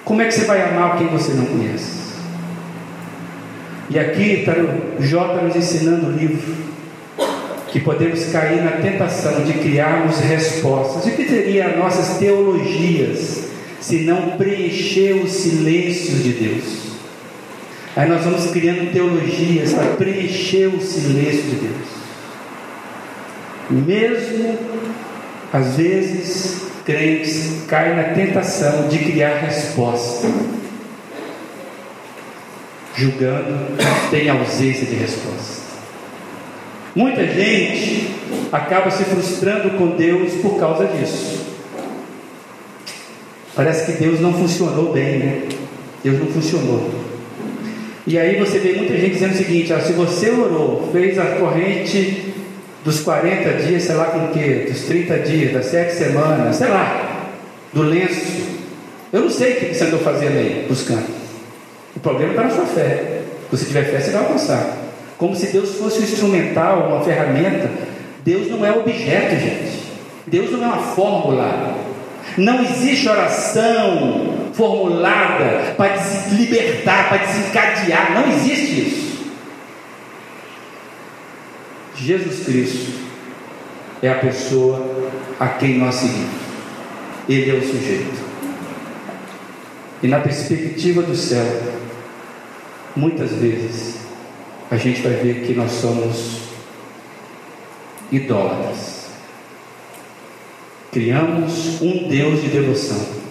Como 0.05 0.21
é 0.21 0.25
que 0.25 0.33
você 0.33 0.45
vai 0.45 0.61
amar 0.61 0.97
quem 0.97 1.07
você 1.07 1.33
não 1.33 1.45
conhece? 1.45 2.01
E 3.89 3.99
aqui 3.99 4.39
está 4.39 4.53
o 4.53 5.03
J 5.03 5.41
nos 5.41 5.55
ensinando 5.55 6.07
o 6.07 6.11
livro 6.11 6.55
que 7.67 7.79
podemos 7.79 8.25
cair 8.31 8.61
na 8.63 8.71
tentação 8.71 9.43
de 9.43 9.53
criarmos 9.53 10.19
respostas. 10.19 11.05
O 11.05 11.15
que 11.15 11.27
seriam 11.27 11.77
nossas 11.77 12.17
teologias 12.17 13.49
se 13.79 14.01
não 14.01 14.37
preencher 14.37 15.13
os 15.23 15.31
silêncios 15.31 16.23
de 16.23 16.33
Deus? 16.33 16.90
Aí 17.95 18.07
nós 18.07 18.23
vamos 18.23 18.49
criando 18.51 18.91
teologias 18.93 19.73
para 19.73 19.95
preencher 19.95 20.67
o 20.67 20.81
silêncio 20.81 21.43
de 21.43 21.55
Deus. 21.55 21.87
Mesmo 23.69 24.57
às 25.51 25.75
vezes 25.75 26.61
crentes 26.85 27.63
caem 27.67 27.95
na 27.95 28.03
tentação 28.15 28.87
de 28.87 28.97
criar 28.99 29.39
resposta, 29.39 30.27
julgando 32.95 33.75
que 33.77 34.11
tem 34.11 34.29
ausência 34.29 34.85
de 34.85 34.95
resposta. 34.95 35.61
Muita 36.95 37.25
gente 37.25 38.15
acaba 38.51 38.89
se 38.91 39.03
frustrando 39.03 39.71
com 39.77 39.95
Deus 39.95 40.33
por 40.41 40.59
causa 40.59 40.85
disso. 40.85 41.41
Parece 43.53 43.85
que 43.91 43.97
Deus 43.97 44.19
não 44.21 44.33
funcionou 44.33 44.93
bem, 44.93 45.19
né? 45.19 45.49
Deus 46.03 46.19
não 46.19 46.27
funcionou. 46.27 47.00
E 48.07 48.17
aí 48.17 48.39
você 48.39 48.57
vê 48.57 48.73
muita 48.73 48.97
gente 48.97 49.13
dizendo 49.13 49.33
o 49.33 49.37
seguinte: 49.37 49.73
ó, 49.73 49.79
se 49.79 49.93
você 49.93 50.29
orou, 50.31 50.89
fez 50.91 51.17
a 51.19 51.25
corrente 51.37 52.33
dos 52.83 53.01
40 53.01 53.49
dias, 53.63 53.83
sei 53.83 53.95
lá 53.95 54.05
com 54.05 54.25
o 54.25 54.27
que, 54.29 54.71
dos 54.71 54.81
30 54.81 55.19
dias, 55.19 55.53
das 55.53 55.65
7 55.67 55.93
semanas, 55.93 56.55
sei 56.55 56.67
lá, 56.67 57.29
do 57.71 57.83
lenço. 57.83 58.41
Eu 59.13 59.21
não 59.21 59.29
sei 59.29 59.53
o 59.53 59.55
que 59.57 59.73
você 59.73 59.83
andou 59.83 59.99
fazendo 59.99 60.37
aí, 60.37 60.65
buscando. 60.67 61.05
O 61.95 61.99
problema 61.99 62.31
está 62.31 62.43
na 62.43 62.49
sua 62.49 62.65
fé. 62.65 63.21
Se 63.49 63.57
você 63.57 63.65
tiver 63.65 63.83
fé, 63.83 63.99
você 63.99 64.11
vai 64.11 64.21
alcançar. 64.21 64.77
Como 65.17 65.35
se 65.35 65.47
Deus 65.47 65.75
fosse 65.75 65.99
um 65.99 66.03
instrumental, 66.03 66.87
uma 66.87 67.03
ferramenta. 67.03 67.69
Deus 68.23 68.49
não 68.49 68.65
é 68.65 68.71
objeto, 68.71 69.35
gente. 69.35 69.81
Deus 70.25 70.51
não 70.51 70.63
é 70.63 70.67
uma 70.67 70.77
fórmula. 70.77 71.75
Não 72.37 72.63
existe 72.63 73.07
oração 73.09 74.51
formulada 74.53 75.73
para 75.77 75.95
libertar, 76.31 77.09
para 77.09 77.17
desencadear. 77.25 78.13
Não 78.13 78.31
existe 78.31 78.87
isso. 78.87 79.31
Jesus 81.95 82.45
Cristo 82.45 82.91
é 84.01 84.09
a 84.09 84.15
pessoa 84.15 85.11
a 85.39 85.47
quem 85.49 85.77
nós 85.77 85.95
seguimos. 85.95 86.41
Ele 87.29 87.51
é 87.51 87.53
o 87.53 87.61
sujeito. 87.61 88.31
E 90.01 90.07
na 90.07 90.19
perspectiva 90.19 91.03
do 91.03 91.15
céu, 91.15 91.45
muitas 92.95 93.31
vezes 93.33 93.97
a 94.71 94.77
gente 94.77 95.01
vai 95.01 95.13
ver 95.13 95.45
que 95.45 95.53
nós 95.53 95.71
somos 95.71 96.41
idólatras. 98.11 98.90
Criamos 100.91 101.81
um 101.81 102.07
Deus 102.07 102.41
de 102.41 102.49
devoção 102.49 103.21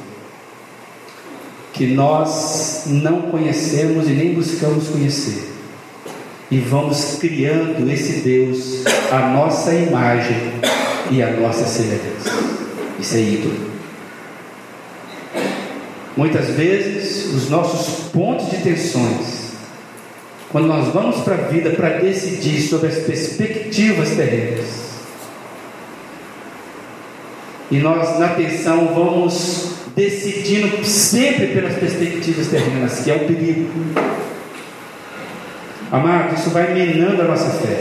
que 1.72 1.86
nós 1.86 2.84
não 2.86 3.22
conhecemos 3.22 4.06
e 4.08 4.12
nem 4.12 4.34
buscamos 4.34 4.88
conhecer 4.88 5.50
e 6.50 6.58
vamos 6.58 7.16
criando 7.20 7.88
esse 7.90 8.20
Deus 8.20 8.84
a 9.10 9.28
nossa 9.28 9.72
imagem 9.72 10.36
e 11.10 11.22
a 11.22 11.30
nossa 11.30 11.64
semelhança. 11.64 12.30
Isso 12.98 13.16
é 13.16 13.20
ídolo. 13.20 13.70
Muitas 16.16 16.48
vezes, 16.48 17.32
os 17.32 17.48
nossos 17.48 18.08
pontos 18.08 18.50
de 18.50 18.58
tensões, 18.58 19.52
quando 20.50 20.66
nós 20.66 20.92
vamos 20.92 21.22
para 21.22 21.34
a 21.34 21.48
vida 21.48 21.70
para 21.70 22.00
decidir 22.00 22.60
sobre 22.62 22.88
as 22.88 22.98
perspectivas 22.98 24.10
terrenas, 24.10 24.66
e 27.70 27.78
nós 27.78 28.18
na 28.18 28.28
tensão 28.28 28.88
vamos 28.94 29.70
decidindo 29.94 30.84
sempre 30.84 31.48
pelas 31.48 31.74
perspectivas 31.74 32.48
terrenas, 32.48 33.00
que 33.00 33.10
é 33.10 33.14
o 33.14 33.20
perigo. 33.20 33.68
Amado, 35.90 36.34
isso 36.34 36.50
vai 36.50 36.72
minando 36.72 37.22
a 37.22 37.24
nossa 37.26 37.50
fé. 37.50 37.80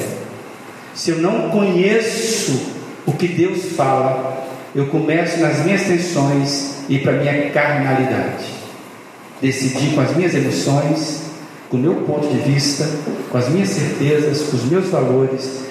Se 0.93 1.11
eu 1.11 1.17
não 1.17 1.49
conheço 1.49 2.73
o 3.05 3.13
que 3.13 3.27
Deus 3.27 3.73
fala, 3.75 4.47
eu 4.75 4.87
começo 4.87 5.39
nas 5.39 5.63
minhas 5.63 5.83
tensões 5.83 6.83
e 6.89 6.99
para 6.99 7.13
minha 7.13 7.49
carnalidade. 7.51 8.45
Decidir 9.41 9.95
com 9.95 10.01
as 10.01 10.15
minhas 10.15 10.35
emoções, 10.35 11.21
com 11.69 11.77
o 11.77 11.79
meu 11.79 11.95
ponto 11.97 12.27
de 12.27 12.39
vista, 12.39 12.87
com 13.31 13.37
as 13.37 13.47
minhas 13.49 13.69
certezas, 13.69 14.41
com 14.49 14.57
os 14.57 14.65
meus 14.65 14.87
valores, 14.87 15.61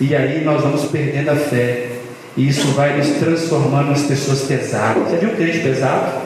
e 0.00 0.14
aí 0.14 0.44
nós 0.44 0.60
vamos 0.60 0.84
perdendo 0.86 1.30
a 1.30 1.36
fé, 1.36 1.93
e 2.36 2.48
isso 2.48 2.68
vai 2.68 2.96
nos 2.96 3.08
transformando 3.10 3.92
em 3.92 4.02
pessoas 4.08 4.42
pesadas. 4.42 5.10
Já 5.10 5.18
viu 5.18 5.30
crente 5.30 5.60
pesado? 5.60 6.20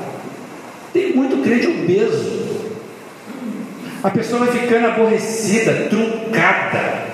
Tem 0.92 1.14
muito 1.14 1.42
crente 1.42 1.66
obeso. 1.66 2.38
A 4.02 4.10
pessoa 4.10 4.46
vai 4.46 4.58
ficando 4.58 4.86
aborrecida, 4.86 5.88
truncada. 5.90 7.08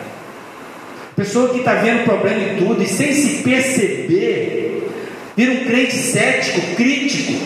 Pessoa 1.16 1.48
que 1.48 1.58
está 1.58 1.74
vendo 1.74 2.04
problema 2.04 2.40
em 2.40 2.56
tudo 2.56 2.82
e 2.82 2.86
sem 2.86 3.12
se 3.14 3.42
perceber, 3.42 4.90
vira 5.36 5.52
um 5.52 5.64
crente 5.64 5.96
cético, 5.96 6.60
crítico, 6.76 7.40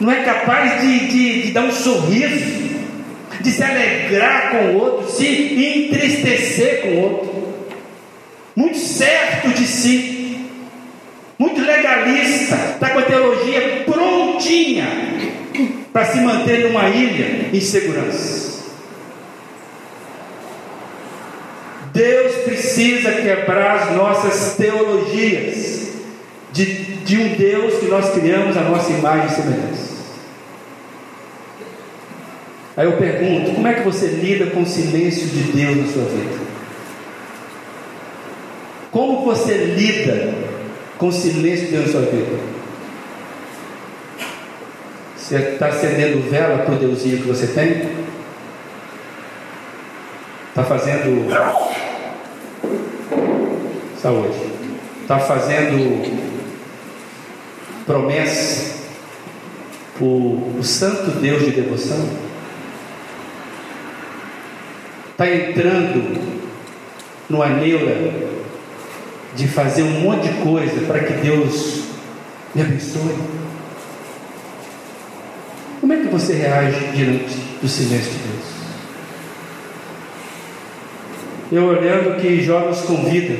não 0.00 0.10
é 0.10 0.22
capaz 0.22 0.80
de, 0.80 1.08
de, 1.08 1.42
de 1.42 1.52
dar 1.52 1.64
um 1.64 1.72
sorriso, 1.72 2.74
de 3.40 3.50
se 3.50 3.62
alegrar 3.62 4.50
com 4.50 4.56
o 4.56 4.78
outro, 4.80 5.10
se 5.10 5.26
entristecer 5.26 6.82
com 6.82 6.88
o 6.88 7.00
outro, 7.00 7.54
muito 8.54 8.78
certo 8.78 9.48
de 9.48 9.66
si, 9.66 10.13
muito 11.38 11.60
legalista, 11.60 12.54
está 12.74 12.90
com 12.90 12.98
a 12.98 13.02
teologia 13.02 13.84
prontinha 13.84 14.86
para 15.92 16.06
se 16.06 16.20
manter 16.20 16.64
numa 16.64 16.88
ilha 16.88 17.50
em 17.52 17.60
segurança. 17.60 18.54
Deus 21.92 22.34
precisa 22.42 23.12
quebrar 23.12 23.76
as 23.76 23.96
nossas 23.96 24.56
teologias 24.56 25.92
de, 26.52 26.64
de 27.04 27.18
um 27.18 27.34
Deus 27.34 27.78
que 27.78 27.86
nós 27.86 28.12
criamos 28.12 28.56
a 28.56 28.62
nossa 28.62 28.90
imagem 28.92 29.26
e 29.26 29.30
semelhança. 29.30 29.94
Aí 32.76 32.86
eu 32.86 32.96
pergunto: 32.96 33.52
como 33.54 33.68
é 33.68 33.74
que 33.74 33.82
você 33.82 34.06
lida 34.06 34.46
com 34.46 34.62
o 34.62 34.66
silêncio 34.66 35.26
de 35.28 35.52
Deus 35.52 35.76
na 35.76 35.92
sua 35.92 36.04
vida? 36.04 36.44
Como 38.90 39.24
você 39.24 39.56
lida 39.56 40.43
com 40.98 41.10
silêncio 41.10 41.66
de 41.66 41.72
Deus 41.72 41.86
na 41.86 41.92
sua 41.92 42.00
vida? 42.02 42.38
Você 45.16 45.36
está 45.36 45.68
acendendo 45.68 46.28
vela 46.28 46.58
para 46.64 46.74
o 46.74 46.78
Deusinho 46.78 47.22
que 47.22 47.28
você 47.28 47.46
tem? 47.46 47.88
Está 50.50 50.64
fazendo 50.64 51.28
saúde. 54.00 54.38
Está 55.00 55.18
fazendo 55.18 56.24
promessa 57.86 58.74
o, 60.00 60.56
o 60.58 60.62
santo 60.62 61.10
Deus 61.20 61.44
de 61.44 61.52
devoção. 61.52 62.06
Está 65.12 65.26
entrando 65.26 66.20
numa 67.30 67.48
neura 67.48 68.33
de 69.36 69.48
fazer 69.48 69.82
um 69.82 70.00
monte 70.00 70.28
de 70.28 70.34
coisa 70.40 70.80
para 70.86 71.00
que 71.00 71.12
Deus 71.14 71.84
me 72.54 72.62
abençoe. 72.62 73.14
Como 75.80 75.92
é 75.92 75.96
que 75.96 76.08
você 76.08 76.34
reage 76.34 76.78
diante 76.94 77.36
do 77.60 77.68
silêncio 77.68 78.12
de 78.12 78.18
Deus? 78.18 78.54
Eu 81.52 81.64
olhando 81.64 82.20
que 82.20 82.42
Jó 82.42 82.60
nos 82.60 82.80
convida 82.80 83.36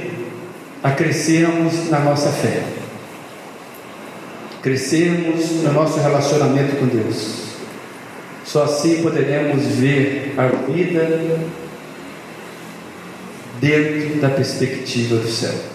a 0.83 0.91
crescermos 0.91 1.89
na 1.89 2.01
nossa 2.01 2.31
fé, 2.31 2.63
crescermos 4.63 5.63
no 5.63 5.73
nosso 5.73 5.99
relacionamento 6.01 6.77
com 6.77 6.87
Deus. 6.87 7.45
Só 8.45 8.65
assim 8.65 9.03
poderemos 9.03 9.65
ver 9.65 10.35
a 10.37 10.47
vida 10.71 11.41
dentro 13.59 14.21
da 14.21 14.29
perspectiva 14.29 15.17
do 15.17 15.29
céu. 15.29 15.74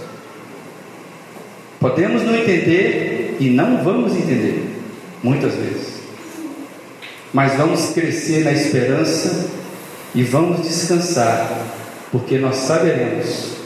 Podemos 1.80 2.24
não 2.24 2.36
entender 2.36 3.38
e 3.40 3.50
não 3.50 3.82
vamos 3.84 4.14
entender, 4.14 4.68
muitas 5.24 5.54
vezes, 5.54 6.00
mas 7.34 7.56
vamos 7.56 7.92
crescer 7.92 8.44
na 8.44 8.52
esperança 8.52 9.50
e 10.14 10.24
vamos 10.24 10.62
descansar, 10.68 11.50
porque 12.12 12.38
nós 12.38 12.58
saberemos 12.58 13.60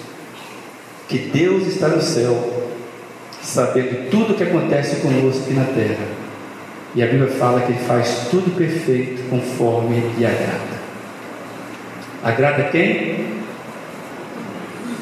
que 1.08 1.18
Deus 1.18 1.66
está 1.68 1.88
no 1.88 2.02
céu, 2.02 2.70
sabendo 3.42 4.10
tudo 4.12 4.34
o 4.34 4.36
que 4.36 4.44
acontece 4.44 4.98
conosco 4.98 5.44
aqui 5.44 5.54
na 5.54 5.66
terra. 5.66 6.06
E 6.96 7.02
a 7.02 7.08
Bíblia 7.08 7.32
fala 7.32 7.62
que 7.62 7.72
Ele 7.72 7.80
faz 7.80 8.28
tudo 8.30 8.56
perfeito 8.56 9.28
conforme 9.30 10.00
lhe 10.18 10.26
agrada. 10.26 10.84
Agrada 12.24 12.64
quem? 12.70 13.26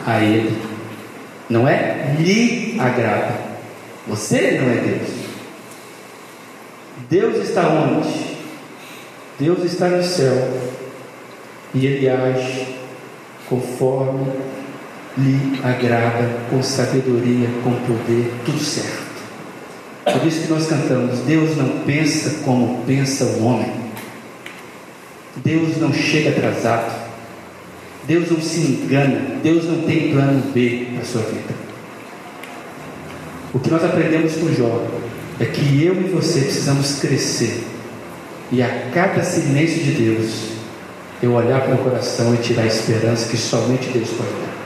A 0.06 0.24
Ele. 0.24 0.71
Não 1.52 1.68
é 1.68 2.16
lhe 2.18 2.80
agrada. 2.80 3.34
Você 4.08 4.58
não 4.60 4.72
é 4.72 4.76
Deus. 4.76 5.10
Deus 7.10 7.50
está 7.50 7.68
onde? 7.68 8.38
Deus 9.38 9.64
está 9.66 9.90
no 9.90 10.02
céu 10.02 10.50
e 11.74 11.86
ele 11.86 12.10
age 12.10 12.68
conforme 13.50 14.32
lhe 15.18 15.60
agrada, 15.62 16.40
com 16.50 16.64
sabedoria, 16.64 17.50
com 17.66 17.74
poder, 17.82 18.32
tudo 18.46 18.60
certo. 18.60 19.12
Por 20.06 20.26
isso 20.26 20.44
que 20.44 20.54
nós 20.54 20.68
cantamos: 20.68 21.20
Deus 21.20 21.58
não 21.58 21.80
pensa 21.80 22.44
como 22.46 22.86
pensa 22.86 23.26
o 23.26 23.44
homem, 23.44 23.74
Deus 25.36 25.78
não 25.78 25.92
chega 25.92 26.30
atrasado, 26.30 27.01
Deus 28.12 28.30
não 28.30 28.42
se 28.42 28.60
engana, 28.60 29.38
Deus 29.42 29.64
não 29.64 29.84
tem 29.84 30.12
plano 30.12 30.44
B 30.54 30.88
para 30.92 31.02
a 31.02 31.06
sua 31.06 31.22
vida. 31.22 31.56
O 33.54 33.60
que 33.60 33.72
nós 33.72 33.86
aprendemos 33.86 34.36
com 34.36 34.54
Jó 34.54 34.86
é 35.40 35.46
que 35.46 35.82
eu 35.82 35.96
e 35.96 36.10
você 36.10 36.42
precisamos 36.42 37.00
crescer, 37.00 37.64
e 38.52 38.62
a 38.62 38.90
cada 38.94 39.24
silêncio 39.24 39.82
de 39.82 39.92
Deus, 39.92 40.30
eu 41.24 41.32
olhar 41.32 41.62
para 41.62 41.76
o 41.76 41.78
coração 41.78 42.36
e 42.36 42.40
tirar 42.40 42.64
a 42.64 42.68
esperança 42.68 43.30
que 43.30 43.38
somente 43.38 43.88
Deus 43.88 44.10
pode 44.10 44.30
dar. 44.30 44.58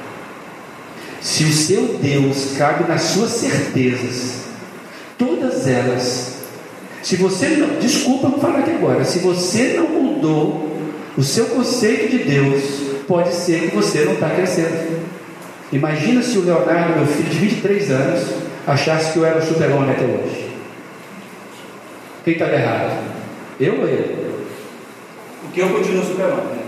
Se 1.21 1.43
o 1.43 1.53
seu 1.53 1.99
Deus 2.01 2.53
cabe 2.57 2.89
nas 2.89 3.03
suas 3.03 3.29
certezas, 3.29 4.45
todas 5.19 5.67
elas, 5.67 6.37
se 7.03 7.15
você 7.15 7.49
não, 7.49 7.79
desculpa 7.79 8.39
falar 8.39 8.61
aqui 8.61 8.71
agora, 8.71 9.05
se 9.05 9.19
você 9.19 9.75
não 9.77 9.87
mudou 9.87 10.75
o 11.15 11.21
seu 11.21 11.45
conceito 11.45 12.09
de 12.09 12.23
Deus, 12.23 12.84
pode 13.07 13.33
ser 13.33 13.69
que 13.69 13.75
você 13.75 14.05
não 14.05 14.13
está 14.13 14.29
crescendo. 14.29 15.05
Imagina 15.71 16.21
se 16.21 16.37
o 16.37 16.45
Leonardo, 16.45 16.97
meu 16.97 17.07
filho 17.07 17.29
de 17.29 17.37
23 17.37 17.91
anos, 17.91 18.29
achasse 18.67 19.13
que 19.13 19.19
eu 19.19 19.25
era 19.25 19.39
o 19.39 19.45
super-homem 19.45 19.91
até 19.91 20.05
hoje. 20.05 20.49
Quem 22.23 22.33
estava 22.33 22.53
errado? 22.53 23.03
Eu 23.59 23.79
ou 23.79 23.87
ele? 23.87 24.35
Porque 25.41 25.61
eu 25.61 25.69
continuo 25.69 26.03
super-homem. 26.03 26.65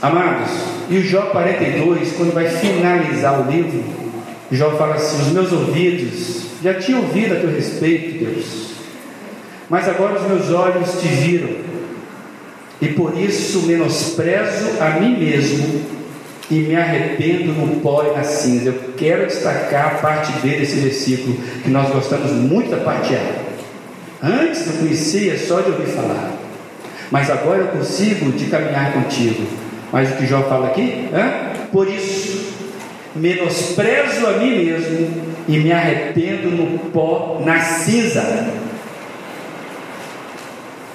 Amados, 0.00 0.50
e 0.90 0.98
o 0.98 1.02
Jó 1.02 1.26
42, 1.26 2.12
quando 2.16 2.34
vai 2.34 2.48
finalizar 2.48 3.40
o 3.40 3.50
livro, 3.50 3.84
Jó 4.50 4.72
fala 4.72 4.96
assim: 4.96 5.22
Os 5.22 5.28
meus 5.28 5.52
ouvidos 5.52 6.42
já 6.62 6.74
tinham 6.74 7.02
ouvido 7.02 7.34
a 7.34 7.40
teu 7.40 7.50
respeito, 7.50 8.24
Deus, 8.24 8.72
mas 9.70 9.88
agora 9.88 10.20
os 10.20 10.26
meus 10.26 10.50
olhos 10.50 11.00
te 11.00 11.06
viram, 11.06 11.50
e 12.82 12.88
por 12.88 13.16
isso 13.16 13.60
menosprezo 13.60 14.82
a 14.82 14.98
mim 14.98 15.16
mesmo 15.16 15.82
e 16.50 16.54
me 16.56 16.74
arrependo 16.74 17.52
no 17.52 17.80
pó 17.80 18.04
e 18.04 18.16
na 18.16 18.24
cinza. 18.24 18.70
Eu 18.70 18.94
quero 18.96 19.24
destacar 19.24 19.86
a 19.86 19.98
parte 19.98 20.32
B 20.42 20.56
desse 20.56 20.80
versículo, 20.80 21.36
que 21.62 21.70
nós 21.70 21.88
gostamos 21.90 22.32
muito 22.32 22.70
da 22.70 22.78
parte 22.78 23.14
A. 23.14 24.26
Antes 24.26 24.66
eu 24.66 24.72
conhecia 24.80 25.38
só 25.38 25.60
de 25.60 25.70
ouvir 25.70 25.86
falar, 25.86 26.32
mas 27.08 27.30
agora 27.30 27.60
eu 27.60 27.68
consigo 27.68 28.32
de 28.32 28.46
caminhar 28.46 28.92
contigo. 28.92 29.46
Mas 29.92 30.10
o 30.10 30.16
que 30.16 30.26
Jó 30.26 30.42
fala 30.42 30.66
aqui? 30.68 31.08
Hã? 31.14 31.68
Por 31.70 31.88
isso, 31.88 32.52
menosprezo 33.14 34.26
a 34.26 34.32
mim 34.38 34.64
mesmo 34.64 35.08
e 35.46 35.58
me 35.58 35.70
arrependo 35.70 36.50
no 36.50 36.78
pó, 36.90 37.40
na 37.44 37.60
cinza. 37.60 38.22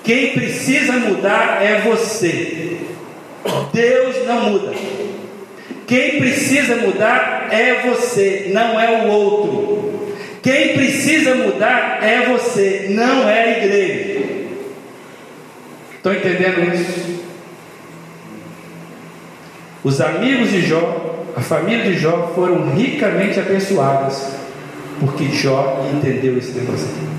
Quem 0.08 0.32
precisa 0.32 0.93
mudar 0.93 1.62
é 1.62 1.82
você. 1.82 2.78
Deus 3.74 4.26
não 4.26 4.51
muda. 4.51 4.72
Quem 5.86 6.18
precisa 6.18 6.78
mudar 6.78 7.49
é 7.51 7.86
você, 7.89 8.49
não 8.53 8.80
é 8.80 9.03
o 9.03 9.12
outro. 9.12 10.14
Quem 10.41 10.76
precisa 10.76 11.36
mudar 11.36 11.99
é 12.01 12.26
você, 12.26 12.88
não 12.91 13.28
é 13.28 13.43
a 13.43 13.58
igreja. 13.58 14.47
Estão 15.97 16.14
entendendo 16.14 16.74
isso? 16.74 17.26
Os 19.84 19.99
amigos 19.99 20.51
de 20.51 20.62
Jó, 20.62 21.26
a 21.36 21.41
família 21.41 21.84
de 21.84 21.99
Jó 21.99 22.32
foram 22.34 22.74
ricamente 22.74 23.41
abençoadas, 23.41 24.38
porque 25.01 25.26
Jó 25.26 25.86
entendeu 25.93 26.38
esse 26.38 26.58
negócio 26.58 26.86
aqui. 26.86 27.16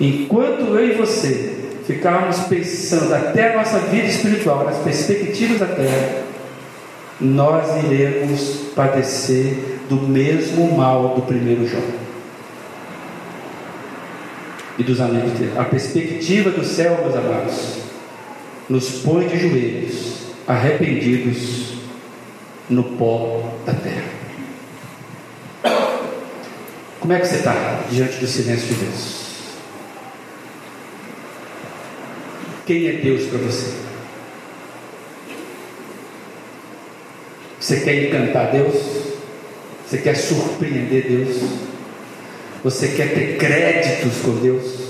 Enquanto 0.00 0.76
eu 0.76 0.90
e 0.90 0.94
você 0.94 1.54
ficarmos 1.86 2.40
pensando 2.40 3.14
até 3.14 3.52
a 3.52 3.56
nossa 3.56 3.78
vida 3.78 4.08
espiritual, 4.08 4.64
nas 4.64 4.78
perspectivas 4.78 5.60
da 5.60 5.66
terra, 5.66 6.24
nós 7.20 7.82
iremos 7.84 8.72
padecer 8.74 9.78
do 9.88 9.96
mesmo 9.96 10.76
mal 10.76 11.14
do 11.14 11.22
primeiro 11.22 11.66
Jó 11.66 11.78
e 14.78 14.82
dos 14.82 15.00
amigos 15.00 15.32
dele. 15.32 15.52
A 15.56 15.64
perspectiva 15.64 16.50
do 16.50 16.64
céu, 16.64 16.98
meus 17.02 17.16
amados, 17.16 17.78
nos 18.68 19.00
põe 19.00 19.26
de 19.28 19.38
joelhos, 19.38 20.26
arrependidos 20.46 21.76
no 22.68 22.82
pó 22.82 23.50
da 23.64 23.72
terra. 23.72 24.16
Como 27.00 27.12
é 27.12 27.20
que 27.20 27.26
você 27.26 27.36
está 27.36 27.84
diante 27.90 28.18
do 28.18 28.26
silêncio 28.26 28.66
de 28.66 28.74
Deus? 28.74 29.25
Quem 32.66 32.88
é 32.88 32.92
Deus 32.94 33.26
para 33.26 33.38
você? 33.38 33.72
Você 37.60 37.80
quer 37.80 38.08
encantar 38.08 38.50
Deus? 38.50 38.74
Você 39.86 39.98
quer 39.98 40.16
surpreender 40.16 41.06
Deus? 41.08 41.48
Você 42.64 42.88
quer 42.88 43.14
ter 43.14 43.36
créditos 43.38 44.20
com 44.20 44.32
Deus? 44.40 44.86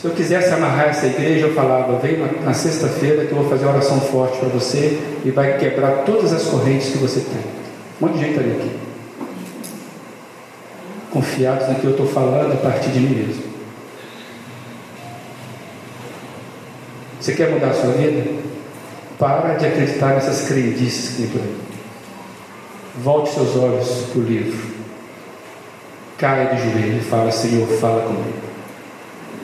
Se 0.00 0.08
eu 0.08 0.10
quisesse 0.10 0.52
amarrar 0.52 0.88
essa 0.88 1.06
igreja, 1.06 1.46
eu 1.46 1.54
falava: 1.54 2.00
vem 2.00 2.18
na, 2.44 2.52
sexta-feira 2.52 3.24
que 3.24 3.30
eu 3.30 3.38
vou 3.38 3.48
fazer 3.48 3.66
uma 3.66 3.74
oração 3.74 4.00
forte 4.00 4.36
para 4.38 4.48
você 4.48 4.98
e 5.24 5.30
vai 5.30 5.58
quebrar 5.58 6.04
todas 6.04 6.32
as 6.32 6.42
correntes 6.46 6.90
que 6.90 6.98
você 6.98 7.20
tem. 7.20 7.40
Um 8.00 8.06
monte 8.06 8.18
de 8.18 8.24
gente 8.24 8.38
ali 8.40 8.50
aqui. 8.50 8.70
Confiados 11.12 11.68
no 11.68 11.76
que 11.76 11.84
eu 11.84 11.92
estou 11.92 12.08
falando 12.08 12.52
a 12.52 12.56
partir 12.56 12.90
de 12.90 12.98
mim 12.98 13.14
mesmo. 13.14 13.51
Você 17.22 17.34
quer 17.34 17.50
mudar 17.50 17.68
a 17.68 17.74
sua 17.74 17.92
vida? 17.92 18.28
Para 19.16 19.54
de 19.54 19.64
acreditar 19.64 20.14
nessas 20.14 20.48
crendices 20.48 21.10
que 21.10 21.22
tem 21.22 21.26
por 21.28 21.40
aí. 21.40 21.54
Volte 23.00 23.32
seus 23.32 23.54
olhos 23.54 23.88
para 24.10 24.20
o 24.20 24.24
livro. 24.24 24.58
Caia 26.18 26.52
de 26.52 26.60
joelho 26.60 26.98
e 26.98 27.04
fala, 27.04 27.30
Senhor, 27.30 27.68
fala 27.78 28.02
comigo. 28.02 28.32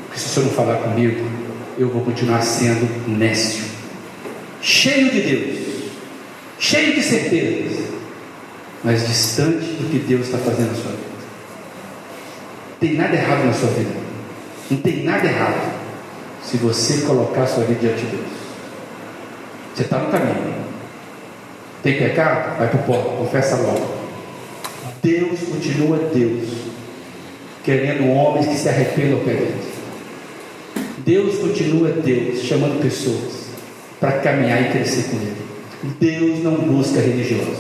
Porque 0.07 0.19
se 0.19 0.27
o 0.27 0.29
Senhor 0.31 0.47
não 0.47 0.55
falar 0.55 0.79
comigo, 0.79 1.25
eu 1.79 1.89
vou 1.89 2.03
continuar 2.03 2.43
sendo 2.43 3.09
nécio. 3.09 3.65
Cheio 4.61 5.13
de 5.13 5.21
Deus. 5.21 5.59
Cheio 6.59 6.97
de 6.97 7.03
certezas. 7.03 7.85
Mas 8.83 9.07
distante 9.07 9.65
do 9.65 9.89
que 9.89 10.01
Deus 10.01 10.27
está 10.27 10.39
fazendo 10.39 10.71
na 10.71 10.75
sua 10.75 10.91
vida. 10.91 11.03
Não 12.73 12.79
tem 12.81 12.97
nada 12.97 13.15
errado 13.15 13.47
na 13.47 13.53
sua 13.53 13.69
vida. 13.69 13.95
Não 14.69 14.79
tem 14.79 15.05
nada 15.05 15.25
errado 15.25 15.78
se 16.49 16.57
você 16.57 17.03
colocar 17.03 17.47
sua 17.47 17.65
vida 17.65 17.81
diante 17.81 18.07
de 18.07 18.17
Deus. 18.17 18.27
Você 19.75 19.83
está 19.83 19.99
no 19.99 20.11
caminho. 20.11 20.55
Tem 21.83 21.99
pecado? 21.99 22.59
Vai 22.59 22.69
para 22.69 22.81
o 22.81 22.83
pó, 22.85 22.95
confessa 23.19 23.57
logo. 23.57 23.87
Deus 25.03 25.41
continua 25.41 25.99
Deus, 26.13 26.49
querendo 27.63 28.11
homens 28.11 28.47
que 28.47 28.57
se 28.57 28.69
arrependam 28.69 29.21
perante. 29.21 29.69
Deus 30.99 31.39
continua 31.39 31.91
Deus, 31.91 32.43
chamando 32.43 32.83
pessoas 32.83 33.49
para 34.01 34.13
caminhar 34.13 34.63
e 34.63 34.71
crescer 34.71 35.05
com 35.11 35.17
Ele. 35.17 35.37
Deus 36.01 36.43
não 36.43 36.55
busca 36.55 36.99
religiosos. 36.99 37.59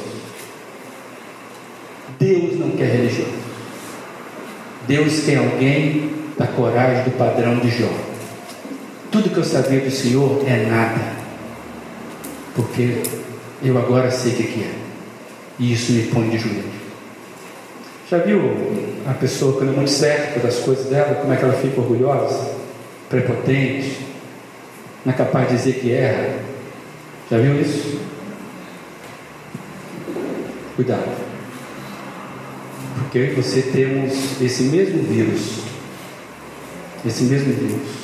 Deus 2.18 2.58
não 2.58 2.70
quer 2.70 2.86
religiosos. 2.86 3.34
Deus 4.86 5.20
tem 5.20 5.36
alguém 5.36 6.10
da 6.38 6.46
coragem 6.46 7.04
do 7.04 7.10
padrão 7.18 7.58
de 7.58 7.68
Jó. 7.70 8.07
Tudo 9.10 9.30
que 9.30 9.38
eu 9.38 9.44
sabia 9.44 9.80
do 9.80 9.90
Senhor 9.90 10.42
é 10.46 10.66
nada, 10.66 11.00
porque 12.54 13.02
eu 13.62 13.78
agora 13.78 14.10
sei 14.10 14.32
o 14.32 14.36
que 14.36 14.62
é, 14.62 14.74
e 15.58 15.72
isso 15.72 15.92
me 15.92 16.02
põe 16.08 16.28
de 16.28 16.38
joelho. 16.38 16.78
Já 18.10 18.18
viu 18.18 18.40
a 19.06 19.14
pessoa 19.14 19.56
quando 19.56 19.72
é 19.72 19.76
muito 19.76 19.90
certa 19.90 20.40
das 20.40 20.58
coisas 20.60 20.86
dela, 20.86 21.14
como 21.16 21.32
é 21.32 21.36
que 21.36 21.44
ela 21.44 21.54
fica 21.54 21.80
orgulhosa, 21.80 22.52
prepotente, 23.08 23.98
não 25.04 25.12
é 25.12 25.16
capaz 25.16 25.48
de 25.48 25.56
dizer 25.56 25.80
que 25.80 25.92
erra? 25.92 26.38
Já 27.30 27.38
viu 27.38 27.60
isso? 27.60 28.00
Cuidado. 30.76 31.28
Porque 32.98 33.18
eu 33.18 33.24
e 33.24 33.30
você 33.30 33.62
temos 33.62 34.40
esse 34.40 34.64
mesmo 34.64 35.02
vírus. 35.02 35.60
Esse 37.06 37.24
mesmo 37.24 37.52
vírus. 37.52 37.97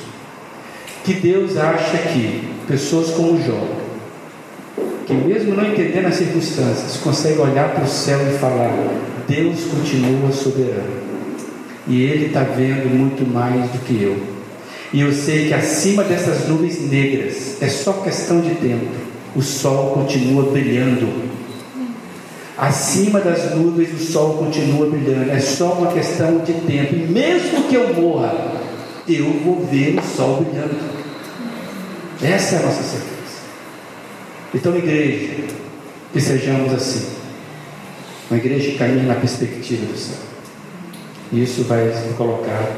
Que 1.05 1.15
Deus 1.15 1.57
acha 1.57 1.99
que 1.99 2.49
pessoas 2.67 3.11
como 3.11 3.41
Jó, 3.43 3.61
que 5.07 5.13
mesmo 5.13 5.55
não 5.55 5.67
entendendo 5.67 6.07
as 6.07 6.17
circunstâncias, 6.17 6.97
conseguem 6.97 7.41
olhar 7.41 7.75
para 7.75 7.85
o 7.85 7.89
céu 7.89 8.19
e 8.27 8.39
falar: 8.39 8.73
Deus 9.29 9.65
continua 9.65 10.33
soberano. 10.33 11.05
E 11.87 12.03
Ele 12.03 12.27
está 12.27 12.41
vendo 12.43 12.89
muito 12.89 13.31
mais 13.31 13.71
do 13.71 13.79
que 13.81 14.03
eu. 14.03 14.17
E 14.93 15.01
eu 15.01 15.13
sei 15.13 15.49
que 15.49 15.55
acima 15.55 16.03
dessas 16.05 16.49
nuvens 16.49 16.81
negras 16.91 17.59
é 17.61 17.69
só 17.69 17.93
questão 17.95 18.41
de 18.41 18.55
tempo. 18.55 18.87
O 19.37 19.43
sol 19.43 19.91
continua 19.91 20.51
brilhando 20.51 21.35
Acima 22.57 23.19
das 23.19 23.53
nuvens 23.53 23.93
o 23.93 24.13
sol 24.13 24.35
continua 24.35 24.87
brilhando. 24.87 25.31
É 25.31 25.41
só 25.41 25.73
uma 25.73 25.93
questão 25.93 26.39
de 26.39 26.53
tempo. 26.53 26.95
E 26.95 27.07
mesmo 27.11 27.65
que 27.65 27.75
eu 27.75 27.93
morra, 27.95 28.53
eu 29.09 29.25
vou 29.45 29.67
ver 29.67 29.99
o 29.99 30.03
sol 30.17 30.43
brilhando. 30.43 30.94
Essa 32.25 32.57
é 32.57 32.59
a 32.59 32.63
nossa 32.63 32.83
certeza. 32.83 33.15
Então, 34.55 34.75
igreja, 34.75 35.45
que 36.11 36.21
sejamos 36.21 36.73
assim. 36.73 37.07
Uma 38.31 38.39
igreja 38.39 38.71
que 38.71 38.79
caminha 38.79 39.03
na 39.03 39.15
perspectiva 39.17 39.85
do 39.85 39.99
céu. 39.99 40.17
E 41.33 41.43
isso 41.43 41.65
vai 41.65 41.85
me 41.85 42.15
colocar 42.15 42.73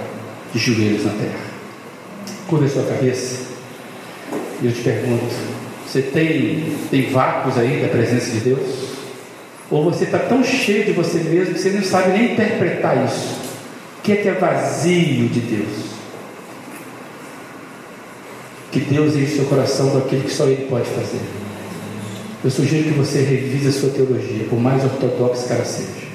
de 0.53 0.59
joelhos 0.59 1.05
na 1.05 1.12
terra. 1.12 1.47
Curva 2.49 2.66
a 2.66 2.68
sua 2.68 2.82
cabeça. 2.82 3.47
E 4.61 4.66
eu 4.66 4.72
te 4.72 4.82
pergunto: 4.82 5.32
você 5.86 6.03
tem, 6.03 6.76
tem 6.90 7.11
vácuos 7.11 7.57
aí 7.57 7.80
da 7.82 7.88
presença 7.88 8.30
de 8.32 8.40
Deus? 8.40 8.97
Ou 9.70 9.84
você 9.84 10.05
está 10.05 10.18
tão 10.18 10.42
cheio 10.42 10.86
de 10.86 10.92
você 10.92 11.18
mesmo 11.18 11.55
que 11.55 11.61
você 11.61 11.70
não 11.70 11.82
sabe 11.82 12.18
nem 12.18 12.32
interpretar 12.32 13.05
isso. 13.05 13.36
O 13.99 14.03
que 14.03 14.12
é 14.12 14.16
que 14.16 14.28
é 14.28 14.32
vazio 14.32 15.28
de 15.28 15.40
Deus? 15.40 15.95
Que 18.70 18.80
Deus 18.80 19.14
enche 19.14 19.36
seu 19.36 19.44
coração 19.46 19.94
daquilo 19.94 20.22
que 20.22 20.32
só 20.32 20.44
Ele 20.44 20.66
pode 20.66 20.88
fazer. 20.90 21.20
Eu 22.44 22.50
sugiro 22.50 22.84
que 22.84 22.98
você 22.98 23.22
revise 23.22 23.68
a 23.68 23.72
sua 23.72 23.90
teologia, 23.90 24.46
por 24.48 24.60
mais 24.60 24.84
ortodoxa 24.84 25.46
que 25.46 25.52
ela 25.52 25.64
seja. 25.64 26.06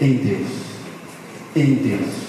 Em 0.00 0.14
Deus. 0.14 0.48
Em 1.56 1.74
Deus. 1.74 2.28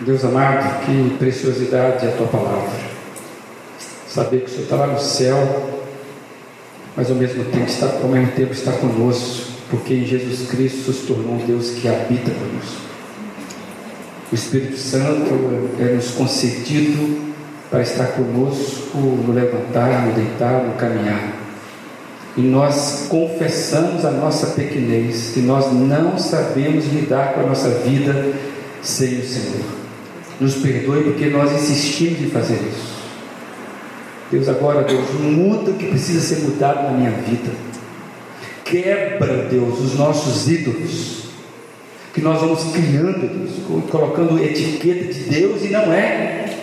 Deus 0.00 0.24
amado, 0.24 0.84
que 0.84 1.16
preciosidade 1.18 2.04
é 2.04 2.10
a 2.10 2.16
tua 2.16 2.26
palavra. 2.26 2.70
Saber 4.08 4.40
que 4.40 4.46
o 4.46 4.48
Senhor 4.48 4.64
está 4.64 4.76
lá 4.76 4.86
no 4.88 4.98
céu, 4.98 5.82
mas 6.96 7.10
ao 7.10 7.16
mesmo 7.16 7.44
tempo 7.44 7.64
está, 7.64 7.86
ao 7.86 8.08
mesmo 8.08 8.32
tempo 8.32 8.52
está 8.52 8.72
conosco, 8.72 9.53
porque 9.70 9.94
em 9.94 10.04
Jesus 10.04 10.48
Cristo 10.48 10.92
se 10.92 11.06
tornou 11.06 11.34
um 11.34 11.46
Deus 11.46 11.70
que 11.70 11.88
habita 11.88 12.30
conosco. 12.30 12.82
O 14.30 14.34
Espírito 14.34 14.76
Santo 14.76 15.30
é 15.78 15.94
nos 15.94 16.10
concedido 16.12 17.32
para 17.70 17.82
estar 17.82 18.06
conosco 18.08 18.98
no 18.98 19.32
levantar, 19.32 20.06
no 20.06 20.12
deitar, 20.12 20.64
no 20.64 20.74
caminhar. 20.74 21.32
E 22.36 22.40
nós 22.40 23.06
confessamos 23.08 24.04
a 24.04 24.10
nossa 24.10 24.48
pequenez, 24.48 25.30
que 25.34 25.40
nós 25.40 25.72
não 25.72 26.18
sabemos 26.18 26.84
lidar 26.86 27.34
com 27.34 27.40
a 27.40 27.42
nossa 27.44 27.68
vida 27.80 28.32
sem 28.82 29.20
o 29.20 29.26
Senhor. 29.26 29.64
Nos 30.40 30.56
perdoe 30.56 31.04
porque 31.04 31.26
nós 31.26 31.52
insistimos 31.52 32.20
em 32.20 32.30
fazer 32.30 32.54
isso. 32.54 32.94
Deus, 34.32 34.48
agora, 34.48 34.82
Deus, 34.82 35.08
muda 35.20 35.70
o 35.70 35.74
que 35.74 35.86
precisa 35.86 36.20
ser 36.20 36.42
mudado 36.42 36.82
na 36.82 36.90
minha 36.90 37.12
vida. 37.12 37.52
Quebra, 38.64 39.48
Deus, 39.50 39.78
os 39.80 39.94
nossos 39.94 40.48
ídolos. 40.48 41.24
Que 42.12 42.20
nós 42.20 42.40
vamos 42.40 42.72
criando, 42.72 43.28
Deus, 43.28 43.50
colocando 43.90 44.42
etiqueta 44.42 45.12
de 45.12 45.20
Deus 45.24 45.64
e 45.64 45.68
não 45.68 45.92
é. 45.92 46.58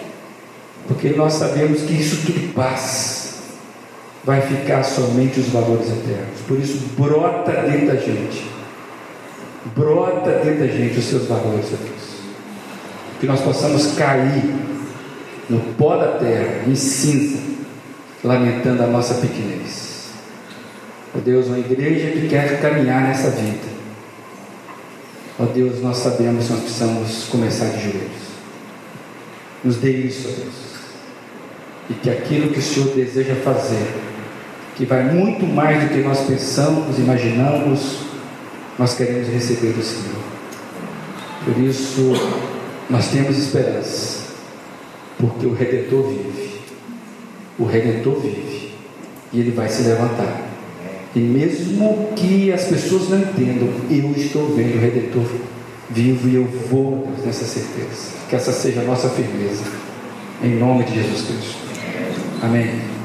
Porque 0.87 1.09
nós 1.09 1.33
sabemos 1.33 1.81
que 1.81 1.93
isso 1.93 2.25
tudo 2.25 2.53
passa. 2.53 3.41
Vai 4.23 4.41
ficar 4.41 4.83
somente 4.83 5.39
os 5.39 5.47
valores 5.47 5.87
eternos. 5.87 6.39
Por 6.47 6.57
isso, 6.57 6.79
brota 6.97 7.51
dentro 7.51 7.87
da 7.87 7.95
gente. 7.95 8.45
Brota 9.75 10.31
dentro 10.43 10.59
da 10.59 10.67
gente 10.67 10.99
os 10.99 11.05
seus 11.05 11.27
valores, 11.27 11.65
Deus 11.69 12.01
que 13.21 13.27
nós 13.27 13.39
possamos 13.41 13.93
cair 13.93 14.43
no 15.47 15.59
pó 15.77 15.95
da 15.95 16.17
terra, 16.17 16.63
em 16.67 16.73
cinza, 16.73 17.37
lamentando 18.23 18.81
a 18.81 18.87
nossa 18.87 19.13
pequenez. 19.13 19.90
Ó 21.15 21.19
Deus, 21.19 21.47
uma 21.47 21.59
igreja 21.59 22.11
que 22.11 22.27
quer 22.27 22.61
caminhar 22.61 23.03
nessa 23.03 23.29
vida. 23.31 23.69
Ó 25.37 25.45
Deus, 25.45 25.81
nós 25.81 25.97
sabemos 25.97 26.45
que 26.45 26.53
nós 26.53 26.61
precisamos 26.61 27.23
começar 27.25 27.65
de 27.65 27.83
joelhos. 27.83 28.31
Nos 29.63 29.77
dê 29.77 29.91
isso, 29.91 30.29
ó 30.29 30.31
Deus. 30.31 30.71
E 31.89 31.93
que 31.95 32.09
aquilo 32.09 32.49
que 32.53 32.59
o 32.59 32.61
Senhor 32.61 32.89
deseja 32.95 33.35
fazer, 33.43 33.93
que 34.75 34.85
vai 34.85 35.03
muito 35.03 35.45
mais 35.45 35.83
do 35.83 35.89
que 35.89 36.01
nós 36.01 36.21
pensamos, 36.21 36.97
imaginamos, 36.97 37.99
nós 38.79 38.95
queremos 38.95 39.27
receber 39.27 39.73
do 39.73 39.83
Senhor. 39.83 40.21
Por 41.43 41.57
isso, 41.61 42.13
nós 42.89 43.09
temos 43.09 43.37
esperança, 43.37 44.33
porque 45.17 45.45
o 45.45 45.53
Redentor 45.53 46.07
vive. 46.07 46.61
O 47.59 47.65
Redentor 47.65 48.19
vive 48.21 48.71
e 49.33 49.39
ele 49.39 49.51
vai 49.51 49.67
se 49.67 49.83
levantar. 49.83 50.50
E 51.15 51.19
mesmo 51.19 52.09
que 52.15 52.51
as 52.51 52.65
pessoas 52.65 53.09
não 53.09 53.19
entendam, 53.19 53.67
eu 53.89 54.13
estou 54.15 54.55
vendo 54.55 54.77
o 54.77 54.79
Redentor 54.79 55.25
vivo 55.89 56.29
e 56.29 56.35
eu 56.35 56.45
vou 56.69 57.07
nessa 57.25 57.45
certeza. 57.45 58.13
Que 58.29 58.35
essa 58.35 58.51
seja 58.51 58.81
a 58.81 58.83
nossa 58.83 59.09
firmeza. 59.09 59.63
Em 60.41 60.57
nome 60.57 60.85
de 60.85 60.95
Jesus 60.95 61.21
Cristo. 61.27 61.57
Amém. 62.41 63.00